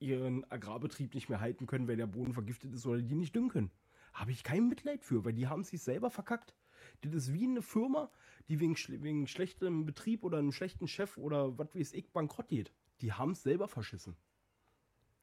ihren 0.00 0.50
Agrarbetrieb 0.50 1.14
nicht 1.14 1.28
mehr 1.28 1.40
halten 1.40 1.66
können, 1.66 1.86
weil 1.86 1.96
der 1.96 2.06
Boden 2.06 2.32
vergiftet 2.32 2.72
ist 2.74 2.86
oder 2.86 3.02
die 3.02 3.14
nicht 3.14 3.36
düngen 3.36 3.50
können. 3.50 3.70
Habe 4.12 4.32
ich 4.32 4.42
kein 4.42 4.68
Mitleid 4.68 5.04
für, 5.04 5.24
weil 5.24 5.32
die 5.32 5.48
haben 5.48 5.64
sich 5.64 5.82
selber 5.82 6.10
verkackt. 6.10 6.54
Das 7.02 7.14
ist 7.14 7.32
wie 7.32 7.44
eine 7.44 7.62
Firma, 7.62 8.10
die 8.48 8.60
wegen, 8.60 8.76
wegen 9.02 9.26
schlechtem 9.26 9.86
Betrieb 9.86 10.24
oder 10.24 10.38
einem 10.38 10.52
schlechten 10.52 10.88
Chef 10.88 11.16
oder 11.16 11.56
was 11.58 11.74
weiß 11.74 11.92
ich 11.92 12.10
bankrott 12.12 12.48
geht. 12.48 12.72
Die 13.00 13.12
haben 13.12 13.32
es 13.32 13.42
selber 13.42 13.68
verschissen. 13.68 14.16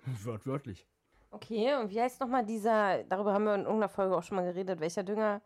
Wörtwörtlich. 0.06 0.88
Okay, 1.30 1.76
und 1.76 1.90
wie 1.90 2.02
heißt 2.02 2.22
nochmal 2.22 2.46
dieser, 2.46 3.04
darüber 3.04 3.34
haben 3.34 3.44
wir 3.44 3.56
in 3.56 3.62
irgendeiner 3.62 3.90
Folge 3.90 4.16
auch 4.16 4.24
schon 4.24 4.38
mal 4.38 4.46
geredet, 4.46 4.80
welcher 4.80 5.04
Dünger 5.04 5.42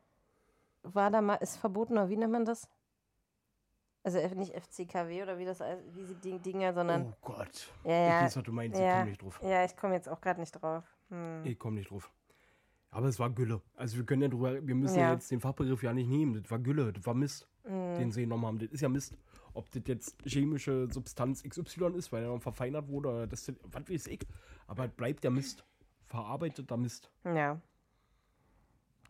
war 0.84 1.10
da 1.10 1.21
mal, 1.21 1.36
ist 1.36 1.58
verboten 1.58 1.93
oder 1.93 2.10
wie 2.10 2.17
nennt 2.17 2.32
man 2.32 2.45
das? 2.45 2.69
Also 4.04 4.17
nicht 4.36 4.54
FCKW 4.56 5.21
oder 5.21 5.38
wie 5.38 5.45
das 5.45 5.60
wie 5.60 6.04
sie 6.06 6.15
die 6.15 6.39
Dinger, 6.39 6.73
sondern. 6.73 7.13
Oh 7.13 7.17
Gott. 7.21 7.71
Ja, 7.84 7.91
ja. 7.91 8.17
Ich 8.19 8.25
weiß, 8.25 8.38
was 8.38 8.43
du 8.43 8.51
meinst, 8.51 8.80
ich 8.80 8.89
komme 8.89 9.06
nicht 9.06 9.21
drauf. 9.21 9.39
ja, 9.43 9.63
ich 9.63 9.77
komme 9.77 9.93
jetzt 9.93 10.10
auch 10.10 10.19
gerade 10.21 10.39
nicht 10.39 10.51
drauf. 10.51 10.84
Hm. 11.10 11.45
Ich 11.45 11.60
komme 11.60 11.77
nicht 11.77 11.91
drauf. 11.91 12.12
Aber 12.91 13.08
es 13.08 13.19
war 13.19 13.30
Gülle. 13.30 13.62
Also 13.75 13.97
wir 13.97 14.06
können 14.06 14.21
ja 14.21 14.27
drüber, 14.27 14.65
wir 14.65 14.75
müssen 14.75 14.97
ja. 14.97 15.04
Ja. 15.04 15.13
jetzt 15.13 15.32
den 15.32 15.39
Fachbegriff 15.39 15.82
ja 15.82 15.93
nicht 15.93 16.10
nehmen. 16.10 16.41
Das 16.41 16.51
war 16.51 16.60
Gülle, 16.60 16.91
das 16.91 17.06
war 17.06 17.13
Mist, 17.13 17.47
den 17.65 18.12
sie 18.12 18.21
genommen 18.21 18.45
haben. 18.45 18.60
Das 18.60 18.69
ist 18.69 18.82
ja 18.82 18.89
Mist. 18.89 19.17
Ob 19.54 19.71
das 19.71 19.84
jetzt 19.86 20.21
chemische 20.25 20.88
Substanz 20.91 21.41
XY 21.43 21.93
ist, 21.95 22.12
weil 22.12 22.23
er 22.23 22.30
noch 22.30 22.41
verfeinert 22.41 22.89
wurde, 22.89 23.10
oder 23.10 23.27
das, 23.27 23.51
was 23.63 23.89
weiß 23.89 24.08
ich. 24.08 24.27
Aber 24.67 24.86
es 24.86 24.91
bleibt 24.91 25.23
der 25.23 25.32
Mist. 25.32 25.65
Verarbeiteter 26.06 26.75
Mist. 26.75 27.10
Ja. 27.23 27.62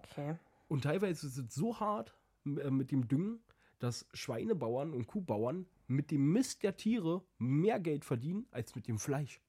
Okay. 0.03 0.35
Und 0.67 0.83
teilweise 0.83 1.25
ist 1.25 1.37
es 1.37 1.55
so 1.55 1.79
hart 1.79 2.15
äh, 2.45 2.69
mit 2.69 2.91
dem 2.91 3.07
Düngen, 3.07 3.39
dass 3.79 4.07
Schweinebauern 4.13 4.93
und 4.93 5.07
Kuhbauern 5.07 5.65
mit 5.87 6.11
dem 6.11 6.31
Mist 6.31 6.61
der 6.61 6.77
Tiere 6.77 7.23
mehr 7.39 7.79
Geld 7.79 8.05
verdienen 8.05 8.45
als 8.51 8.75
mit 8.75 8.87
dem 8.87 8.99
Fleisch. 8.99 9.41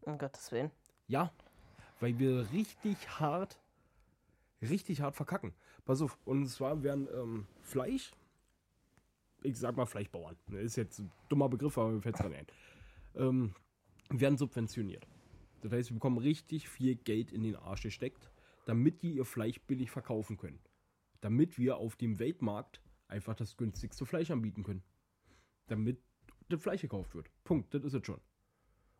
Um 0.00 0.16
Gottes 0.16 0.50
Willen. 0.50 0.70
Ja, 1.06 1.30
weil 2.00 2.18
wir 2.18 2.50
richtig 2.52 3.20
hart, 3.20 3.60
richtig 4.60 5.00
hart 5.00 5.14
verkacken. 5.14 5.54
Pass 5.84 6.02
auf, 6.02 6.18
und 6.24 6.46
zwar 6.48 6.82
werden 6.82 7.08
ähm, 7.14 7.46
Fleisch, 7.62 8.10
ich 9.42 9.56
sag 9.58 9.76
mal 9.76 9.86
Fleischbauern, 9.86 10.36
ne, 10.48 10.60
ist 10.60 10.76
jetzt 10.76 10.98
ein 10.98 11.12
dummer 11.28 11.48
Begriff, 11.48 11.78
aber 11.78 11.90
mir 11.90 12.02
fällt 12.02 12.16
es 12.16 12.20
ein, 12.20 12.46
ähm, 13.14 13.54
werden 14.10 14.36
subventioniert. 14.36 15.06
Das 15.60 15.72
heißt, 15.72 15.88
sie 15.88 15.94
bekommen 15.94 16.18
richtig 16.18 16.68
viel 16.68 16.96
Geld 16.96 17.32
in 17.32 17.42
den 17.42 17.56
Arsch 17.56 17.82
gesteckt, 17.82 18.30
damit 18.64 19.02
die 19.02 19.14
ihr 19.14 19.24
Fleisch 19.24 19.60
billig 19.60 19.90
verkaufen 19.90 20.36
können. 20.36 20.58
Damit 21.20 21.58
wir 21.58 21.76
auf 21.76 21.96
dem 21.96 22.18
Weltmarkt 22.18 22.80
einfach 23.08 23.34
das 23.34 23.56
günstigste 23.56 24.06
Fleisch 24.06 24.30
anbieten 24.30 24.62
können. 24.62 24.82
Damit 25.66 26.02
das 26.48 26.62
Fleisch 26.62 26.80
gekauft 26.80 27.14
wird. 27.14 27.30
Punkt, 27.44 27.74
das 27.74 27.84
ist 27.84 27.94
es 27.94 28.06
schon. 28.06 28.20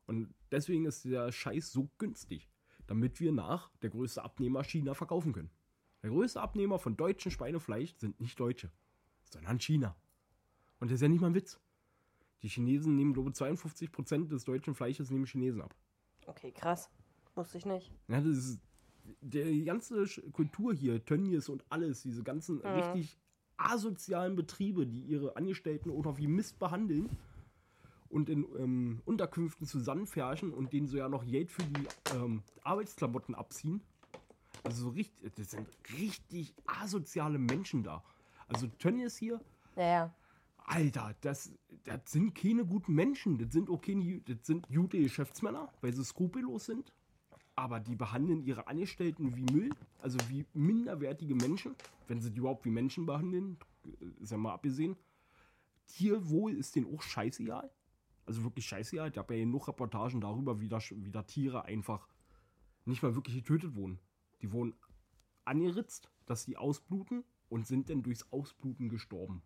Und 0.07 0.35
deswegen 0.51 0.85
ist 0.87 1.05
der 1.05 1.33
Scheiß 1.33 1.73
so 1.73 1.89
günstig, 1.99 2.50
damit 2.91 3.21
wir 3.21 3.31
nach 3.31 3.71
der 3.83 3.91
größte 3.91 4.25
Abnehmer 4.25 4.65
China 4.65 4.95
verkaufen 4.95 5.33
können. 5.33 5.49
Der 6.03 6.11
größte 6.11 6.41
Abnehmer 6.41 6.81
von 6.81 6.97
deutschen 6.97 7.31
Schweinefleisch 7.31 7.95
sind 7.99 8.21
nicht 8.21 8.41
Deutsche, 8.41 8.73
sondern 9.23 9.61
China. 9.61 9.95
Und 10.81 10.91
das 10.91 10.97
ist 10.97 11.03
ja 11.03 11.09
nicht 11.09 11.21
mal 11.21 11.29
ein 11.29 11.35
Witz. 11.37 11.61
Die 12.43 12.49
Chinesen 12.49 12.97
nehmen, 12.97 13.13
glaube 13.13 13.31
ich, 13.31 13.37
52% 13.37 14.27
des 14.27 14.45
deutschen 14.45 14.75
Fleisches 14.75 15.09
nehmen 15.13 15.25
Chinesen 15.25 15.63
ab. 15.63 15.73
Okay, 16.27 16.51
krass. 16.51 16.91
Wusste 17.37 17.59
ich 17.59 17.65
nicht. 17.65 17.93
Ja, 18.09 18.21
das 18.21 18.37
ist 18.37 18.61
die 19.21 19.63
ganze 19.63 20.05
Kultur 20.33 20.75
hier, 20.75 21.05
Tönnies 21.05 21.49
und 21.49 21.65
alles, 21.69 22.03
diese 22.03 22.25
ganzen 22.25 22.61
richtig 22.61 23.17
asozialen 23.57 24.35
Betriebe, 24.35 24.85
die 24.85 25.03
ihre 25.03 25.37
Angestellten 25.37 25.91
oder 25.91 26.19
wie 26.19 26.27
Mist 26.27 26.59
behandeln 26.59 27.09
und 28.11 28.29
in 28.29 28.45
ähm, 28.59 29.03
Unterkünften 29.05 29.67
zusammenfärchen 29.67 30.53
und 30.53 30.73
denen 30.73 30.87
so 30.87 30.97
ja 30.99 31.09
noch 31.09 31.25
Geld 31.25 31.51
für 31.51 31.63
die 31.63 31.87
ähm, 32.15 32.43
Arbeitsklamotten 32.63 33.35
abziehen. 33.35 33.81
Also 34.65 34.85
so 34.85 34.89
richtig, 34.91 35.33
das 35.35 35.53
sind 35.53 35.69
richtig 35.97 36.55
asoziale 36.67 37.39
Menschen 37.39 37.83
da. 37.83 38.03
Also 38.49 38.67
Tönnies 38.67 39.17
hier, 39.17 39.41
Ja, 39.77 39.83
ja. 39.83 40.15
Alter, 40.65 41.15
das, 41.21 41.53
das 41.85 42.01
sind 42.07 42.35
keine 42.35 42.65
guten 42.65 42.95
Menschen. 42.95 43.39
Das 43.39 43.53
sind 43.53 43.69
keine, 43.83 44.21
das 44.21 44.47
sind 44.47 44.69
gute 44.69 45.01
Geschäftsmänner, 45.01 45.73
weil 45.81 45.93
sie 45.93 46.05
skrupellos 46.05 46.67
sind. 46.67 46.93
Aber 47.57 47.81
die 47.81 47.97
behandeln 47.97 48.43
ihre 48.43 48.69
Angestellten 48.69 49.37
wie 49.37 49.45
Müll, 49.53 49.71
also 50.01 50.19
wie 50.29 50.47
minderwertige 50.55 51.35
Menschen, 51.35 51.75
wenn 52.07 52.21
sie 52.21 52.31
die 52.31 52.39
überhaupt 52.39 52.65
wie 52.65 52.71
Menschen 52.71 53.05
behandeln, 53.07 53.59
ist 54.21 54.31
ja 54.31 54.39
mal 54.39 54.55
abgesehen. 54.55 54.97
Tierwohl 55.89 56.55
ist 56.55 56.77
denen 56.77 56.95
auch 56.95 57.03
scheißegal. 57.03 57.71
Also 58.31 58.45
wirklich 58.45 58.65
scheißegal. 58.65 59.11
Ich 59.11 59.19
habe 59.19 59.35
ja 59.35 59.41
genug 59.41 59.67
Reportagen 59.67 60.21
darüber, 60.21 60.61
wie 60.61 60.69
da, 60.69 60.79
wie 60.79 61.11
da 61.11 61.25
Tiere 61.25 61.65
einfach 61.65 62.07
nicht 62.85 63.03
mal 63.03 63.17
wirklich 63.17 63.35
getötet 63.35 63.75
wurden. 63.75 63.99
Die 64.41 64.53
wurden 64.53 64.73
angeritzt, 65.45 66.09
dass 66.27 66.45
sie 66.45 66.57
ausbluten 66.57 67.25
und 67.49 67.67
sind 67.67 67.91
dann 67.91 68.05
durchs 68.05 68.31
Ausbluten 68.31 68.89
gestorben. 68.89 69.43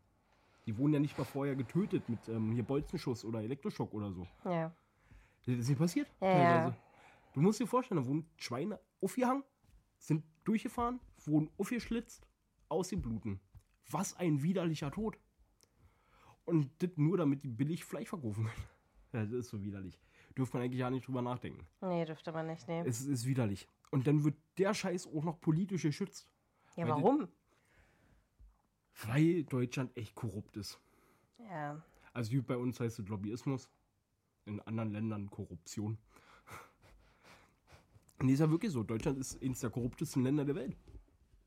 Die 0.66 0.76
wurden 0.76 0.92
ja 0.92 1.00
nicht 1.00 1.16
mal 1.16 1.24
vorher 1.24 1.56
getötet 1.56 2.10
mit 2.10 2.28
ähm, 2.28 2.52
hier 2.52 2.62
Bolzenschuss 2.62 3.24
oder 3.24 3.42
Elektroschock 3.42 3.94
oder 3.94 4.12
so. 4.12 4.28
Ja. 4.44 4.70
Das 5.46 5.56
ist 5.56 5.68
nicht 5.70 5.78
passiert. 5.78 6.08
Ja, 6.20 6.32
teilweise. 6.32 6.68
ja. 6.68 6.76
Du 7.32 7.40
musst 7.40 7.60
dir 7.60 7.66
vorstellen, 7.66 8.02
da 8.02 8.06
wurden 8.06 8.28
Schweine 8.36 8.78
aufgehangen, 9.00 9.44
sind 9.96 10.24
durchgefahren, 10.44 11.00
wurden 11.24 11.48
aufgeschlitzt, 11.56 12.26
ausgebluten. 12.68 13.40
Was 13.90 14.14
ein 14.14 14.42
widerlicher 14.42 14.90
Tod. 14.90 15.18
Und 16.44 16.70
das 16.82 16.90
nur, 16.96 17.16
damit 17.16 17.44
die 17.44 17.48
billig 17.48 17.82
Fleisch 17.82 18.10
verkaufen 18.10 18.44
können. 18.44 18.73
Das 19.14 19.30
ist 19.30 19.50
so 19.50 19.62
widerlich. 19.62 20.00
Dürfte 20.36 20.56
man 20.56 20.64
eigentlich 20.64 20.80
ja 20.80 20.90
nicht 20.90 21.06
drüber 21.06 21.22
nachdenken. 21.22 21.64
Nee, 21.80 22.04
dürfte 22.04 22.32
man 22.32 22.48
nicht 22.48 22.66
nehmen. 22.66 22.84
Es 22.88 23.00
ist 23.00 23.26
widerlich. 23.26 23.68
Und 23.92 24.08
dann 24.08 24.24
wird 24.24 24.34
der 24.58 24.74
Scheiß 24.74 25.06
auch 25.06 25.22
noch 25.22 25.40
politisch 25.40 25.82
geschützt. 25.82 26.28
Ja, 26.74 26.84
weil 26.88 26.94
warum? 26.94 27.28
Weil 29.06 29.44
Deutschland 29.44 29.96
echt 29.96 30.16
korrupt 30.16 30.56
ist. 30.56 30.80
Ja. 31.38 31.80
Also 32.12 32.32
wie 32.32 32.40
bei 32.40 32.56
uns 32.56 32.80
heißt 32.80 32.98
es 32.98 33.08
Lobbyismus. 33.08 33.70
In 34.46 34.60
anderen 34.62 34.90
Ländern 34.90 35.30
Korruption. 35.30 35.96
Nee, 38.22 38.32
ist 38.32 38.40
ja 38.40 38.50
wirklich 38.50 38.72
so. 38.72 38.82
Deutschland 38.82 39.18
ist 39.18 39.40
eines 39.42 39.60
der 39.60 39.70
korruptesten 39.70 40.22
Länder 40.24 40.44
der 40.44 40.54
Welt. 40.54 40.76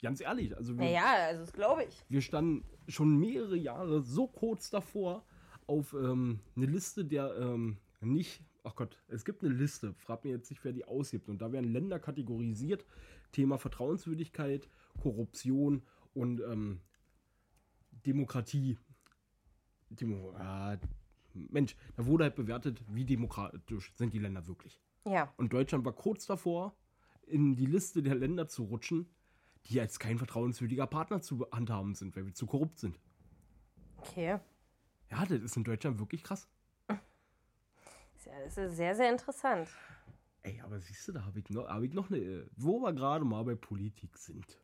Ganz 0.02 0.22
ehrlich. 0.22 0.56
Also 0.56 0.78
wir, 0.78 0.86
Naja, 0.86 1.06
also 1.28 1.42
das 1.42 1.52
glaube 1.54 1.84
ich. 1.86 2.06
wir 2.08 2.22
standen 2.22 2.64
schon 2.88 3.18
mehrere 3.18 3.58
Jahre 3.58 4.02
so 4.02 4.28
kurz 4.28 4.70
davor 4.70 5.26
auf 5.68 5.94
ähm, 5.94 6.40
eine 6.56 6.66
Liste 6.66 7.06
der 7.06 7.36
ähm, 7.38 7.78
nicht. 8.02 8.44
Ach 8.64 8.76
Gott, 8.76 8.98
es 9.08 9.24
gibt 9.24 9.44
eine 9.44 9.54
Liste. 9.54 9.94
Frag 9.94 10.24
mir 10.24 10.32
jetzt 10.32 10.50
nicht, 10.50 10.64
wer 10.64 10.74
die 10.74 10.86
ausgibt. 10.86 11.30
Und 11.30 11.42
da 11.42 11.52
werden 11.52 11.72
Länder 11.72 12.00
kategorisiert. 12.00 12.86
Thema 13.32 13.58
Vertrauenswürdigkeit, 13.58 14.68
Korruption 15.02 15.84
und 16.14 16.42
ähm, 16.42 16.82
Demokratie. 18.06 18.78
Demo 19.90 20.34
äh, 20.38 20.78
Mensch, 21.34 21.76
da 21.96 22.06
wurde 22.06 22.26
halt 22.26 22.36
bewertet, 22.36 22.82
wie 22.88 23.06
demokratisch 23.06 23.94
sind 23.96 24.14
die 24.14 24.20
Länder 24.20 24.48
wirklich. 24.48 24.80
Ja. 25.06 25.32
Und 25.38 25.54
Deutschland 25.54 25.86
war 25.86 25.94
kurz 25.94 26.26
davor, 26.26 26.76
in 27.26 27.56
die 27.56 27.66
Liste 27.66 28.02
der 28.02 28.16
Länder 28.16 28.48
zu 28.48 28.64
rutschen, 28.64 29.08
die 29.66 29.80
als 29.80 30.00
kein 30.00 30.18
vertrauenswürdiger 30.18 30.88
Partner 30.88 31.22
zu 31.22 31.46
handhaben 31.52 31.94
sind, 31.94 32.16
weil 32.16 32.26
wir 32.26 32.34
zu 32.34 32.48
korrupt 32.48 32.80
sind. 32.80 33.00
Okay. 33.98 34.40
Ja, 35.10 35.26
das 35.26 35.42
ist 35.42 35.56
in 35.58 35.64
Deutschland 35.64 36.00
wirklich 36.00 36.24
krass. 36.24 36.48
Ist 38.16 38.26
ja- 38.26 38.40
Das 38.44 38.58
ist 38.58 38.76
sehr, 38.76 38.96
sehr 38.96 39.12
interessant. 39.12 39.70
Ey, 40.44 40.60
aber 40.62 40.80
siehst 40.80 41.08
du, 41.08 41.12
da 41.14 41.26
habe 41.26 41.40
ich, 41.40 41.50
noch- 41.50 41.68
hab 41.68 41.82
ich 41.84 41.94
noch 41.94 42.10
eine. 42.10 42.50
Wo 42.56 42.80
wir 42.80 42.94
gerade 42.94 43.26
mal 43.26 43.44
bei 43.44 43.56
Politik 43.56 44.18
sind. 44.18 44.60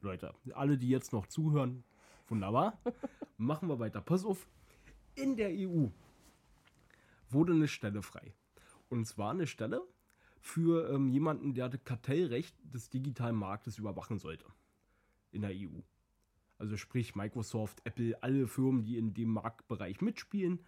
Leute, 0.00 0.34
alle, 0.52 0.76
die 0.78 0.88
jetzt 0.88 1.12
noch 1.12 1.26
zuhören, 1.26 1.84
wunderbar. 2.28 2.78
Machen 3.36 3.68
wir 3.68 3.78
weiter. 3.78 4.00
Pass 4.00 4.24
auf. 4.24 4.46
In 5.14 5.36
der 5.36 5.50
EU 5.50 5.88
wurde 7.30 7.52
eine 7.52 7.68
Stelle 7.68 8.02
frei. 8.02 8.34
Und 8.88 9.06
zwar 9.06 9.30
eine 9.30 9.46
Stelle 9.46 9.82
für 10.40 10.90
ähm, 10.92 11.08
jemanden, 11.08 11.54
der 11.54 11.68
das 11.68 11.82
Kartellrecht 11.84 12.54
des 12.62 12.90
digitalen 12.90 13.34
Marktes 13.36 13.78
überwachen 13.78 14.18
sollte. 14.18 14.44
In 15.30 15.42
der 15.42 15.50
EU. 15.52 15.80
Also 16.58 16.76
sprich 16.76 17.14
Microsoft, 17.14 17.80
Apple, 17.84 18.22
alle 18.22 18.46
Firmen, 18.46 18.84
die 18.84 18.96
in 18.96 19.12
dem 19.14 19.30
Marktbereich 19.30 20.00
mitspielen, 20.00 20.64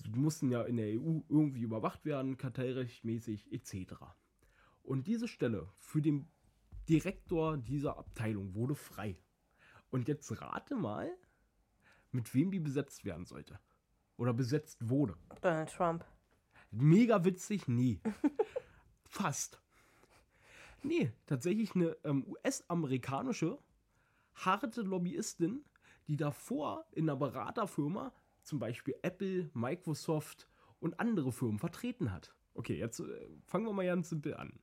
die 0.00 0.18
mussten 0.18 0.50
ja 0.50 0.62
in 0.62 0.76
der 0.76 1.00
EU 1.00 1.20
irgendwie 1.28 1.62
überwacht 1.62 2.04
werden, 2.04 2.36
kartellrechtmäßig 2.36 3.52
etc. 3.52 3.94
Und 4.82 5.06
diese 5.06 5.28
Stelle 5.28 5.68
für 5.78 6.00
den 6.00 6.28
Direktor 6.88 7.58
dieser 7.58 7.98
Abteilung 7.98 8.54
wurde 8.54 8.74
frei. 8.74 9.18
Und 9.90 10.08
jetzt 10.08 10.40
rate 10.40 10.76
mal, 10.76 11.10
mit 12.10 12.32
wem 12.34 12.50
die 12.50 12.60
besetzt 12.60 13.04
werden 13.04 13.26
sollte. 13.26 13.58
Oder 14.16 14.32
besetzt 14.32 14.88
wurde. 14.88 15.16
Donald 15.42 15.70
Trump. 15.70 16.04
Mega 16.70 17.24
witzig? 17.24 17.68
Nee. 17.68 18.00
Fast. 19.04 19.60
Nee, 20.82 21.12
tatsächlich 21.26 21.74
eine 21.74 21.96
ähm, 22.04 22.24
US-amerikanische 22.26 23.58
harte 24.44 24.82
Lobbyistin, 24.82 25.64
die 26.06 26.16
davor 26.16 26.86
in 26.92 27.08
einer 27.08 27.16
Beraterfirma 27.16 28.12
zum 28.42 28.58
Beispiel 28.58 28.94
Apple, 29.02 29.50
Microsoft 29.54 30.48
und 30.80 30.98
andere 31.00 31.32
Firmen 31.32 31.58
vertreten 31.58 32.12
hat. 32.12 32.34
Okay, 32.54 32.78
jetzt 32.78 33.00
äh, 33.00 33.04
fangen 33.46 33.66
wir 33.66 33.72
mal 33.72 33.86
ganz 33.86 34.08
simpel 34.08 34.34
an. 34.34 34.58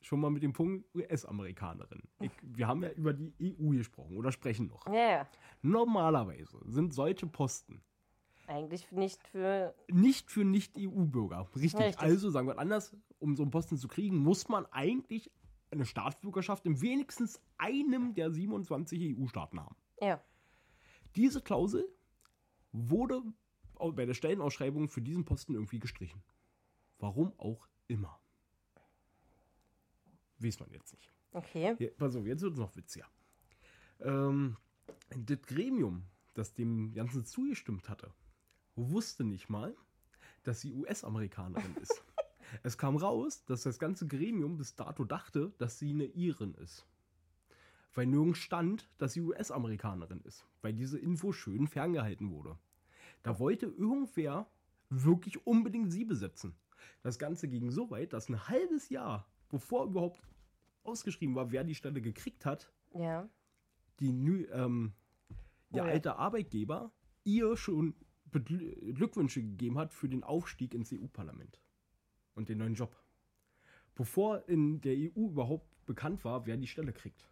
Schon 0.00 0.20
mal 0.20 0.30
mit 0.30 0.42
dem 0.42 0.52
Punkt 0.52 0.84
US-Amerikanerin. 0.94 2.02
Wir 2.42 2.66
haben 2.66 2.82
ja 2.82 2.90
über 2.90 3.14
die 3.14 3.32
EU 3.40 3.70
gesprochen 3.70 4.18
oder 4.18 4.32
sprechen 4.32 4.66
noch. 4.66 4.86
Ja. 4.92 5.26
Normalerweise 5.62 6.58
sind 6.66 6.92
solche 6.92 7.26
Posten 7.26 7.82
Eigentlich 8.46 8.90
nicht 8.92 9.22
für. 9.28 9.74
nicht 9.88 10.30
für 10.30 10.44
Nicht-EU-Bürger. 10.44 11.48
Richtig. 11.56 11.80
Richtig. 11.80 11.98
Also, 11.98 12.30
sagen 12.30 12.46
wir 12.46 12.58
anders, 12.58 12.94
um 13.18 13.36
so 13.36 13.42
einen 13.42 13.50
Posten 13.50 13.78
zu 13.78 13.88
kriegen, 13.88 14.18
muss 14.18 14.48
man 14.48 14.66
eigentlich 14.66 15.30
eine 15.74 15.86
Staatsbürgerschaft 15.86 16.66
in 16.66 16.80
wenigstens 16.80 17.40
einem 17.58 18.14
der 18.14 18.30
27 18.30 19.18
EU-Staaten 19.18 19.60
haben. 19.60 19.76
Ja. 20.00 20.22
Diese 21.16 21.40
Klausel 21.40 21.88
wurde 22.72 23.22
bei 23.78 24.06
der 24.06 24.14
Stellenausschreibung 24.14 24.88
für 24.88 25.02
diesen 25.02 25.24
Posten 25.24 25.54
irgendwie 25.54 25.78
gestrichen. 25.78 26.22
Warum 26.98 27.38
auch 27.38 27.68
immer. 27.86 28.20
Weiß 30.38 30.58
man 30.60 30.70
jetzt 30.70 30.92
nicht. 30.94 31.12
Okay. 31.32 31.74
Hier, 31.76 31.94
pass 31.96 32.16
auf, 32.16 32.26
jetzt 32.26 32.42
wird 32.42 32.54
es 32.54 32.58
noch 32.58 32.76
witziger. 32.76 33.06
Ähm, 34.00 34.56
das 35.16 35.42
Gremium, 35.42 36.04
das 36.34 36.54
dem 36.54 36.92
Ganzen 36.94 37.24
zugestimmt 37.24 37.88
hatte, 37.88 38.12
wusste 38.76 39.24
nicht 39.24 39.48
mal, 39.48 39.76
dass 40.42 40.60
sie 40.60 40.72
US-Amerikanerin 40.72 41.76
ist. 41.80 42.04
es 42.62 42.78
kam 42.78 42.96
raus, 42.96 43.44
dass 43.46 43.62
das 43.62 43.78
ganze 43.78 44.06
Gremium 44.06 44.56
bis 44.56 44.74
dato 44.74 45.04
dachte, 45.04 45.52
dass 45.58 45.78
sie 45.78 45.90
eine 45.90 46.04
Irin 46.04 46.54
ist. 46.54 46.86
Weil 47.94 48.06
nirgends 48.06 48.38
stand, 48.40 48.88
dass 48.98 49.12
sie 49.12 49.20
US-Amerikanerin 49.20 50.20
ist. 50.22 50.46
Weil 50.62 50.72
diese 50.72 50.98
Info 50.98 51.32
schön 51.32 51.66
ferngehalten 51.68 52.30
wurde. 52.30 52.58
Da 53.22 53.38
wollte 53.38 53.66
irgendwer 53.66 54.48
wirklich 54.90 55.46
unbedingt 55.46 55.92
sie 55.92 56.04
besetzen. 56.04 56.54
Das 57.02 57.18
Ganze 57.18 57.48
ging 57.48 57.70
so 57.70 57.90
weit, 57.90 58.12
dass 58.12 58.28
ein 58.28 58.48
halbes 58.48 58.88
Jahr, 58.88 59.26
bevor 59.48 59.86
überhaupt 59.86 60.20
ausgeschrieben 60.82 61.34
war, 61.34 61.50
wer 61.52 61.64
die 61.64 61.74
Stelle 61.74 62.00
gekriegt 62.02 62.44
hat, 62.44 62.72
Ja. 62.94 63.28
die 64.00 64.10
ähm, 64.52 64.92
ihr 65.70 65.82
Oh 65.82 65.86
ja. 65.86 65.92
alter 65.92 66.18
Arbeitgeber 66.18 66.92
ihr 67.24 67.56
schon 67.56 67.94
Glückwünsche 68.32 69.40
gegeben 69.40 69.78
hat 69.78 69.94
für 69.94 70.08
den 70.08 70.24
Aufstieg 70.24 70.74
ins 70.74 70.92
EU-Parlament 70.92 71.60
und 72.34 72.48
den 72.48 72.58
neuen 72.58 72.74
Job. 72.74 72.96
Bevor 73.94 74.48
in 74.48 74.80
der 74.80 74.94
EU 74.94 75.28
überhaupt 75.28 75.86
bekannt 75.86 76.24
war, 76.24 76.46
wer 76.46 76.56
die 76.56 76.66
Stelle 76.66 76.92
kriegt, 76.92 77.28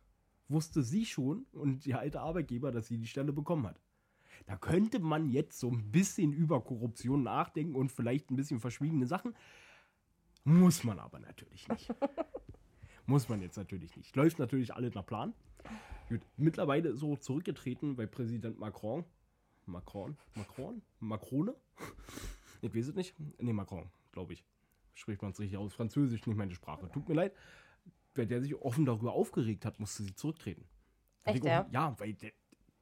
wusste 0.48 0.82
sie 0.82 1.06
schon 1.06 1.46
und 1.52 1.86
ihr 1.86 1.98
alter 1.98 2.22
Arbeitgeber, 2.22 2.70
dass 2.70 2.86
sie 2.86 2.98
die 2.98 3.06
Stelle 3.06 3.32
bekommen 3.32 3.66
hat. 3.66 3.80
Da 4.46 4.56
könnte 4.56 4.98
man 4.98 5.28
jetzt 5.28 5.58
so 5.58 5.70
ein 5.70 5.90
bisschen 5.90 6.32
über 6.32 6.62
Korruption 6.62 7.22
nachdenken 7.22 7.74
und 7.74 7.92
vielleicht 7.92 8.30
ein 8.30 8.36
bisschen 8.36 8.60
verschwiegene 8.60 9.06
Sachen. 9.06 9.34
Muss 10.44 10.84
man 10.84 10.98
aber 10.98 11.20
natürlich 11.20 11.68
nicht. 11.68 11.94
Muss 13.06 13.28
man 13.28 13.40
jetzt 13.40 13.56
natürlich 13.56 13.96
nicht. 13.96 14.14
Läuft 14.16 14.38
natürlich 14.38 14.74
alles 14.74 14.94
nach 14.94 15.06
Plan. 15.06 15.34
Gut, 16.08 16.20
mittlerweile 16.36 16.94
so 16.94 17.16
zurückgetreten, 17.16 17.96
weil 17.96 18.06
Präsident 18.06 18.58
Macron, 18.58 19.04
Macron, 19.66 20.16
Macron, 20.34 20.82
Macrone? 21.00 21.54
Ich 22.64 22.72
weiß 22.72 22.86
es 22.86 22.94
nicht. 22.94 23.16
Nee, 23.40 23.52
Macron, 23.52 23.90
glaube 24.12 24.34
ich. 24.34 24.44
Spricht 24.94 25.22
man 25.22 25.32
es 25.32 25.40
richtig 25.40 25.58
aus. 25.58 25.72
Französisch 25.72 26.26
nicht 26.26 26.36
meine 26.36 26.54
Sprache. 26.54 26.90
Tut 26.92 27.08
mir 27.08 27.14
leid. 27.14 27.34
Weil 28.14 28.26
der 28.26 28.42
sich 28.42 28.54
offen 28.54 28.84
darüber 28.84 29.12
aufgeregt 29.12 29.64
hat, 29.64 29.80
musste 29.80 30.02
sie 30.02 30.14
zurücktreten. 30.14 30.66
Echt, 31.24 31.44
ja? 31.44 31.66
Ja, 31.70 31.98
weil 31.98 32.14
der, 32.14 32.32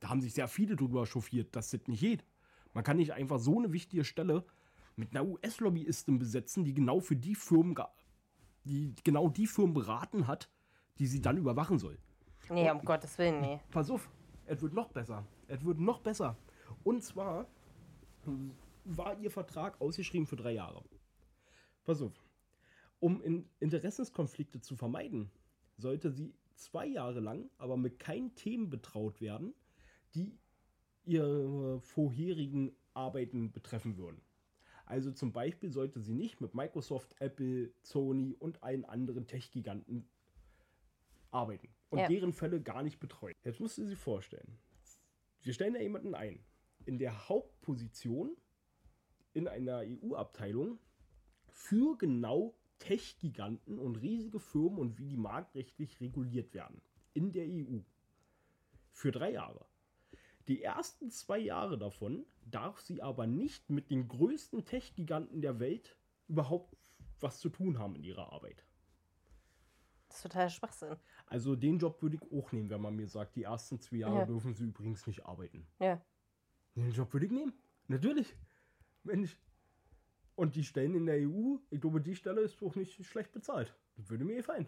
da 0.01 0.09
haben 0.09 0.21
sich 0.21 0.35
sehr 0.35 0.49
viele 0.49 0.77
drüber 0.77 1.07
chauffiert, 1.07 1.55
dass 1.55 1.71
das 1.71 1.87
nicht 1.87 2.01
geht. 2.01 2.25
Man 2.73 2.85
kann 2.85 2.97
nicht 2.97 3.13
einfach 3.13 3.39
so 3.39 3.59
eine 3.59 3.73
wichtige 3.73 4.05
Stelle 4.05 4.45
mit 4.97 5.11
einer 5.11 5.27
US-Lobbyistin 5.27 6.19
besetzen, 6.19 6.65
die 6.65 6.75
genau 6.75 7.01
für 7.01 7.17
die 7.17 7.35
Firmen, 7.35 7.77
die 8.65 8.95
genau 9.05 9.29
die 9.29 9.47
Firmen 9.47 9.75
beraten 9.75 10.27
hat, 10.27 10.51
die 10.99 11.07
sie 11.07 11.21
dann 11.21 11.37
überwachen 11.37 11.79
soll. 11.79 11.99
Nee, 12.49 12.71
um 12.71 12.85
Gottes 12.85 13.17
Willen, 13.19 13.41
nee. 13.41 13.61
Pass 13.71 13.91
auf, 13.91 14.11
es 14.47 14.61
wird 14.61 14.75
noch 14.75 14.89
besser. 14.89 15.25
Es 15.47 15.65
wird 15.65 15.79
noch 15.79 16.01
besser. 16.01 16.37
Und 16.83 17.03
zwar 17.03 17.47
war 18.85 19.19
ihr 19.19 19.31
Vertrag 19.31 19.81
ausgeschrieben 19.81 20.27
für 20.27 20.37
drei 20.37 20.53
Jahre. 20.53 20.83
Pass 21.85 22.03
auf. 22.03 22.23
Um 22.99 23.23
in 23.23 23.49
Interessenskonflikte 23.61 24.61
zu 24.61 24.77
vermeiden, 24.77 25.31
sollte 25.77 26.11
sie 26.11 26.35
zwei 26.55 26.87
Jahre 26.87 27.21
lang 27.21 27.49
aber 27.59 27.77
mit 27.77 27.99
keinen 27.99 28.35
Themen 28.35 28.69
betraut 28.69 29.21
werden, 29.21 29.55
die 30.15 30.39
ihre 31.05 31.81
vorherigen 31.81 32.77
Arbeiten 32.93 33.53
betreffen 33.53 33.97
würden. 33.97 34.21
Also 34.85 35.13
zum 35.13 35.33
Beispiel 35.33 35.71
sollte 35.71 36.01
sie 36.01 36.15
nicht 36.15 36.41
mit 36.41 36.55
Microsoft, 36.55 37.15
Apple, 37.21 37.73
Sony 37.83 38.35
und 38.39 38.63
allen 38.63 38.85
anderen 38.85 39.27
Tech-Giganten 39.27 40.07
arbeiten 41.31 41.69
und 41.91 42.01
Ja. 42.01 42.09
deren 42.09 42.33
Fälle 42.33 42.61
gar 42.61 42.83
nicht 42.83 42.99
betreuen. 42.99 43.35
Jetzt 43.45 43.61
musst 43.61 43.79
du 43.79 43.87
sie 43.87 43.97
vorstellen. 43.97 44.59
Wir 45.43 45.55
stellen 45.55 45.75
da 45.75 45.81
jemanden 45.81 46.15
ein. 46.15 46.45
In 46.85 46.99
der 46.99 47.29
Hauptposition 47.29 48.37
in 49.33 49.47
einer 49.47 49.83
EU-Abteilung 49.85 50.79
für 51.53 51.97
genau 51.99 52.55
Tech-Giganten 52.79 53.79
und 53.79 53.97
riesige 53.97 54.41
Firmen 54.41 54.79
und 54.79 54.99
wie 54.99 55.07
die 55.07 55.17
marktrechtlich 55.17 56.01
reguliert 56.01 56.55
werden. 56.55 56.81
In 57.13 57.33
der 57.33 57.47
EU. 57.47 57.81
Für 58.93 59.13
drei 59.13 59.33
Jahre. 59.33 59.67
Die 60.49 60.63
ersten 60.63 61.11
zwei 61.11 61.39
Jahre 61.39 61.79
davon 61.79 62.25
darf 62.45 62.81
sie 62.81 63.03
aber 63.03 63.27
nicht 63.27 63.71
mit 63.71 63.91
den 63.91 64.09
größten 64.09 64.65
Tech-Giganten 64.65 65.43
der 65.43 65.61
Welt 65.61 65.97
überhaupt 66.29 66.77
was 67.21 67.39
zu 67.39 67.51
tun 67.51 67.79
haben 67.79 67.95
in 67.97 68.03
ihrer 68.05 68.33
Arbeit. 68.33 68.65
Das 70.09 70.17
ist 70.17 70.23
total 70.23 70.51
Schwachsinn. 70.51 70.97
Also 71.27 71.55
den 71.55 71.79
Job 71.79 72.03
würde 72.03 72.17
ich 72.17 72.33
auch 72.33 72.51
nehmen, 72.51 72.71
wenn 72.71 72.81
man 72.81 72.97
mir 72.97 73.07
sagt, 73.07 73.37
die 73.37 73.45
ersten 73.45 73.79
zwei 73.79 73.99
Jahre 73.99 74.21
Ja. 74.21 74.25
dürfen 74.25 74.55
sie 74.55 74.65
übrigens 74.65 75.07
nicht 75.07 75.25
arbeiten. 75.25 75.67
Ja. 75.79 76.01
Den 76.75 76.91
Job 76.91 77.13
würde 77.13 77.27
ich 77.27 77.33
nehmen. 77.33 77.53
Natürlich. 77.87 78.35
Mensch. 79.05 79.37
Und 80.41 80.57
die 80.57 80.65
Stellen 80.65 80.95
in 80.95 81.05
der 81.05 81.17
EU, 81.29 81.57
ich 81.69 81.79
glaube, 81.83 82.01
die 82.01 82.17
Stelle 82.17 82.41
ist 82.41 82.63
auch 82.63 82.75
nicht 82.75 83.05
schlecht 83.05 83.31
bezahlt. 83.31 83.77
Das 83.97 84.09
würde 84.09 84.25
mir 84.25 84.37
gefallen. 84.37 84.67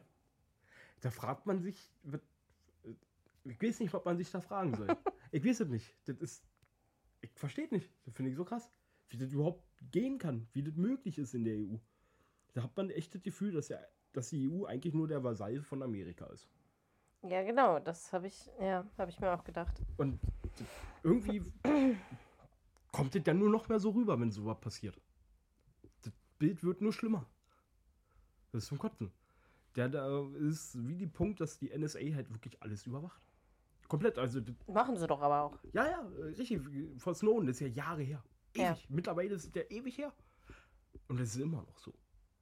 Da 1.00 1.10
fragt 1.10 1.46
man 1.46 1.62
sich, 1.62 1.90
wird- 2.02 2.22
ich 3.44 3.62
weiß 3.62 3.80
nicht, 3.80 3.90
was 3.94 4.04
man 4.04 4.18
sich 4.18 4.30
da 4.30 4.42
fragen 4.42 4.74
soll. 4.74 4.88
ich 5.32 5.42
weiß 5.42 5.60
es 5.60 5.68
nicht. 5.70 5.96
Das 6.04 6.18
ist, 6.18 6.44
ich 7.22 7.30
verstehe 7.36 7.68
nicht. 7.70 7.90
Das 8.04 8.12
finde 8.12 8.30
ich 8.32 8.36
so 8.36 8.44
krass. 8.44 8.70
Wie 9.08 9.16
das 9.16 9.32
überhaupt 9.32 9.64
gehen 9.90 10.18
kann, 10.18 10.46
wie 10.52 10.62
das 10.62 10.76
möglich 10.76 11.16
ist 11.18 11.32
in 11.32 11.44
der 11.44 11.54
EU. 11.56 11.76
Da 12.52 12.64
hat 12.64 12.76
man 12.76 12.90
echt 12.90 13.14
das 13.14 13.22
Gefühl, 13.22 13.52
dass, 13.52 13.70
ja, 13.70 13.78
dass 14.12 14.28
die 14.28 14.46
EU 14.50 14.66
eigentlich 14.66 14.92
nur 14.92 15.08
der 15.08 15.24
Vasall 15.24 15.62
von 15.62 15.82
Amerika 15.82 16.26
ist. 16.26 16.50
Ja, 17.22 17.42
genau. 17.44 17.78
Das 17.78 18.12
habe 18.12 18.26
ich, 18.26 18.50
ja, 18.60 18.86
habe 18.98 19.10
ich 19.10 19.18
mir 19.18 19.32
auch 19.32 19.42
gedacht. 19.42 19.80
Und 19.96 20.20
das- 20.42 20.66
irgendwie 21.02 21.40
kommt 22.92 23.16
es 23.16 23.22
dann 23.24 23.38
nur 23.38 23.48
noch 23.48 23.70
mehr 23.70 23.80
so 23.80 23.88
rüber, 23.88 24.20
wenn 24.20 24.30
sowas 24.30 24.60
passiert. 24.60 25.00
Bild 26.42 26.64
wird 26.64 26.80
nur 26.80 26.92
schlimmer. 26.92 27.24
Das 28.50 28.64
ist 28.64 28.68
zum 28.68 28.78
Kotzen. 28.78 29.12
Der 29.76 29.88
da 29.88 30.26
ist 30.34 30.76
wie 30.88 30.96
die 30.96 31.06
Punkt, 31.06 31.40
dass 31.40 31.56
die 31.56 31.70
NSA 31.70 32.00
halt 32.16 32.32
wirklich 32.32 32.60
alles 32.60 32.84
überwacht. 32.84 33.22
Komplett, 33.86 34.18
also 34.18 34.40
Machen 34.66 34.96
sie 34.96 35.06
doch 35.06 35.22
aber 35.22 35.42
auch. 35.42 35.58
ja, 35.72 35.86
ja, 35.86 36.00
richtig, 36.36 36.60
von 36.98 37.14
Snowden, 37.14 37.46
das 37.46 37.60
ist 37.60 37.60
ja 37.60 37.66
Jahre 37.68 38.02
her. 38.02 38.24
Ewig. 38.54 38.64
Ja. 38.64 38.76
Mittlerweile 38.88 39.36
ist 39.36 39.54
ja 39.54 39.62
ewig 39.70 39.96
her. 39.98 40.12
Und 41.06 41.20
es 41.20 41.36
ist 41.36 41.40
immer 41.40 41.62
noch 41.62 41.78
so. 41.78 41.94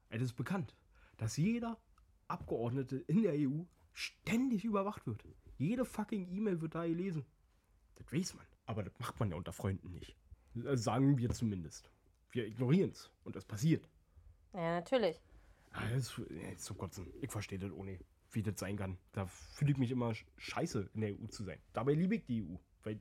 Es 0.09 0.23
ist 0.23 0.33
bekannt, 0.33 0.75
dass 1.19 1.37
jeder 1.37 1.77
Abgeordnete 2.27 2.97
in 3.07 3.21
der 3.21 3.35
EU 3.35 3.65
ständig 3.93 4.65
überwacht 4.65 5.07
wird. 5.07 5.23
Jede 5.59 5.85
fucking 5.85 6.27
E-Mail 6.33 6.63
wird 6.63 6.75
da 6.75 6.87
gelesen. 6.87 7.27
Das 7.97 8.11
weiß 8.11 8.35
man. 8.35 8.47
Aber 8.65 8.83
das 8.83 8.99
macht 8.99 9.21
man 9.21 9.29
ja 9.31 9.37
unter 9.37 9.53
Freunden 9.53 9.91
nicht. 9.91 10.17
Das 10.55 10.85
sagen 10.85 11.19
wir 11.19 11.29
zumindest. 11.29 11.91
Wir 12.33 12.47
ignorieren 12.47 12.91
es. 12.91 13.11
Und 13.25 13.37
das 13.37 13.45
passiert. 13.45 13.89
Ja, 14.53 14.75
natürlich. 14.81 15.21
Ah, 15.73 15.83
das 15.93 16.19
ist, 16.19 16.65
zum 16.65 16.79
Kotzen. 16.79 17.13
Ich 17.21 17.31
verstehe 17.31 17.59
das 17.59 17.73
ohne, 17.73 17.99
wie 18.33 18.43
das 18.43 18.59
sein 18.59 18.77
kann. 18.77 18.99
Da 19.13 19.27
fühle 19.27 19.73
ich 19.73 19.79
mich 19.79 19.91
immer 19.91 20.11
sch- 20.11 20.25
scheiße, 20.37 20.91
in 20.95 21.01
der 21.01 21.11
EU 21.13 21.27
zu 21.29 21.45
sein. 21.45 21.61
Dabei 21.73 21.95
liebe 21.95 22.17
ich 22.17 22.25
die 22.25 22.43
EU. 22.43 22.57
Weil 22.83 22.99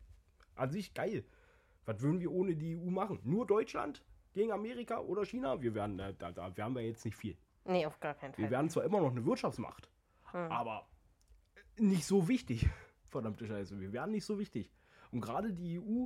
an 0.56 0.72
sich 0.72 0.94
geil. 0.94 1.24
Was 1.86 2.02
würden 2.02 2.20
wir 2.20 2.32
ohne 2.32 2.56
die 2.56 2.78
EU 2.78 2.90
machen? 2.92 3.20
Nur 3.24 3.48
Deutschland 3.48 4.04
gegen 4.34 4.52
Amerika 4.52 5.00
oder 5.00 5.26
China? 5.26 5.62
Wir 5.62 5.74
werden, 5.74 5.98
da, 5.98 6.12
da, 6.12 6.56
wären 6.58 6.76
wir 6.76 6.82
jetzt 6.86 7.04
nicht 7.06 7.16
viel. 7.18 7.36
Nee, 7.66 7.86
auf 7.86 8.00
gar 8.00 8.14
keinen 8.14 8.36
Wir 8.38 8.46
Fall. 8.46 8.52
werden 8.52 8.70
zwar 8.70 8.84
immer 8.84 9.00
noch 9.02 9.12
eine 9.12 9.26
Wirtschaftsmacht, 9.26 9.90
aber 10.32 10.88
nicht 11.78 12.06
so 12.06 12.28
wichtig. 12.28 12.68
Verdammte 13.06 13.48
Scheiße, 13.48 13.80
wir 13.80 13.92
werden 13.92 14.12
nicht 14.12 14.26
so 14.26 14.38
wichtig. 14.38 14.72
Und 15.12 15.22
gerade 15.22 15.52
die 15.54 15.80
EU 15.80 16.06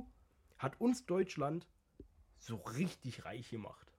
hat 0.56 0.80
uns 0.80 1.04
Deutschland 1.04 1.68
so 2.46 2.56
richtig 2.56 3.24
reich 3.24 3.50
gemacht. 3.50 3.92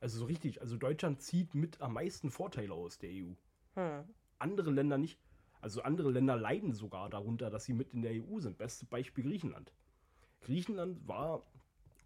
Also 0.00 0.18
so 0.18 0.24
richtig, 0.24 0.60
also 0.60 0.76
Deutschland 0.76 1.22
zieht 1.22 1.54
mit 1.54 1.80
am 1.80 1.94
meisten 1.94 2.30
Vorteile 2.30 2.74
aus 2.74 2.98
der 2.98 3.10
EU. 3.10 3.32
Hm. 3.74 4.04
Andere 4.38 4.70
Länder 4.70 4.98
nicht. 4.98 5.20
Also 5.60 5.82
andere 5.82 6.10
Länder 6.10 6.36
leiden 6.36 6.72
sogar 6.72 7.08
darunter, 7.08 7.50
dass 7.50 7.64
sie 7.64 7.72
mit 7.72 7.90
in 7.94 8.02
der 8.02 8.12
EU 8.12 8.40
sind. 8.40 8.58
Bestes 8.58 8.88
Beispiel 8.88 9.24
Griechenland. 9.24 9.72
Griechenland 10.40 11.06
war 11.06 11.46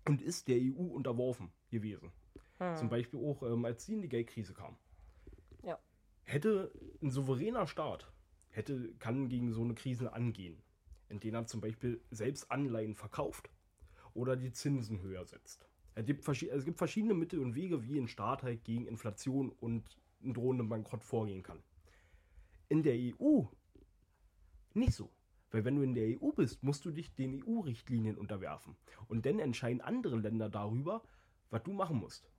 und 0.06 0.20
ist 0.20 0.48
der 0.48 0.58
EU 0.58 0.82
unterworfen 0.94 1.50
gewesen. 1.70 2.12
Zum 2.74 2.88
Beispiel 2.88 3.20
auch, 3.20 3.42
ähm, 3.42 3.64
als 3.64 3.84
sie 3.84 3.94
in 3.94 4.02
die 4.02 4.08
Geldkrise 4.08 4.54
kam 4.54 4.76
Ja. 5.62 5.78
hätte 6.24 6.72
ein 7.02 7.10
souveräner 7.10 7.66
Staat 7.66 8.10
hätte, 8.50 8.94
kann 8.98 9.28
gegen 9.28 9.52
so 9.52 9.62
eine 9.62 9.74
Krise 9.74 10.12
angehen, 10.12 10.62
indem 11.08 11.34
er 11.34 11.46
zum 11.46 11.60
Beispiel 11.60 12.02
selbst 12.10 12.50
Anleihen 12.50 12.94
verkauft 12.94 13.50
oder 14.14 14.36
die 14.36 14.52
Zinsen 14.52 15.00
höher 15.02 15.24
setzt. 15.26 15.68
Es 15.96 16.04
gibt, 16.04 16.28
es 16.28 16.64
gibt 16.64 16.76
verschiedene 16.76 17.14
Mittel 17.14 17.40
und 17.40 17.54
Wege, 17.54 17.82
wie 17.82 17.98
ein 17.98 18.06
Staat 18.06 18.42
halt 18.42 18.64
gegen 18.64 18.86
Inflation 18.86 19.50
und 19.50 19.98
einen 20.22 20.34
drohenden 20.34 20.68
Bankrott 20.68 21.02
vorgehen 21.02 21.42
kann. 21.42 21.62
In 22.68 22.82
der 22.82 22.94
EU 22.94 23.44
nicht 24.74 24.92
so. 24.92 25.10
Weil 25.50 25.64
wenn 25.64 25.76
du 25.76 25.82
in 25.82 25.94
der 25.94 26.20
EU 26.20 26.32
bist, 26.32 26.62
musst 26.62 26.84
du 26.84 26.90
dich 26.90 27.14
den 27.14 27.42
EU-Richtlinien 27.42 28.18
unterwerfen. 28.18 28.76
Und 29.08 29.24
dann 29.24 29.38
entscheiden 29.38 29.80
andere 29.80 30.16
Länder 30.16 30.50
darüber, 30.50 31.02
was 31.48 31.62
du 31.62 31.72
machen 31.72 31.96
musst. 31.96 32.30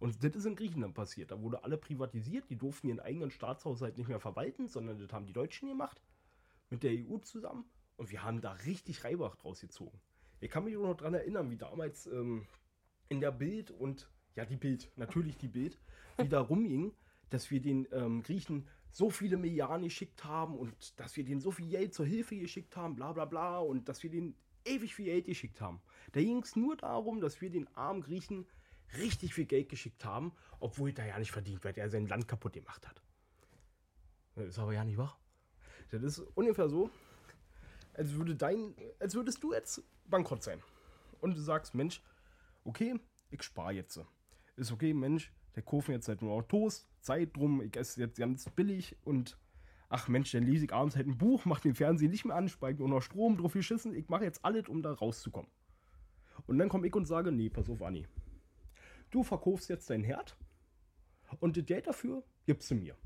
Und 0.00 0.24
das 0.24 0.34
ist 0.34 0.44
in 0.44 0.56
Griechenland 0.56 0.94
passiert. 0.94 1.30
Da 1.30 1.40
wurde 1.40 1.62
alle 1.62 1.76
privatisiert, 1.76 2.50
die 2.50 2.56
durften 2.56 2.88
ihren 2.88 2.98
eigenen 2.98 3.30
Staatshaushalt 3.30 3.98
nicht 3.98 4.08
mehr 4.08 4.18
verwalten, 4.18 4.66
sondern 4.66 4.98
das 4.98 5.12
haben 5.12 5.26
die 5.26 5.32
Deutschen 5.32 5.68
gemacht. 5.68 6.02
Mit 6.70 6.82
der 6.82 6.92
EU 6.92 7.18
zusammen. 7.18 7.64
Und 7.96 8.10
wir 8.10 8.24
haben 8.24 8.40
da 8.40 8.52
richtig 8.52 9.04
Reibach 9.04 9.36
draus 9.36 9.60
gezogen. 9.60 10.00
Ich 10.40 10.50
kann 10.50 10.64
mich 10.64 10.76
auch 10.76 10.82
noch 10.82 10.96
daran 10.96 11.14
erinnern, 11.14 11.50
wie 11.50 11.56
damals 11.56 12.06
ähm, 12.06 12.46
in 13.08 13.20
der 13.20 13.32
Bild 13.32 13.70
und, 13.70 14.08
ja, 14.36 14.44
die 14.44 14.56
Bild, 14.56 14.90
natürlich 14.96 15.36
die 15.36 15.48
Bild, 15.48 15.78
wieder 16.16 16.40
rumging, 16.40 16.92
dass 17.30 17.50
wir 17.50 17.60
den 17.60 17.86
ähm, 17.92 18.22
Griechen 18.22 18.66
so 18.90 19.10
viele 19.10 19.36
Milliarden 19.36 19.84
geschickt 19.84 20.24
haben 20.24 20.56
und 20.56 20.98
dass 20.98 21.16
wir 21.16 21.24
denen 21.24 21.40
so 21.40 21.50
viel 21.50 21.68
Geld 21.68 21.94
zur 21.94 22.06
Hilfe 22.06 22.36
geschickt 22.36 22.76
haben, 22.76 22.96
bla 22.96 23.12
bla 23.12 23.24
bla, 23.24 23.58
und 23.58 23.88
dass 23.88 24.02
wir 24.02 24.10
denen 24.10 24.34
ewig 24.64 24.94
viel 24.94 25.06
Geld 25.06 25.26
geschickt 25.26 25.60
haben. 25.60 25.80
Da 26.12 26.20
ging 26.20 26.42
es 26.42 26.56
nur 26.56 26.76
darum, 26.76 27.20
dass 27.20 27.40
wir 27.40 27.50
den 27.50 27.68
armen 27.76 28.02
Griechen 28.02 28.46
richtig 28.96 29.34
viel 29.34 29.44
Geld 29.44 29.68
geschickt 29.68 30.04
haben, 30.04 30.32
obwohl 30.60 30.92
der 30.92 31.06
ja 31.06 31.18
nicht 31.18 31.32
verdient, 31.32 31.64
weil 31.64 31.72
der 31.72 31.90
sein 31.90 32.06
Land 32.06 32.28
kaputt 32.28 32.54
gemacht 32.54 32.86
hat. 32.88 33.02
Das 34.34 34.46
ist 34.46 34.58
aber 34.58 34.72
ja 34.72 34.84
nicht 34.84 34.96
wahr. 34.96 35.18
Das 35.90 36.02
ist 36.02 36.20
ungefähr 36.34 36.68
so, 36.68 36.90
als 37.94 38.12
würde 38.12 38.36
dein, 38.36 38.74
als 38.98 39.14
würdest 39.14 39.42
du 39.42 39.52
jetzt 39.52 39.82
bankrott 40.10 40.42
sein. 40.42 40.62
Und 41.20 41.36
du 41.36 41.40
sagst, 41.40 41.74
Mensch, 41.74 42.02
okay, 42.64 42.98
ich 43.30 43.42
spare 43.42 43.72
jetzt. 43.72 44.00
Ist 44.56 44.72
okay, 44.72 44.92
Mensch, 44.94 45.32
der 45.54 45.62
kaufen 45.62 45.92
jetzt 45.92 46.08
halt 46.08 46.22
nur 46.22 46.36
noch 46.36 46.46
Toast, 46.46 46.88
Zeit 47.00 47.36
drum, 47.36 47.62
ich 47.62 47.76
esse 47.76 48.00
jetzt 48.00 48.18
ganz 48.18 48.48
billig 48.50 48.96
und 49.04 49.38
ach 49.88 50.08
Mensch, 50.08 50.32
dann 50.32 50.44
lese 50.44 50.66
ich 50.66 50.72
abends 50.72 50.96
halt 50.96 51.06
ein 51.06 51.18
Buch, 51.18 51.44
mach 51.44 51.60
den 51.60 51.74
Fernseher 51.74 52.08
nicht 52.08 52.24
mehr 52.24 52.36
an, 52.36 52.48
speiche 52.48 52.78
nur 52.78 52.88
noch 52.88 53.02
Strom, 53.02 53.36
drauf 53.36 53.52
geschissen, 53.52 53.94
ich 53.94 54.08
mache 54.08 54.24
jetzt 54.24 54.44
alles, 54.44 54.68
um 54.68 54.82
da 54.82 54.92
rauszukommen. 54.92 55.50
Und 56.46 56.58
dann 56.58 56.68
komme 56.68 56.86
ich 56.86 56.94
und 56.94 57.06
sage, 57.06 57.32
nee, 57.32 57.48
pass 57.48 57.68
auf, 57.68 57.82
Anni. 57.82 58.06
Du 59.10 59.22
verkaufst 59.22 59.68
jetzt 59.68 59.90
dein 59.90 60.04
Herd 60.04 60.36
und 61.40 61.56
das 61.56 61.64
Geld 61.64 61.86
dafür 61.86 62.22
gibst 62.46 62.70
du 62.70 62.74
mir. 62.74 62.96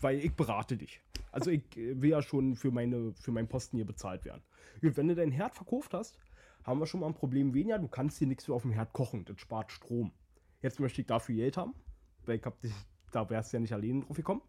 Weil 0.00 0.18
ich 0.18 0.34
berate 0.34 0.76
dich. 0.76 1.00
Also 1.32 1.50
ich 1.50 1.76
äh, 1.76 2.00
will 2.00 2.10
ja 2.10 2.22
schon 2.22 2.54
für, 2.54 2.70
meine, 2.70 3.12
für 3.14 3.32
meinen 3.32 3.48
Posten 3.48 3.76
hier 3.76 3.86
bezahlt 3.86 4.24
werden. 4.24 4.42
Gut, 4.80 4.96
wenn 4.96 5.08
du 5.08 5.14
dein 5.14 5.30
Herd 5.30 5.54
verkauft 5.54 5.94
hast, 5.94 6.18
haben 6.66 6.80
wir 6.80 6.86
schon 6.86 7.00
mal 7.00 7.06
ein 7.06 7.14
Problem 7.14 7.54
weniger. 7.54 7.78
Du 7.78 7.86
kannst 7.86 8.18
hier 8.18 8.26
nichts 8.26 8.48
mehr 8.48 8.56
auf 8.56 8.62
dem 8.62 8.72
Herd 8.72 8.92
kochen. 8.92 9.24
Das 9.24 9.40
spart 9.40 9.70
Strom. 9.70 10.10
Jetzt 10.62 10.80
möchte 10.80 11.00
ich 11.00 11.06
dafür 11.06 11.36
Geld 11.36 11.56
haben. 11.56 11.74
Weil 12.24 12.38
ich 12.38 12.44
hab 12.44 12.60
dich, 12.60 12.72
da 13.12 13.30
wärst 13.30 13.52
du 13.52 13.58
ja 13.58 13.60
nicht 13.60 13.72
alleine 13.72 14.00
drauf 14.00 14.16
gekommen. 14.16 14.42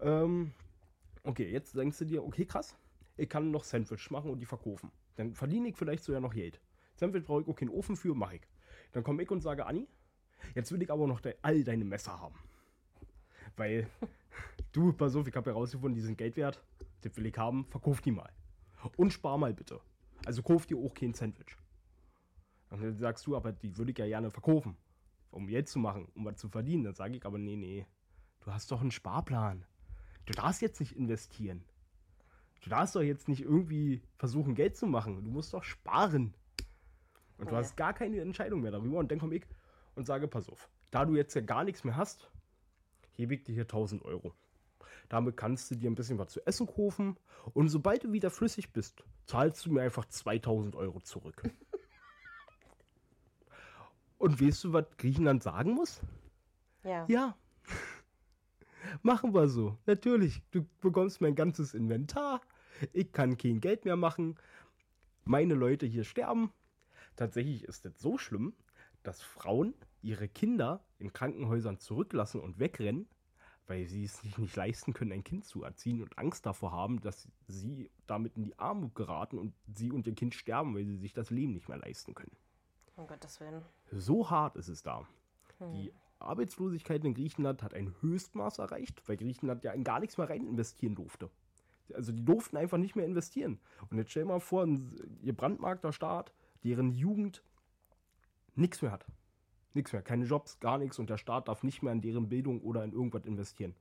Ähm, 0.00 0.52
okay, 1.22 1.48
jetzt 1.48 1.76
denkst 1.76 1.98
du 1.98 2.04
dir, 2.06 2.24
okay, 2.24 2.44
krass. 2.44 2.76
Ich 3.16 3.28
kann 3.28 3.52
noch 3.52 3.62
Sandwich 3.62 4.10
machen 4.10 4.30
und 4.30 4.40
die 4.40 4.46
verkaufen. 4.46 4.90
Dann 5.14 5.32
verdiene 5.32 5.68
ich 5.68 5.76
vielleicht 5.76 6.02
sogar 6.02 6.20
noch 6.20 6.34
Geld. 6.34 6.60
Sandwich 6.96 7.24
brauche 7.24 7.42
ich 7.42 7.48
auch 7.48 7.54
keinen 7.54 7.70
Ofen 7.70 7.96
für, 7.96 8.14
mache 8.16 8.36
ich. 8.36 8.42
Dann 8.90 9.04
komme 9.04 9.22
ich 9.22 9.30
und 9.30 9.40
sage, 9.40 9.64
Anni, 9.66 9.86
jetzt 10.56 10.72
will 10.72 10.82
ich 10.82 10.90
aber 10.90 11.06
noch 11.06 11.20
de 11.20 11.36
all 11.42 11.62
deine 11.62 11.84
Messer 11.84 12.20
haben. 12.20 12.34
Weil, 13.56 13.88
du, 14.72 14.92
pass 14.92 15.14
auf, 15.14 15.28
ich 15.28 15.36
habe 15.36 15.50
herausgefunden, 15.50 15.94
die 15.94 16.04
sind 16.04 16.18
Geld 16.18 16.36
wert. 16.36 16.60
Das 17.02 17.16
will 17.16 17.26
ich 17.26 17.38
haben, 17.38 17.64
verkauf 17.66 18.00
die 18.00 18.10
mal. 18.10 18.30
Und 18.96 19.12
spar 19.12 19.38
mal 19.38 19.54
bitte. 19.54 19.80
Also 20.26 20.42
kauf 20.42 20.66
dir 20.66 20.78
auch 20.78 20.94
kein 20.94 21.12
Sandwich. 21.14 21.56
Und 22.70 22.82
dann 22.82 22.96
sagst 22.98 23.26
du, 23.26 23.36
aber 23.36 23.52
die 23.52 23.76
würde 23.76 23.92
ich 23.92 23.98
ja 23.98 24.06
gerne 24.06 24.30
verkaufen, 24.30 24.76
um 25.30 25.46
Geld 25.46 25.68
zu 25.68 25.78
machen, 25.78 26.08
um 26.14 26.24
was 26.24 26.36
zu 26.36 26.48
verdienen. 26.48 26.84
Dann 26.84 26.94
sage 26.94 27.16
ich 27.16 27.24
aber, 27.24 27.38
nee, 27.38 27.56
nee, 27.56 27.86
du 28.40 28.52
hast 28.52 28.70
doch 28.70 28.80
einen 28.80 28.90
Sparplan. 28.90 29.64
Du 30.26 30.32
darfst 30.32 30.62
jetzt 30.62 30.80
nicht 30.80 30.96
investieren. 30.96 31.64
Du 32.62 32.70
darfst 32.70 32.96
doch 32.96 33.02
jetzt 33.02 33.28
nicht 33.28 33.42
irgendwie 33.42 34.02
versuchen, 34.16 34.54
Geld 34.54 34.76
zu 34.76 34.86
machen. 34.86 35.22
Du 35.22 35.30
musst 35.30 35.52
doch 35.52 35.62
sparen. 35.62 36.34
Und 37.36 37.50
du 37.50 37.54
Ja. 37.54 37.60
hast 37.60 37.76
gar 37.76 37.92
keine 37.92 38.20
Entscheidung 38.20 38.62
mehr 38.62 38.70
darüber. 38.70 38.98
Und 38.98 39.10
dann 39.10 39.18
komme 39.18 39.34
ich 39.36 39.46
und 39.94 40.06
sage, 40.06 40.26
pass 40.28 40.48
auf, 40.48 40.70
da 40.90 41.04
du 41.04 41.14
jetzt 41.14 41.34
ja 41.34 41.42
gar 41.42 41.64
nichts 41.64 41.84
mehr 41.84 41.96
hast, 41.96 42.30
hebe 43.12 43.34
ich 43.34 43.44
dir 43.44 43.52
hier 43.52 43.66
1000 43.66 44.02
Euro. 44.02 44.32
Damit 45.08 45.36
kannst 45.36 45.70
du 45.70 45.76
dir 45.76 45.90
ein 45.90 45.94
bisschen 45.94 46.18
was 46.18 46.32
zu 46.32 46.46
essen 46.46 46.66
kaufen. 46.66 47.16
Und 47.52 47.68
sobald 47.68 48.04
du 48.04 48.12
wieder 48.12 48.30
flüssig 48.30 48.72
bist, 48.72 49.04
zahlst 49.26 49.66
du 49.66 49.72
mir 49.72 49.82
einfach 49.82 50.06
2000 50.06 50.74
Euro 50.76 51.00
zurück. 51.00 51.42
und 54.18 54.40
weißt 54.40 54.64
du, 54.64 54.72
was 54.72 54.86
Griechenland 54.96 55.42
sagen 55.42 55.74
muss? 55.74 56.00
Ja. 56.82 57.06
Ja. 57.08 57.36
Machen 59.02 59.34
wir 59.34 59.48
so. 59.48 59.78
Natürlich. 59.86 60.42
Du 60.50 60.66
bekommst 60.80 61.20
mein 61.20 61.34
ganzes 61.34 61.74
Inventar. 61.74 62.40
Ich 62.92 63.12
kann 63.12 63.36
kein 63.36 63.60
Geld 63.60 63.84
mehr 63.84 63.96
machen. 63.96 64.36
Meine 65.24 65.54
Leute 65.54 65.86
hier 65.86 66.04
sterben. 66.04 66.52
Tatsächlich 67.16 67.64
ist 67.64 67.86
es 67.86 68.00
so 68.00 68.18
schlimm, 68.18 68.54
dass 69.02 69.22
Frauen 69.22 69.74
ihre 70.02 70.28
Kinder 70.28 70.84
in 70.98 71.12
Krankenhäusern 71.12 71.78
zurücklassen 71.78 72.40
und 72.40 72.58
wegrennen, 72.58 73.08
weil 73.66 73.86
sie 73.86 74.04
es 74.04 74.18
sich 74.20 74.36
nicht 74.38 74.56
leisten 74.56 74.92
können, 74.92 75.12
ein 75.12 75.24
Kind 75.24 75.44
zu 75.44 75.62
erziehen 75.62 76.02
und 76.02 76.18
Angst 76.18 76.44
davor 76.46 76.72
haben, 76.72 77.00
dass 77.00 77.28
sie 77.48 77.90
damit 78.06 78.36
in 78.36 78.44
die 78.44 78.58
Armut 78.58 78.94
geraten 78.94 79.38
und 79.38 79.54
sie 79.74 79.90
und 79.90 80.06
ihr 80.06 80.14
Kind 80.14 80.34
sterben, 80.34 80.74
weil 80.74 80.84
sie 80.84 80.96
sich 80.98 81.12
das 81.12 81.30
Leben 81.30 81.52
nicht 81.52 81.68
mehr 81.68 81.78
leisten 81.78 82.14
können. 82.14 82.36
Um 82.96 83.06
Gottes 83.06 83.40
Willen. 83.40 83.62
So 83.90 84.28
hart 84.30 84.56
ist 84.56 84.68
es 84.68 84.82
da. 84.82 85.06
Die 85.60 85.92
Arbeitslosigkeit 86.18 87.04
in 87.04 87.14
Griechenland 87.14 87.62
hat 87.62 87.74
ein 87.74 87.94
Höchstmaß 88.00 88.58
erreicht, 88.58 89.02
weil 89.08 89.16
Griechenland 89.16 89.64
ja 89.64 89.72
in 89.72 89.84
gar 89.84 90.00
nichts 90.00 90.16
mehr 90.18 90.28
rein 90.28 90.46
investieren 90.46 90.94
durfte. 90.94 91.30
Also 91.92 92.12
die 92.12 92.24
durften 92.24 92.56
einfach 92.56 92.78
nicht 92.78 92.96
mehr 92.96 93.04
investieren. 93.04 93.60
Und 93.90 93.98
jetzt 93.98 94.10
stell 94.10 94.24
mal 94.24 94.40
vor, 94.40 94.64
ein- 94.64 95.18
ihr 95.22 95.34
brandmarkter 95.36 95.92
Staat, 95.92 96.32
deren 96.62 96.92
Jugend 96.92 97.42
nichts 98.54 98.80
mehr 98.82 98.92
hat. 98.92 99.06
Nichts 99.74 99.92
mehr, 99.92 100.02
keine 100.02 100.24
Jobs, 100.24 100.60
gar 100.60 100.78
nichts 100.78 100.98
und 100.98 101.10
der 101.10 101.18
Staat 101.18 101.48
darf 101.48 101.62
nicht 101.62 101.82
mehr 101.82 101.92
in 101.92 102.00
deren 102.00 102.28
Bildung 102.28 102.60
oder 102.60 102.84
in 102.84 102.92
irgendwas 102.92 103.26
investieren. 103.26 103.74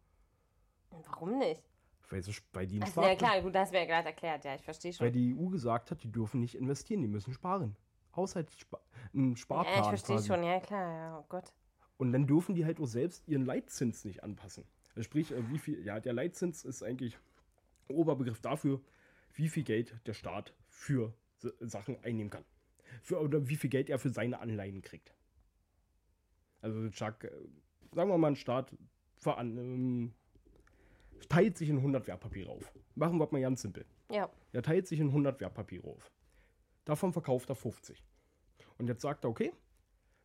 Warum 0.89 1.37
nicht? 1.39 1.63
Weil, 2.09 2.21
sie, 2.21 2.33
weil, 2.51 2.67
die 2.67 2.81
Also, 2.81 3.01
ja 3.01 3.15
klar, 3.15 3.41
gut, 3.41 3.55
das 3.55 3.71
wäre 3.71 3.87
gerade 3.87 4.07
erklärt, 4.09 4.45
ja, 4.45 4.55
ich 4.55 4.63
verstehe 4.63 4.93
schon. 4.93 5.05
weil 5.05 5.11
die 5.11 5.35
EU 5.35 5.47
gesagt 5.47 5.91
hat, 5.91 6.03
die 6.03 6.11
dürfen 6.11 6.39
nicht 6.39 6.55
investieren, 6.55 7.01
die 7.01 7.07
müssen 7.07 7.33
sparen. 7.33 7.75
Haushaltsspa 8.15 8.79
ein 9.13 9.35
Sparplan. 9.35 9.75
ja, 9.75 9.81
ich 9.81 9.87
verstehe 9.87 10.21
schon, 10.21 10.43
ja 10.43 10.59
klar, 10.59 10.93
ja, 10.93 11.19
oh 11.19 11.25
Gott. 11.29 11.51
Und 11.97 12.11
dann 12.11 12.27
dürfen 12.27 12.55
die 12.55 12.65
halt 12.65 12.79
auch 12.79 12.87
selbst 12.87 13.27
ihren 13.27 13.45
Leitzins 13.45 14.05
nicht 14.05 14.23
anpassen. 14.23 14.65
Also 14.89 15.03
Sprich, 15.03 15.31
äh, 15.31 15.49
wie 15.49 15.57
viel, 15.57 15.83
ja, 15.85 15.99
der 15.99 16.13
Leitzins 16.13 16.65
ist 16.65 16.83
eigentlich 16.83 17.17
Oberbegriff 17.87 18.41
dafür, 18.41 18.81
wie 19.35 19.49
viel 19.49 19.63
Geld 19.63 19.95
der 20.05 20.13
Staat 20.13 20.53
für 20.67 21.13
Sachen 21.59 21.97
einnehmen 22.03 22.29
kann. 22.29 22.45
Für, 23.01 23.19
oder 23.19 23.47
wie 23.47 23.55
viel 23.55 23.69
Geld 23.69 23.89
er 23.89 23.99
für 23.99 24.09
seine 24.09 24.39
Anleihen 24.39 24.81
kriegt. 24.81 25.13
Also, 26.63 26.89
Chuck, 26.89 27.25
äh, 27.25 27.29
sagen 27.93 28.09
wir 28.09 28.17
mal, 28.17 28.29
ein 28.29 28.35
Staat 28.37 28.73
ähm, 29.25 30.13
teilt 31.27 31.57
sich 31.57 31.69
in 31.69 31.77
100 31.77 32.07
Wertpapiere 32.07 32.49
auf. 32.49 32.71
Machen 32.95 33.19
wir 33.19 33.27
mal 33.29 33.41
ganz 33.41 33.61
simpel. 33.61 33.85
Ja, 34.09 34.29
Er 34.53 34.63
teilt 34.63 34.87
sich 34.87 34.99
in 34.99 35.07
100 35.07 35.41
Wertpapiere 35.41 35.87
auf. 35.87 36.09
Davon 36.85 37.11
verkauft 37.11 37.49
er 37.49 37.55
50. 37.55 38.01
Und 38.77 38.87
jetzt 38.87 39.01
sagt 39.01 39.25
er, 39.25 39.29
okay, 39.29 39.51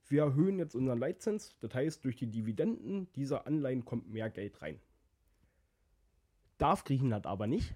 wir 0.07 0.23
erhöhen 0.23 0.59
jetzt 0.59 0.77
unseren 0.77 0.99
Leitzins. 0.99 1.57
Das 1.59 1.75
heißt, 1.75 2.05
durch 2.05 2.17
die 2.17 2.31
Dividenden 2.31 3.13
dieser 3.15 3.47
Anleihen 3.47 3.85
kommt 3.85 4.09
mehr 4.09 4.31
Geld 4.31 4.63
rein. 4.63 4.81
Darf 6.57 6.85
Griechenland 6.85 7.27
aber 7.27 7.47
nicht, 7.47 7.75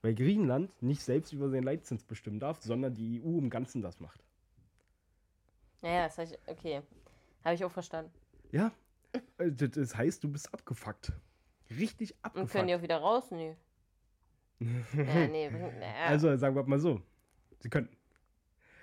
weil 0.00 0.14
Griechenland 0.14 0.82
nicht 0.82 1.02
selbst 1.02 1.32
über 1.32 1.50
seinen 1.50 1.62
Leitzins 1.62 2.04
bestimmen 2.04 2.40
darf, 2.40 2.62
sondern 2.62 2.94
die 2.94 3.22
EU 3.22 3.38
im 3.38 3.50
Ganzen 3.50 3.82
das 3.82 4.00
macht. 4.00 4.24
ja, 5.82 5.90
ja, 5.90 6.08
das 6.08 6.30
ich, 6.32 6.38
okay. 6.46 6.82
Habe 7.46 7.54
ich 7.54 7.64
auch 7.64 7.70
verstanden. 7.70 8.10
Ja, 8.50 8.72
äh, 9.38 9.52
das 9.52 9.96
heißt, 9.96 10.22
du 10.24 10.28
bist 10.32 10.52
abgefuckt. 10.52 11.12
Richtig 11.70 12.14
Und 12.34 12.50
können 12.50 12.66
die 12.66 12.74
abgefuckt. 12.74 12.74
auch 12.74 12.82
wieder 12.82 12.98
raus? 12.98 13.30
Ja, 14.60 15.26
nee, 15.28 15.48
bringt- 15.50 15.78
naja, 15.78 16.06
Also 16.06 16.34
sagen 16.36 16.56
wir 16.56 16.62
mal 16.64 16.78
so, 16.80 17.00
sie 17.60 17.68
können. 17.68 17.88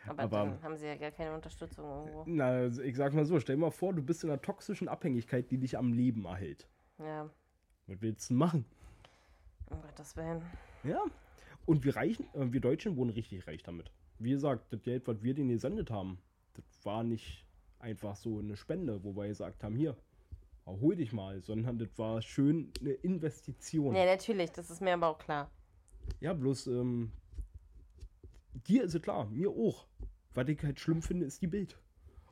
aber, 0.07 0.23
aber- 0.23 0.37
dann 0.45 0.61
haben 0.63 0.77
sie 0.77 0.85
ja 0.85 0.95
gar 0.95 1.11
keine 1.11 1.33
Unterstützung 1.33 1.83
irgendwo. 1.89 2.23
Na, 2.27 2.45
also 2.45 2.81
ich 2.83 2.95
sag 2.95 3.13
mal 3.13 3.25
so, 3.25 3.39
stell 3.39 3.57
mal 3.57 3.71
vor, 3.71 3.91
du 3.93 4.01
bist 4.03 4.23
in 4.23 4.29
einer 4.29 4.41
toxischen 4.41 4.87
Abhängigkeit, 4.87 5.49
die 5.51 5.57
dich 5.57 5.77
am 5.77 5.91
Leben 5.91 6.25
erhält. 6.25 6.67
Ja, 6.99 7.29
Was 7.87 8.01
willst 8.01 8.29
du 8.29 8.35
machen? 8.35 8.65
um 9.69 9.81
Gottes 9.81 10.15
Willen. 10.15 10.41
Ja. 10.83 11.01
Und 11.65 11.83
wir 11.83 11.95
Reichen, 11.95 12.27
äh, 12.35 12.51
wir 12.53 12.61
Deutschen 12.61 12.95
wurden 12.95 13.09
richtig 13.09 13.47
reich 13.47 13.63
damit. 13.63 13.91
Wie 14.19 14.29
gesagt, 14.31 14.71
das 14.71 14.83
Geld, 14.83 15.07
was 15.07 15.23
wir 15.23 15.33
denen 15.33 15.49
gesendet 15.49 15.89
haben, 15.89 16.19
das 16.53 16.63
war 16.85 17.03
nicht 17.03 17.45
einfach 17.83 18.15
so 18.15 18.39
eine 18.39 18.55
Spende, 18.55 19.03
wo 19.03 19.15
wir 19.15 19.27
gesagt 19.27 19.63
haben, 19.63 19.75
hier, 19.75 19.95
hol 20.65 20.95
dich 20.95 21.11
mal, 21.11 21.41
sondern 21.41 21.77
das 21.77 21.89
war 21.97 22.21
schön 22.21 22.71
eine 22.79 22.91
Investition. 22.93 23.93
Ja, 23.95 24.05
natürlich, 24.05 24.51
das 24.51 24.69
ist 24.71 24.81
mir 24.81 24.93
aber 24.93 25.07
auch 25.07 25.19
klar. 25.19 25.51
Ja, 26.21 26.33
bloß, 26.33 26.67
ähm, 26.67 27.11
dir 28.67 28.83
ist 28.83 28.95
es 28.95 29.01
klar, 29.01 29.25
mir 29.25 29.49
auch. 29.49 29.85
Was 30.33 30.47
ich 30.47 30.63
halt 30.63 30.79
schlimm 30.79 31.01
finde, 31.01 31.25
ist 31.25 31.41
die 31.41 31.47
Bild. 31.47 31.77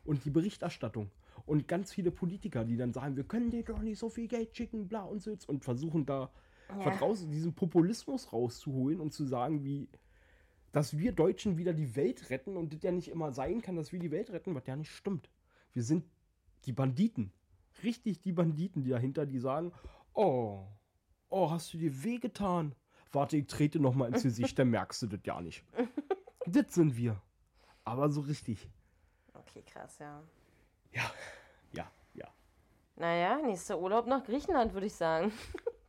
Und 0.06 0.26
die 0.26 0.32
Berichterstattung. 0.32 1.12
Und 1.46 1.68
ganz 1.68 1.92
viele 1.92 2.12
Politiker, 2.12 2.64
die 2.64 2.78
dann 2.78 2.94
sagen, 2.94 3.16
wir 3.16 3.24
können 3.24 3.52
dir 3.52 3.64
doch 3.64 3.80
nicht 3.80 4.00
so 4.00 4.10
viel 4.10 4.28
Geld 4.28 4.56
schicken, 4.56 4.88
bla 4.88 5.04
und 5.04 5.22
so. 5.22 5.36
Und 5.48 5.64
versuchen 5.64 6.06
da 6.06 6.32
Ja. 6.70 6.90
raus, 6.90 7.28
diesen 7.30 7.54
Populismus 7.54 8.32
rauszuholen 8.32 9.02
und 9.02 9.12
zu 9.12 9.26
sagen, 9.26 9.64
wie, 9.64 9.90
dass 10.72 10.98
wir 10.98 11.12
Deutschen 11.12 11.58
wieder 11.58 11.74
die 11.74 11.96
Welt 11.96 12.30
retten 12.30 12.56
und 12.56 12.74
das 12.74 12.82
ja 12.82 12.92
nicht 12.92 13.10
immer 13.10 13.34
sein 13.34 13.62
kann, 13.62 13.76
dass 13.76 13.92
wir 13.92 14.00
die 14.00 14.12
Welt 14.12 14.32
retten, 14.32 14.56
was 14.56 14.66
ja 14.66 14.76
nicht 14.76 14.92
stimmt. 14.92 15.30
Wir 15.74 15.84
sind 15.84 16.06
die 16.66 16.74
Banditen. 16.74 17.32
Richtig 17.84 18.22
die 18.22 18.34
Banditen, 18.34 18.84
die 18.84 18.90
dahinter, 18.90 19.26
die 19.26 19.40
sagen, 19.40 19.72
oh, 20.14 20.68
oh, 21.30 21.50
hast 21.50 21.74
du 21.74 21.78
dir 21.78 22.04
wehgetan? 22.04 22.76
Warte, 23.12 23.38
ich 23.38 23.48
trete 23.48 23.80
noch 23.80 23.96
mal 23.96 24.08
ins 24.08 24.24
Gesicht, 24.24 24.58
dann 24.60 24.70
merkst 24.70 25.02
du 25.02 25.08
das 25.08 25.20
ja 25.24 25.42
nicht. 25.42 25.64
das 26.46 26.74
sind 26.74 26.96
wir. 26.96 27.22
Aber 27.84 28.10
so 28.10 28.22
richtig. 28.22 28.70
Okay, 29.34 29.64
krass, 29.64 29.98
ja. 30.00 30.22
Ja, 30.94 31.12
ja, 31.74 31.92
ja. 32.14 32.28
Naja, 32.96 33.40
nächster 33.42 33.80
Urlaub 33.80 34.08
nach 34.08 34.24
Griechenland, 34.24 34.74
würde 34.74 34.88
ich 34.88 34.96
sagen. 34.96 35.32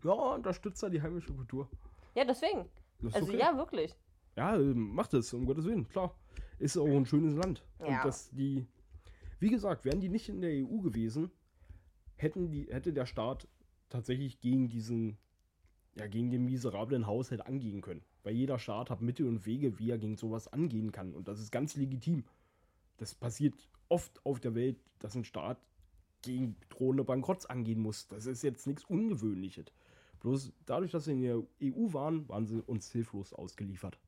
Ja, 0.05 0.11
unterstützt 0.11 0.83
da 0.83 0.89
die 0.89 1.01
heimische 1.01 1.33
Kultur. 1.33 1.69
Ja, 2.17 2.25
deswegen. 2.25 2.69
Also 3.13 3.29
okay. 3.29 3.39
ja, 3.39 3.57
wirklich. 3.57 3.95
Ja, 4.37 4.57
ähm, 4.57 4.95
macht 4.95 5.15
es, 5.15 5.33
um 5.33 5.47
Gottes 5.47 5.65
Willen, 5.65 5.89
klar. 5.89 6.13
Ist 6.59 6.77
auch 6.77 6.87
ein 6.87 7.07
schönes 7.07 7.35
Land. 7.37 7.65
Ja. 7.79 7.87
Und 7.87 8.05
dass 8.05 8.29
die, 8.31 8.67
wie 9.43 9.51
gesagt, 9.51 9.85
wären 9.85 10.01
die 10.01 10.09
nicht 10.09 10.29
in 10.29 10.41
der 10.41 10.53
EU 10.53 10.79
gewesen, 10.79 11.33
hätten 12.15 12.49
die, 12.53 12.73
hätte 12.73 12.93
der 12.93 13.07
Staat 13.07 13.49
tatsächlich 13.89 14.41
gegen 14.41 14.69
diesen, 14.69 15.19
ja, 15.97 16.07
gegen 16.07 16.31
den 16.31 16.45
miserablen 16.45 17.09
Haushalt 17.09 17.45
angehen 17.45 17.81
können. 17.81 18.05
Weil 18.23 18.35
jeder 18.35 18.61
Staat 18.61 18.89
hat 18.89 19.01
Mittel 19.01 19.27
und 19.27 19.45
Wege, 19.45 19.81
wie 19.81 19.91
er 19.91 19.99
gegen 19.99 20.17
sowas 20.17 20.47
angehen 20.47 20.93
kann. 20.93 21.13
Und 21.13 21.27
das 21.27 21.41
ist 21.41 21.51
ganz 21.51 21.75
legitim. 21.75 22.25
Das 22.99 23.17
passiert 23.17 23.69
oft 23.89 24.25
auf 24.25 24.39
der 24.39 24.55
Welt, 24.55 24.79
dass 25.01 25.17
ein 25.17 25.25
Staat 25.25 25.59
gegen 26.23 26.55
drohende 26.69 27.03
Bankrotts 27.03 27.47
angehen 27.47 27.81
muss. 27.81 28.07
Das 28.07 28.27
ist 28.27 28.45
jetzt 28.45 28.69
nichts 28.69 28.85
Ungewöhnliches. 28.85 29.67
Bloß 30.21 30.53
dadurch, 30.67 30.93
dass 30.93 31.07
sie 31.07 31.13
in 31.13 31.21
der 31.23 31.39
EU 31.61 31.93
waren, 31.93 32.29
waren 32.29 32.47
sie 32.47 32.63
uns 32.63 32.93
hilflos 32.93 33.33
ausgeliefert. 33.33 33.99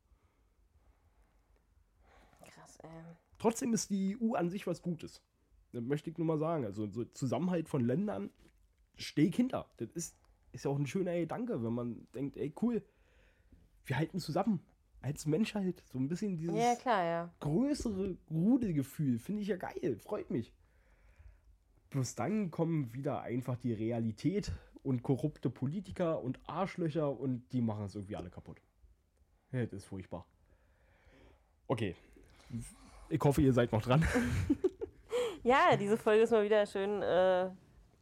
Krass, 2.39 2.77
ey. 2.77 3.24
Trotzdem 3.37 3.73
ist 3.73 3.89
die 3.89 4.17
EU 4.19 4.33
an 4.33 4.49
sich 4.49 4.65
was 4.67 4.81
Gutes. 4.81 5.21
Das 5.71 5.83
möchte 5.83 6.09
ich 6.09 6.17
nur 6.17 6.27
mal 6.27 6.39
sagen. 6.39 6.65
Also 6.65 6.87
so 6.89 7.03
Zusammenhalt 7.05 7.67
von 7.67 7.83
Ländern 7.83 8.29
stehe 8.95 9.27
ich 9.27 9.35
hinter. 9.35 9.69
Das 9.77 9.89
ist, 9.91 10.17
ist 10.51 10.65
ja 10.65 10.71
auch 10.71 10.79
ein 10.79 10.87
schöner 10.87 11.15
Gedanke, 11.15 11.63
wenn 11.63 11.73
man 11.73 12.07
denkt, 12.13 12.37
ey 12.37 12.53
cool, 12.61 12.83
wir 13.85 13.97
halten 13.97 14.19
zusammen. 14.19 14.61
Als 15.01 15.27
Menschheit. 15.27 15.83
So 15.91 15.99
ein 15.99 16.07
bisschen 16.07 16.35
dieses 16.37 16.55
Ja, 16.55 16.75
klar, 16.75 17.03
ja. 17.03 17.33
größere 17.39 18.17
Rudelgefühl. 18.31 19.19
Finde 19.19 19.43
ich 19.43 19.49
ja 19.49 19.57
geil. 19.57 19.99
Freut 19.99 20.31
mich. 20.31 20.51
Bloß 21.91 22.15
dann 22.15 22.49
kommen 22.49 22.91
wieder 22.93 23.21
einfach 23.21 23.55
die 23.57 23.73
Realität 23.73 24.51
und 24.81 25.03
korrupte 25.03 25.49
Politiker 25.49 26.21
und 26.23 26.39
Arschlöcher 26.47 27.19
und 27.19 27.47
die 27.51 27.61
machen 27.61 27.85
es 27.85 27.95
irgendwie 27.95 28.15
alle 28.15 28.29
kaputt. 28.29 28.61
Ja, 29.51 29.65
das 29.65 29.83
ist 29.83 29.85
furchtbar. 29.85 30.25
Okay. 31.67 31.95
Ich 33.09 33.21
hoffe, 33.23 33.41
ihr 33.41 33.53
seid 33.53 33.71
noch 33.71 33.81
dran. 33.81 34.05
Ja, 35.43 35.75
diese 35.79 35.95
Folge 35.95 36.23
ist 36.23 36.31
mal 36.31 36.43
wieder 36.43 36.65
schön 36.65 37.03
äh, 37.03 37.51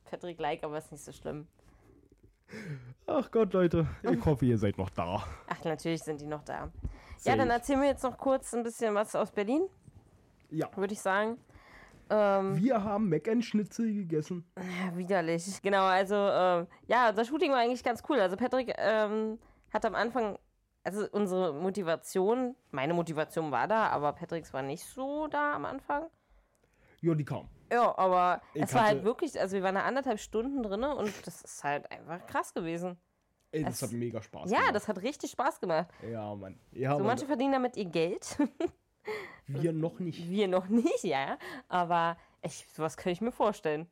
Patrick 0.10 0.40
like, 0.40 0.64
aber 0.64 0.78
ist 0.78 0.94
nicht 0.94 1.04
so 1.04 1.12
schlimm. 1.12 1.46
Ach 3.06 3.30
Gott, 3.32 3.52
Leute. 3.52 3.86
Ich 4.10 4.26
hoffe, 4.26 4.46
ihr 4.46 4.58
seid 4.58 4.78
noch 4.78 4.90
da. 4.90 5.28
Ach, 5.48 5.64
natürlich 5.66 6.02
sind 6.04 6.22
die 6.22 6.26
noch 6.26 6.44
da. 6.44 6.54
Ja, 6.64 6.72
Safe. 7.18 7.38
dann 7.38 7.50
erzähl 7.50 7.76
mir 7.76 7.88
jetzt 7.88 8.04
noch 8.04 8.18
kurz 8.18 8.54
ein 8.54 8.64
bisschen 8.64 8.96
was 8.96 9.14
aus 9.14 9.30
Berlin. 9.30 9.64
Ja. 10.52 10.70
würde 10.78 10.94
ich 10.94 11.02
sagen. 11.02 11.38
Ähm, 12.10 12.56
Wir 12.64 12.82
haben 12.82 13.10
Mac 13.10 13.28
Schnitzel 13.42 13.94
gegessen. 13.94 14.46
ja, 14.58 14.96
widerlich. 14.98 15.62
Genau, 15.62 15.84
also 15.84 16.16
ähm, 16.16 16.68
ja, 16.88 17.10
unser 17.10 17.26
Shooting 17.26 17.52
war 17.52 17.58
eigentlich 17.60 17.84
ganz 17.84 18.02
cool. 18.08 18.22
Also 18.22 18.38
Patrick 18.38 18.74
ähm, 18.78 19.38
hat 19.74 19.84
am 19.84 19.96
Anfang, 19.96 20.40
also 20.84 21.08
unsere 21.12 21.54
Motivation, 21.54 22.56
meine 22.72 22.94
Motivation 22.94 23.52
war 23.52 23.68
da, 23.68 23.88
aber 23.88 24.14
Patricks 24.14 24.54
war 24.54 24.62
nicht 24.62 24.84
so 24.86 25.28
da 25.28 25.54
am 25.56 25.66
Anfang. 25.66 26.08
Ja, 27.02 27.14
die 27.16 27.26
kam. 27.26 27.50
Ja, 27.72 27.98
aber 27.98 28.42
Ich 28.54 28.64
es 28.64 28.74
war 28.74 28.86
halt 28.86 29.04
wirklich, 29.04 29.40
also 29.40 29.56
wir 29.56 29.64
waren 29.64 29.76
da 29.76 29.82
anderthalb 29.84 30.20
Stunden 30.20 30.62
drin 30.64 30.84
und 30.84 31.12
das 31.28 31.42
ist 31.42 31.64
halt 31.64 31.90
einfach 31.92 32.26
krass 32.28 32.54
gewesen. 32.54 32.98
Ey, 33.52 33.64
das 33.64 33.76
Es- 33.76 33.82
hat 33.84 33.92
mega 33.92 34.22
Spaß 34.22 34.50
ja, 34.52 34.58
gemacht. 34.60 34.76
das 34.76 34.88
hat 34.88 35.02
richtig 35.02 35.32
Spaß 35.32 35.60
gemacht. 35.60 35.88
Ja, 36.10 36.34
Mann. 36.36 36.60
Ja, 36.72 36.92
So 36.94 36.98
Mann. 37.00 37.08
manche 37.08 37.26
verdienen 37.26 37.52
damit 37.54 37.76
ihr 37.78 37.86
Geld, 37.86 38.38
Wir 39.48 39.74
noch 39.74 40.00
nicht. 40.00 40.30
wir 40.30 40.48
noch 40.48 40.68
nicht, 40.70 41.04
ja. 41.04 41.38
Aber 41.68 42.18
ich, 42.42 42.66
sowas 42.74 42.96
könnte 42.96 43.12
ich 43.12 43.22
mir 43.22 43.32
vorstellen. 43.34 43.88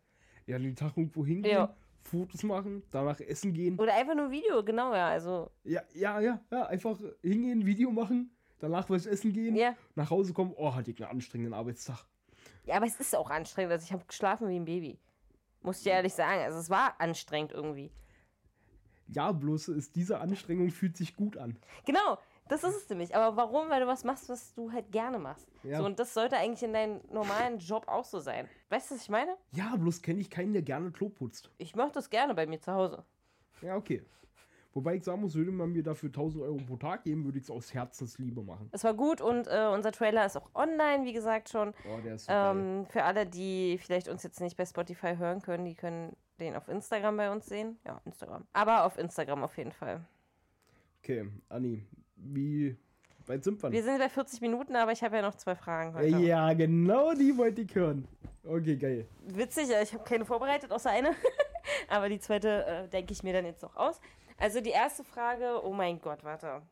Ja, 0.45 0.57
den 0.57 0.75
Tag 0.75 0.95
irgendwo 0.95 1.25
hingehen, 1.25 1.51
Ja. 1.53 1.75
Fotos 2.03 2.43
machen, 2.43 2.83
danach 2.91 3.19
essen 3.19 3.53
gehen. 3.53 3.79
Oder 3.79 3.93
einfach 3.93 4.15
nur 4.15 4.31
Video, 4.31 4.63
genau, 4.63 4.93
ja. 4.93 5.09
Also, 5.09 5.51
Ja, 5.63 5.81
ja, 5.93 6.19
ja, 6.19 6.39
ja. 6.51 6.65
Einfach 6.65 6.97
hingehen, 7.21 7.65
Video 7.65 7.91
machen, 7.91 8.35
danach 8.59 8.89
was 8.89 9.05
essen 9.05 9.33
gehen, 9.33 9.55
ja. 9.55 9.75
nach 9.95 10.09
Hause 10.09 10.33
kommen. 10.33 10.53
Oh, 10.55 10.73
hatte 10.73 10.91
ich 10.91 11.01
einen 11.01 11.11
anstrengenden 11.11 11.53
Arbeitstag. 11.53 12.05
Ja, 12.65 12.75
aber 12.75 12.85
es 12.85 12.99
ist 12.99 13.15
auch 13.15 13.29
anstrengend. 13.29 13.71
Also 13.71 13.85
ich 13.85 13.93
habe 13.93 14.05
geschlafen 14.05 14.47
wie 14.49 14.55
ein 14.55 14.65
Baby. 14.65 14.99
Muss 15.61 15.81
ich 15.81 15.87
ehrlich 15.87 16.13
sagen. 16.13 16.41
Also 16.41 16.59
es 16.59 16.69
war 16.69 16.99
anstrengend 16.99 17.51
irgendwie. 17.51 17.91
Ja, 19.07 19.31
bloß 19.31 19.69
ist 19.69 19.95
diese 19.95 20.19
Anstrengung 20.19 20.69
fühlt 20.69 20.95
sich 20.95 21.15
gut 21.15 21.37
an. 21.37 21.57
Genau, 21.85 22.17
das 22.51 22.63
ist 22.63 22.75
es 22.75 22.89
nämlich. 22.89 23.15
Aber 23.15 23.37
warum? 23.37 23.69
Weil 23.69 23.81
du 23.81 23.87
was 23.87 24.03
machst, 24.03 24.27
was 24.29 24.53
du 24.53 24.71
halt 24.71 24.91
gerne 24.91 25.19
machst. 25.19 25.47
Ja. 25.63 25.77
So, 25.77 25.85
und 25.85 25.99
das 25.99 26.13
sollte 26.13 26.35
eigentlich 26.35 26.63
in 26.63 26.73
deinem 26.73 26.99
normalen 27.11 27.59
Job 27.59 27.87
auch 27.87 28.05
so 28.05 28.19
sein. 28.19 28.47
Weißt 28.69 28.91
du, 28.91 28.95
was 28.95 29.03
ich 29.03 29.09
meine? 29.09 29.37
Ja, 29.53 29.75
bloß 29.75 30.01
kenne 30.01 30.19
ich 30.19 30.29
keinen, 30.29 30.53
der 30.53 30.61
gerne 30.61 30.91
Klo 30.91 31.09
putzt. 31.09 31.49
Ich 31.57 31.75
mache 31.75 31.91
das 31.93 32.09
gerne 32.09 32.35
bei 32.35 32.45
mir 32.45 32.59
zu 32.59 32.73
Hause. 32.73 33.05
Ja, 33.61 33.77
okay. 33.77 34.03
Wobei 34.73 34.95
ich 34.95 35.03
sagen 35.03 35.21
muss, 35.21 35.35
würde 35.35 35.51
man 35.51 35.71
mir 35.71 35.83
dafür 35.83 36.07
1000 36.07 36.43
Euro 36.43 36.57
pro 36.57 36.77
Tag 36.77 37.03
geben, 37.03 37.25
würde 37.25 37.37
ich 37.37 37.43
es 37.43 37.51
aus 37.51 37.73
Herzensliebe 37.73 38.41
machen. 38.41 38.69
Es 38.71 38.83
war 38.83 38.93
gut 38.93 39.19
und 39.19 39.47
äh, 39.47 39.67
unser 39.71 39.91
Trailer 39.91 40.25
ist 40.25 40.37
auch 40.37 40.49
online, 40.55 41.03
wie 41.03 41.11
gesagt 41.11 41.49
schon. 41.49 41.73
Oh, 41.89 41.99
der 42.03 42.15
ist 42.15 42.25
so. 42.25 42.31
Ähm, 42.33 42.85
für 42.87 43.03
alle, 43.03 43.25
die 43.25 43.77
vielleicht 43.81 44.07
uns 44.07 44.23
jetzt 44.23 44.39
nicht 44.39 44.55
bei 44.55 44.65
Spotify 44.65 45.15
hören 45.17 45.41
können, 45.41 45.65
die 45.65 45.75
können 45.75 46.15
den 46.39 46.55
auf 46.55 46.69
Instagram 46.69 47.17
bei 47.17 47.31
uns 47.31 47.47
sehen. 47.47 47.79
Ja, 47.85 48.01
Instagram. 48.05 48.47
Aber 48.53 48.85
auf 48.85 48.97
Instagram 48.97 49.43
auf 49.43 49.57
jeden 49.57 49.73
Fall. 49.73 50.05
Okay, 51.03 51.29
Anni, 51.49 51.83
wie 52.23 52.77
weit 53.25 53.43
sind 53.43 53.61
wir? 53.61 53.71
Wir 53.71 53.83
sind 53.83 53.99
bei 53.99 54.09
40 54.09 54.41
Minuten, 54.41 54.75
aber 54.75 54.91
ich 54.91 55.03
habe 55.03 55.15
ja 55.15 55.21
noch 55.21 55.35
zwei 55.35 55.55
Fragen 55.55 55.93
heute. 55.93 56.07
ja, 56.07 56.53
genau 56.53 57.13
die 57.13 57.37
wollte 57.37 57.61
ich 57.61 57.75
hören. 57.75 58.07
Okay, 58.43 58.75
geil. 58.75 59.07
Witzig, 59.27 59.69
ich 59.69 59.93
habe 59.93 60.03
keine 60.03 60.25
vorbereitet, 60.25 60.71
außer 60.71 60.89
eine. 60.89 61.11
Aber 61.87 62.09
die 62.09 62.19
zweite 62.19 62.65
äh, 62.65 62.87
denke 62.87 63.13
ich 63.13 63.21
mir 63.21 63.33
dann 63.33 63.45
jetzt 63.45 63.61
noch 63.61 63.75
aus. 63.75 63.99
Also 64.37 64.61
die 64.61 64.71
erste 64.71 65.03
Frage, 65.03 65.63
oh 65.63 65.73
mein 65.73 66.01
Gott, 66.01 66.23
warte. 66.23 66.63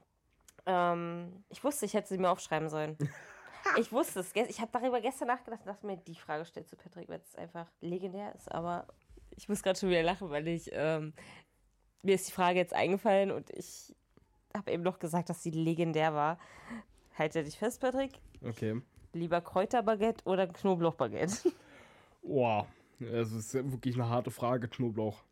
Ähm, 0.65 1.43
ich 1.49 1.63
wusste, 1.63 1.85
ich 1.85 1.93
hätte 1.93 2.07
sie 2.07 2.17
mir 2.17 2.29
aufschreiben 2.29 2.69
sollen. 2.69 2.97
Ich 3.77 3.91
wusste 3.91 4.21
es. 4.21 4.31
Ich 4.33 4.61
habe 4.61 4.71
darüber 4.71 5.01
gestern 5.01 5.27
nachgedacht 5.27 5.67
dachte 5.67 5.85
mir, 5.85 5.97
die 5.97 6.15
Frage 6.15 6.45
stellst 6.45 6.71
du 6.71 6.77
Patrick, 6.77 7.09
weil 7.09 7.19
es 7.19 7.35
einfach 7.35 7.67
legendär 7.81 8.33
ist. 8.33 8.49
Aber 8.49 8.87
ich 9.35 9.49
muss 9.49 9.61
gerade 9.61 9.77
schon 9.77 9.89
wieder 9.89 10.01
lachen, 10.01 10.29
weil 10.29 10.47
ich 10.47 10.69
ähm, 10.71 11.13
mir 12.01 12.15
ist 12.15 12.29
die 12.29 12.31
Frage 12.31 12.57
jetzt 12.57 12.73
eingefallen 12.73 13.31
und 13.31 13.49
ich 13.51 13.93
habe 14.55 14.71
eben 14.71 14.83
noch 14.83 14.99
gesagt, 14.99 15.29
dass 15.29 15.43
sie 15.43 15.51
legendär 15.51 16.13
war. 16.13 16.37
Halte 17.17 17.43
dich 17.43 17.57
fest, 17.57 17.81
Patrick. 17.81 18.19
Okay. 18.45 18.81
Lieber 19.13 19.41
Kräuterbaguette 19.41 20.23
oder 20.25 20.47
Knoblauchbaguette? 20.47 21.51
Boah, 22.21 22.67
das 22.99 23.31
ist 23.31 23.53
wirklich 23.53 23.95
eine 23.95 24.09
harte 24.09 24.31
Frage, 24.31 24.67
Knoblauch. 24.67 25.23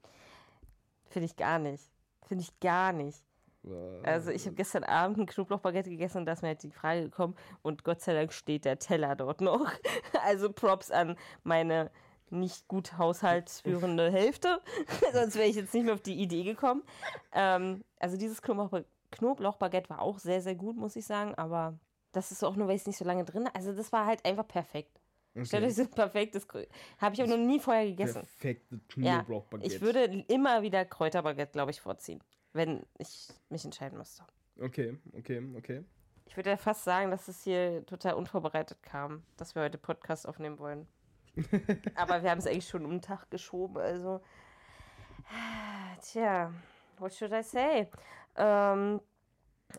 Finde 1.09 1.25
ich 1.25 1.35
gar 1.35 1.59
nicht. 1.59 1.83
Finde 2.25 2.43
ich 2.43 2.59
gar 2.59 2.91
nicht. 2.91 3.23
Äh, 3.65 3.69
Also 4.03 4.31
ich 4.31 4.45
habe 4.45 4.55
gestern 4.55 4.83
Abend 4.83 5.17
ein 5.19 5.25
Knoblauchbaguette 5.25 5.89
gegessen 5.89 6.19
und 6.19 6.25
da 6.25 6.33
ist 6.33 6.41
mir 6.41 6.49
halt 6.49 6.63
die 6.63 6.71
Frage 6.71 7.03
gekommen 7.03 7.35
und 7.61 7.83
Gott 7.83 8.01
sei 8.01 8.13
Dank 8.13 8.33
steht 8.33 8.65
der 8.65 8.79
Teller 8.79 9.15
dort 9.15 9.41
noch. 9.41 9.65
Also 10.25 10.51
Props 10.51 10.91
an 10.91 11.15
meine 11.43 11.89
nicht 12.29 12.67
gut 12.67 12.97
haushaltsführende 12.97 14.11
Hälfte. 14.11 14.61
Sonst 15.13 15.35
wäre 15.35 15.47
ich 15.47 15.55
jetzt 15.55 15.73
nicht 15.73 15.85
mehr 15.85 15.93
auf 15.93 16.01
die 16.01 16.19
Idee 16.21 16.43
gekommen. 16.43 16.83
Ähm, 17.31 17.85
also 17.99 18.17
dieses 18.17 18.41
Knoblauchba 18.41 18.83
Knoblauchbaguette 19.11 19.89
war 19.89 20.01
auch 20.01 20.19
sehr, 20.19 20.41
sehr 20.41 20.55
gut, 20.55 20.77
muss 20.77 20.95
ich 20.95 21.05
sagen. 21.05 21.35
Aber 21.35 21.79
das 22.11 22.31
ist 22.31 22.43
auch 22.43 22.55
nur, 22.55 22.67
weil 22.67 22.75
es 22.75 22.87
nicht 22.87 22.97
so 22.97 23.05
lange 23.05 23.25
drin 23.25 23.49
Also 23.53 23.73
das 23.73 23.91
war 23.91 24.05
halt 24.05 24.25
einfach 24.25 24.47
perfekt. 24.47 24.99
Stellt 25.43 25.63
okay. 25.63 25.71
euch 25.71 25.75
so 25.75 25.81
ein 25.83 25.91
perfektes... 25.91 26.47
Habe 26.97 27.13
ich 27.13 27.21
auch 27.21 27.27
noch 27.27 27.37
nie 27.37 27.59
vorher 27.59 27.85
gegessen. 27.85 28.21
Perfekte 28.21 28.79
Ja, 28.95 29.19
Knoblauchbaguette. 29.19 29.75
ich 29.75 29.81
würde 29.81 30.25
immer 30.27 30.63
wieder 30.63 30.83
Kräuterbaguette, 30.83 31.51
glaube 31.51 31.71
ich, 31.71 31.79
vorziehen, 31.79 32.23
wenn 32.53 32.83
ich 32.97 33.27
mich 33.49 33.63
entscheiden 33.63 33.97
müsste. 33.97 34.23
Okay, 34.59 34.97
okay, 35.15 35.43
okay. 35.55 35.83
Ich 36.25 36.35
würde 36.35 36.49
ja 36.49 36.57
fast 36.57 36.83
sagen, 36.83 37.11
dass 37.11 37.27
es 37.27 37.43
hier 37.43 37.85
total 37.85 38.15
unvorbereitet 38.15 38.81
kam, 38.81 39.23
dass 39.37 39.53
wir 39.53 39.61
heute 39.61 39.77
Podcast 39.77 40.27
aufnehmen 40.27 40.57
wollen. 40.57 40.87
Aber 41.95 42.23
wir 42.23 42.31
haben 42.31 42.39
es 42.39 42.47
eigentlich 42.47 42.67
schon 42.67 42.83
um 42.83 42.91
den 42.91 43.01
Tag 43.01 43.29
geschoben, 43.29 43.77
also. 43.77 44.21
Tja, 46.01 46.51
what 46.97 47.13
should 47.13 47.31
I 47.31 47.43
say? 47.43 47.87
Ähm, 48.37 49.01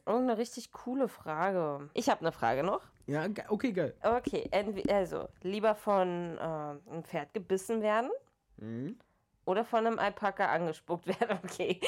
irgendeine 0.05 0.39
richtig 0.39 0.73
coole 0.73 1.09
Frage. 1.09 1.89
Ich 1.95 2.09
habe 2.11 2.21
eine 2.21 2.33
Frage 2.33 2.63
noch. 2.63 2.83
Ja, 3.07 3.27
okay, 3.49 3.73
geil. 3.73 3.95
Okay, 4.03 4.51
also, 4.91 5.29
lieber 5.43 5.75
von 5.75 6.37
äh, 6.37 6.41
einem 6.41 7.05
Pferd 7.05 7.33
gebissen 7.33 7.81
werden 7.81 8.11
Mhm. 8.59 8.99
oder 9.47 9.65
von 9.65 9.87
einem 9.87 9.99
Alpaka 9.99 10.47
angespuckt 10.47 11.07
werden. 11.07 11.39
Okay. 11.45 11.81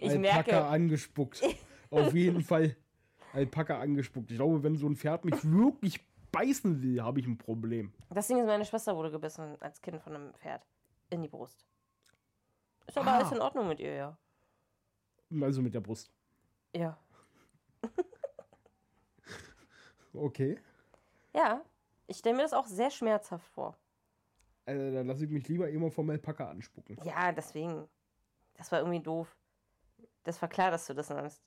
Ich 0.00 0.10
Alpaka 0.10 0.18
merke, 0.18 0.64
angespuckt. 0.64 1.42
Auf 1.90 2.14
jeden 2.14 2.42
Fall 2.42 2.76
Alpaka 3.32 3.80
angespuckt. 3.80 4.30
Ich 4.30 4.36
glaube, 4.38 4.62
wenn 4.62 4.76
so 4.76 4.86
ein 4.88 4.96
Pferd 4.96 5.24
mich 5.24 5.34
wirklich 5.44 6.00
beißen 6.32 6.80
will, 6.82 7.02
habe 7.02 7.20
ich 7.20 7.26
ein 7.26 7.36
Problem. 7.38 7.92
das 8.10 8.28
Ding 8.28 8.38
ist, 8.38 8.46
meine 8.46 8.64
Schwester 8.64 8.94
wurde 8.96 9.10
gebissen 9.10 9.56
als 9.60 9.80
Kind 9.82 10.00
von 10.02 10.14
einem 10.14 10.32
Pferd. 10.34 10.62
In 11.10 11.22
die 11.22 11.28
Brust. 11.28 11.66
Ist 12.86 12.96
aber 12.98 13.10
Ah. 13.10 13.16
alles 13.18 13.32
in 13.32 13.40
Ordnung 13.40 13.68
mit 13.68 13.78
ihr, 13.80 13.92
ja. 13.94 14.18
Also 15.40 15.62
mit 15.62 15.74
der 15.74 15.80
Brust. 15.80 16.10
Ja. 16.74 16.98
Okay. 20.18 20.58
Ja. 21.34 21.62
Ich 22.06 22.16
stelle 22.16 22.36
mir 22.36 22.42
das 22.42 22.54
auch 22.54 22.66
sehr 22.66 22.90
schmerzhaft 22.90 23.46
vor. 23.48 23.76
Also, 24.64 24.94
dann 24.94 25.06
lasse 25.06 25.24
ich 25.26 25.30
mich 25.30 25.46
lieber 25.48 25.68
immer 25.68 25.90
vom 25.90 26.08
Alpaka 26.08 26.48
anspucken. 26.48 26.98
Ja, 27.04 27.32
deswegen. 27.32 27.86
Das 28.54 28.72
war 28.72 28.78
irgendwie 28.80 29.00
doof. 29.00 29.36
Das 30.24 30.40
war 30.40 30.48
klar, 30.48 30.70
dass 30.70 30.86
du 30.86 30.94
das 30.94 31.10
nimmst. 31.10 31.42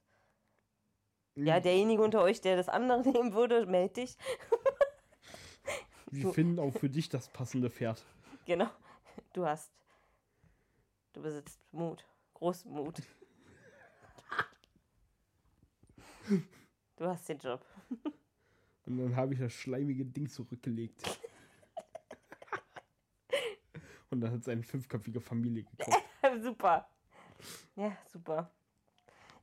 Ja, 1.36 1.56
Hm, 1.56 1.64
derjenige 1.64 2.02
unter 2.04 2.22
euch, 2.22 2.42
der 2.42 2.58
das 2.58 2.70
andere 2.70 3.02
nehmen 3.10 3.34
würde, 3.34 3.66
meld 3.66 3.98
dich. 3.98 4.18
Wir 6.12 6.32
finden 6.32 6.60
auch 6.60 6.72
für 6.72 6.90
dich 6.90 7.10
das 7.10 7.28
passende 7.30 7.70
Pferd. 7.70 8.06
Genau. 8.46 8.70
Du 9.34 9.46
hast. 9.46 9.72
Du 11.14 11.22
besitzt 11.22 11.60
Mut. 11.72 12.06
Großen 12.34 12.72
Mut. 12.72 13.02
Du 16.96 17.06
hast 17.06 17.28
den 17.30 17.38
Job. 17.38 17.66
Und 18.86 18.98
dann 18.98 19.16
habe 19.16 19.34
ich 19.34 19.40
das 19.40 19.54
schleimige 19.54 20.06
Ding 20.06 20.28
zurückgelegt. 20.28 21.02
Und 24.10 24.22
dann 24.22 24.32
hat 24.32 24.42
es 24.42 24.50
eine 24.50 24.64
fünfköpfige 24.64 25.22
Familie 25.22 25.64
gekauft. 25.64 26.04
super. 26.42 26.90
Ja, 27.76 27.96
super. 28.12 28.50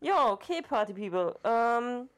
Ja, 0.01 0.31
okay, 0.31 0.63
Party 0.63 0.93
People. 0.93 1.39
Ähm, 1.45 2.09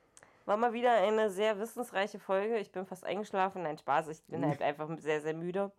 war 0.47 0.57
mal 0.57 0.73
wieder 0.73 0.93
eine 0.95 1.31
sehr 1.31 1.59
wissensreiche 1.59 2.19
Folge. 2.19 2.59
Ich 2.59 2.73
bin 2.73 2.87
fast 2.87 3.05
eingeschlafen. 3.05 3.63
Nein, 3.63 3.79
Spaß. 3.79 4.09
Ich 4.09 4.23
bin 4.25 4.45
halt 4.45 4.63
einfach 4.63 4.89
sehr, 4.99 5.21
sehr 5.21 5.35
müde. 5.35 5.71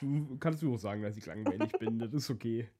Du 0.00 0.38
kannst 0.38 0.62
mir 0.62 0.74
auch 0.74 0.78
sagen, 0.78 1.02
dass 1.02 1.16
ich 1.16 1.26
langweilig 1.26 1.72
bin. 1.72 1.98
Das 1.98 2.12
ist 2.14 2.30
okay. 2.30 2.70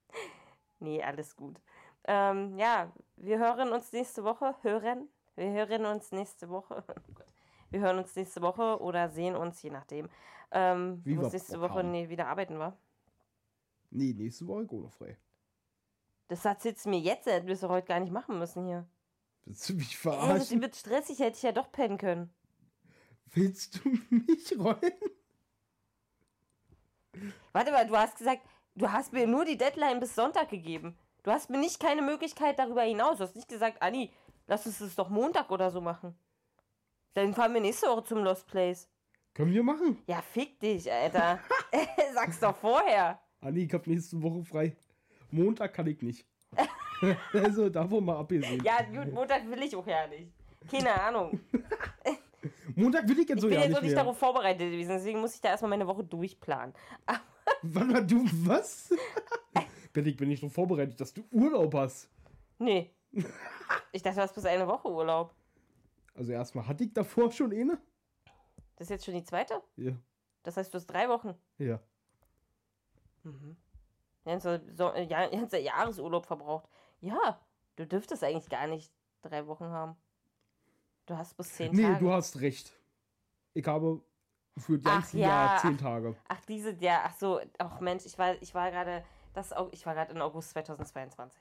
Nee, 0.79 1.03
alles 1.03 1.37
gut. 1.37 1.61
Ähm, 2.05 2.59
ja, 2.59 2.91
wir 3.21 3.39
hören 3.39 3.73
uns 3.73 3.93
nächste 3.93 4.25
Woche. 4.25 4.55
Hören? 4.63 5.09
Wir 5.37 5.51
hören 5.53 5.87
uns 5.87 6.13
nächste 6.13 6.49
Woche. 6.49 6.85
Oh. 7.73 7.73
Wir 7.73 7.83
hören 7.83 7.99
uns 7.99 8.17
nächste 8.17 8.43
Woche 8.43 8.81
oder 8.81 9.11
sehen 9.11 9.37
uns, 9.37 9.63
je 9.63 9.71
nachdem. 9.71 10.09
Ähm, 10.51 11.01
Wie 11.05 11.17
wir 11.17 11.29
nächste 11.29 11.61
Woche 11.61 11.85
nee, 11.85 12.09
wieder 12.09 12.27
arbeiten, 12.27 12.59
wa? 12.59 12.77
Nee, 13.93 14.13
nächste 14.13 14.49
Woche 14.49 14.67
frei. 14.89 15.17
Das 16.27 16.45
erzählst 16.45 16.85
du 16.85 16.91
mir 16.91 16.99
jetzt, 16.99 17.27
wirst 17.27 17.63
du 17.63 17.69
heute 17.69 17.87
gar 17.87 18.01
nicht 18.01 18.13
machen 18.13 18.41
müssen 18.41 18.67
hier. 18.67 18.89
Willst 19.45 19.69
du 19.69 19.75
mich 19.75 19.87
Ey, 19.87 19.91
das 19.93 20.01
verarschen? 20.01 20.63
wird 20.63 20.75
stressig, 20.75 21.21
hätte 21.21 21.37
ich 21.37 21.43
ja 21.43 21.53
doch 21.53 21.71
pennen 21.71 21.97
können. 21.97 22.35
Willst 23.27 23.85
du 23.85 23.91
mich 24.11 24.59
rollen? 24.59 24.93
Warte 27.53 27.71
mal, 27.71 27.87
du 27.87 27.97
hast 27.97 28.19
gesagt, 28.19 28.43
du 28.75 28.91
hast 28.91 29.13
mir 29.13 29.29
nur 29.29 29.45
die 29.45 29.57
Deadline 29.57 30.01
bis 30.01 30.15
Sonntag 30.17 30.49
gegeben. 30.51 30.99
Du 31.23 31.31
hast 31.31 31.51
mir 31.51 31.59
nicht 31.59 31.81
keine 31.81 32.03
Möglichkeit 32.03 32.59
darüber 32.59 32.83
hinaus. 32.83 33.19
Du 33.19 33.25
hast 33.25 33.37
nicht 33.37 33.49
gesagt, 33.49 33.83
Anni, 33.83 34.11
lass 34.47 34.67
uns 34.67 34.79
das 34.79 34.95
doch 34.95 35.09
Montag 35.09 35.51
oder 35.51 35.71
so 35.71 35.81
machen. 35.81 36.15
Dann 37.15 37.35
fahren 37.35 37.53
wir 37.55 37.61
nächste 37.61 37.89
Woche 37.89 38.05
zum 38.05 38.25
Lost 38.25 38.47
Place. 38.47 38.89
Können 39.35 39.53
wir 39.53 39.63
machen? 39.63 39.99
Ja, 40.07 40.23
fick 40.23 40.59
dich, 40.61 40.91
Alter. 40.91 41.39
Sag's 42.15 42.41
doch 42.41 42.57
vorher. 42.57 43.21
Anni, 43.41 43.65
ich 43.65 43.73
hab 43.73 43.87
nächste 43.87 44.21
Woche 44.23 44.45
frei. 44.45 44.77
Montag 45.31 45.75
kann 45.75 45.87
ich 45.87 46.01
nicht. 46.03 46.27
also 47.33 47.69
davon 47.69 48.05
mal 48.05 48.19
abgesehen. 48.19 48.63
Ja, 48.65 48.83
gut, 48.83 49.13
Montag 49.13 49.49
will 49.49 49.63
ich 49.63 49.75
auch 49.77 49.87
ja 49.87 50.07
nicht. 50.07 50.33
Keine 50.71 51.01
Ahnung. 51.01 51.41
Montag 52.75 53.09
will 53.09 53.19
ich 53.21 53.29
jetzt 53.29 53.39
Ich 53.39 53.43
so 53.43 53.49
bin 53.49 53.55
ja 53.55 53.61
jetzt 53.61 53.69
nicht 53.69 53.77
noch 53.77 53.83
nicht 53.83 53.95
mehr. 53.95 54.03
darauf 54.03 54.19
vorbereitet 54.19 54.71
gewesen, 54.71 54.91
deswegen 54.91 55.21
muss 55.21 55.35
ich 55.35 55.41
da 55.41 55.51
erstmal 55.51 55.71
meine 55.71 55.87
Woche 55.87 56.05
durchplanen. 56.05 56.75
Wann 57.63 57.93
war 57.93 58.03
du 58.03 58.25
was? 58.45 58.91
Ich 59.95 60.17
bin 60.17 60.29
nicht 60.29 60.41
so 60.41 60.49
vorbereitet, 60.49 61.01
dass 61.01 61.13
du 61.13 61.25
Urlaub 61.31 61.75
hast. 61.75 62.09
Nee. 62.59 62.91
Ich 63.93 64.03
dachte, 64.03 64.17
du 64.17 64.23
hast 64.23 64.35
bis 64.35 64.45
eine 64.45 64.69
Woche 64.69 64.89
Urlaub. 64.89 65.35
Also 66.15 66.31
erstmal 66.31 66.67
hatte 66.67 66.85
ich 66.85 66.93
davor 66.93 67.31
schon 67.33 67.53
eine. 67.53 67.79
Das 68.77 68.87
ist 68.87 68.91
jetzt 68.91 69.05
schon 69.05 69.15
die 69.15 69.25
zweite? 69.25 69.61
Ja. 69.77 69.93
Das 70.45 70.57
heißt, 70.57 70.73
du 70.73 70.79
hast 70.79 70.87
drei 70.87 71.09
Wochen. 71.09 71.35
Ja. 71.59 71.81
Mhm. 73.25 73.57
Ganzer, 74.25 74.61
so, 74.75 74.93
äh, 74.93 75.05
ja, 75.05 75.29
ganzer 75.29 75.59
Jahresurlaub 75.59 76.27
verbraucht. 76.27 76.69
Ja, 77.01 77.41
du 77.77 77.87
dürftest 77.87 78.23
eigentlich 78.23 78.49
gar 78.49 78.67
nicht 78.67 78.93
drei 79.23 79.47
Wochen 79.47 79.65
haben. 79.65 79.97
Du 81.07 81.17
hast 81.17 81.37
bis 81.37 81.53
zehn 81.55 81.73
Nee, 81.73 81.83
Tage. 81.83 81.99
du 81.99 82.13
hast 82.13 82.41
recht. 82.41 82.73
Ich 83.55 83.67
habe 83.67 84.01
für 84.57 84.79
das 84.79 84.93
ganze 84.93 85.19
ja, 85.19 85.29
Jahr 85.29 85.59
zehn. 85.59 85.79
Tage. 85.79 86.17
Ach, 86.29 86.41
diese, 86.47 86.73
ja, 86.81 87.03
ach 87.05 87.15
so, 87.17 87.41
ach 87.59 87.81
Mensch, 87.81 88.05
ich 88.07 88.19
war, 88.19 88.41
ich 88.41 88.55
war 88.55 88.71
gerade, 88.71 89.05
das, 89.35 89.53
ich 89.73 89.87
war 89.87 89.95
gerade 89.95 90.13
in 90.13 90.21
August 90.21 90.51
2022. 90.51 91.41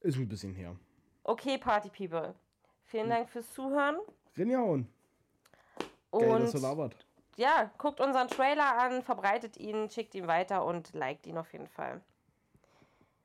Ist 0.00 0.16
ein 0.16 0.28
bisschen 0.28 0.54
her. 0.54 0.76
Okay, 1.22 1.58
Party 1.58 1.88
People. 1.90 2.34
Vielen 2.84 3.08
Dank 3.08 3.30
fürs 3.30 3.50
Zuhören. 3.52 3.96
Rinjauen. 4.36 4.86
Geil, 6.12 6.40
dass 6.40 6.52
du 6.52 6.58
Und 6.58 6.62
labert. 6.62 7.06
ja, 7.36 7.70
guckt 7.78 8.00
unseren 8.00 8.28
Trailer 8.28 8.78
an, 8.78 9.02
verbreitet 9.02 9.56
ihn, 9.56 9.90
schickt 9.90 10.14
ihn 10.14 10.26
weiter 10.26 10.64
und 10.64 10.92
liked 10.94 11.26
ihn 11.26 11.38
auf 11.38 11.52
jeden 11.52 11.66
Fall. 11.68 12.00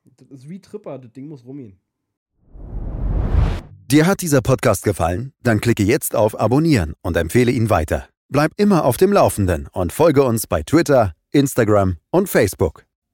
Das 0.05 0.27
ist 0.29 0.49
wie 0.49 0.59
Tripper, 0.61 0.97
das 0.97 1.11
Ding 1.11 1.27
muss 1.27 1.45
rumgehen. 1.45 1.79
Dir 3.87 4.05
hat 4.05 4.21
dieser 4.21 4.41
Podcast 4.41 4.83
gefallen? 4.83 5.33
Dann 5.41 5.59
klicke 5.61 5.83
jetzt 5.83 6.15
auf 6.15 6.39
Abonnieren 6.39 6.93
und 7.01 7.17
empfehle 7.17 7.51
ihn 7.51 7.69
weiter. 7.69 8.07
Bleib 8.29 8.51
immer 8.57 8.85
auf 8.85 8.97
dem 8.97 9.11
Laufenden 9.11 9.67
und 9.71 9.91
folge 9.91 10.23
uns 10.23 10.45
bei 10.47 10.61
Twitter, 10.61 11.13
Instagram 11.31 11.97
und 12.11 12.29
Facebook. 12.29 12.85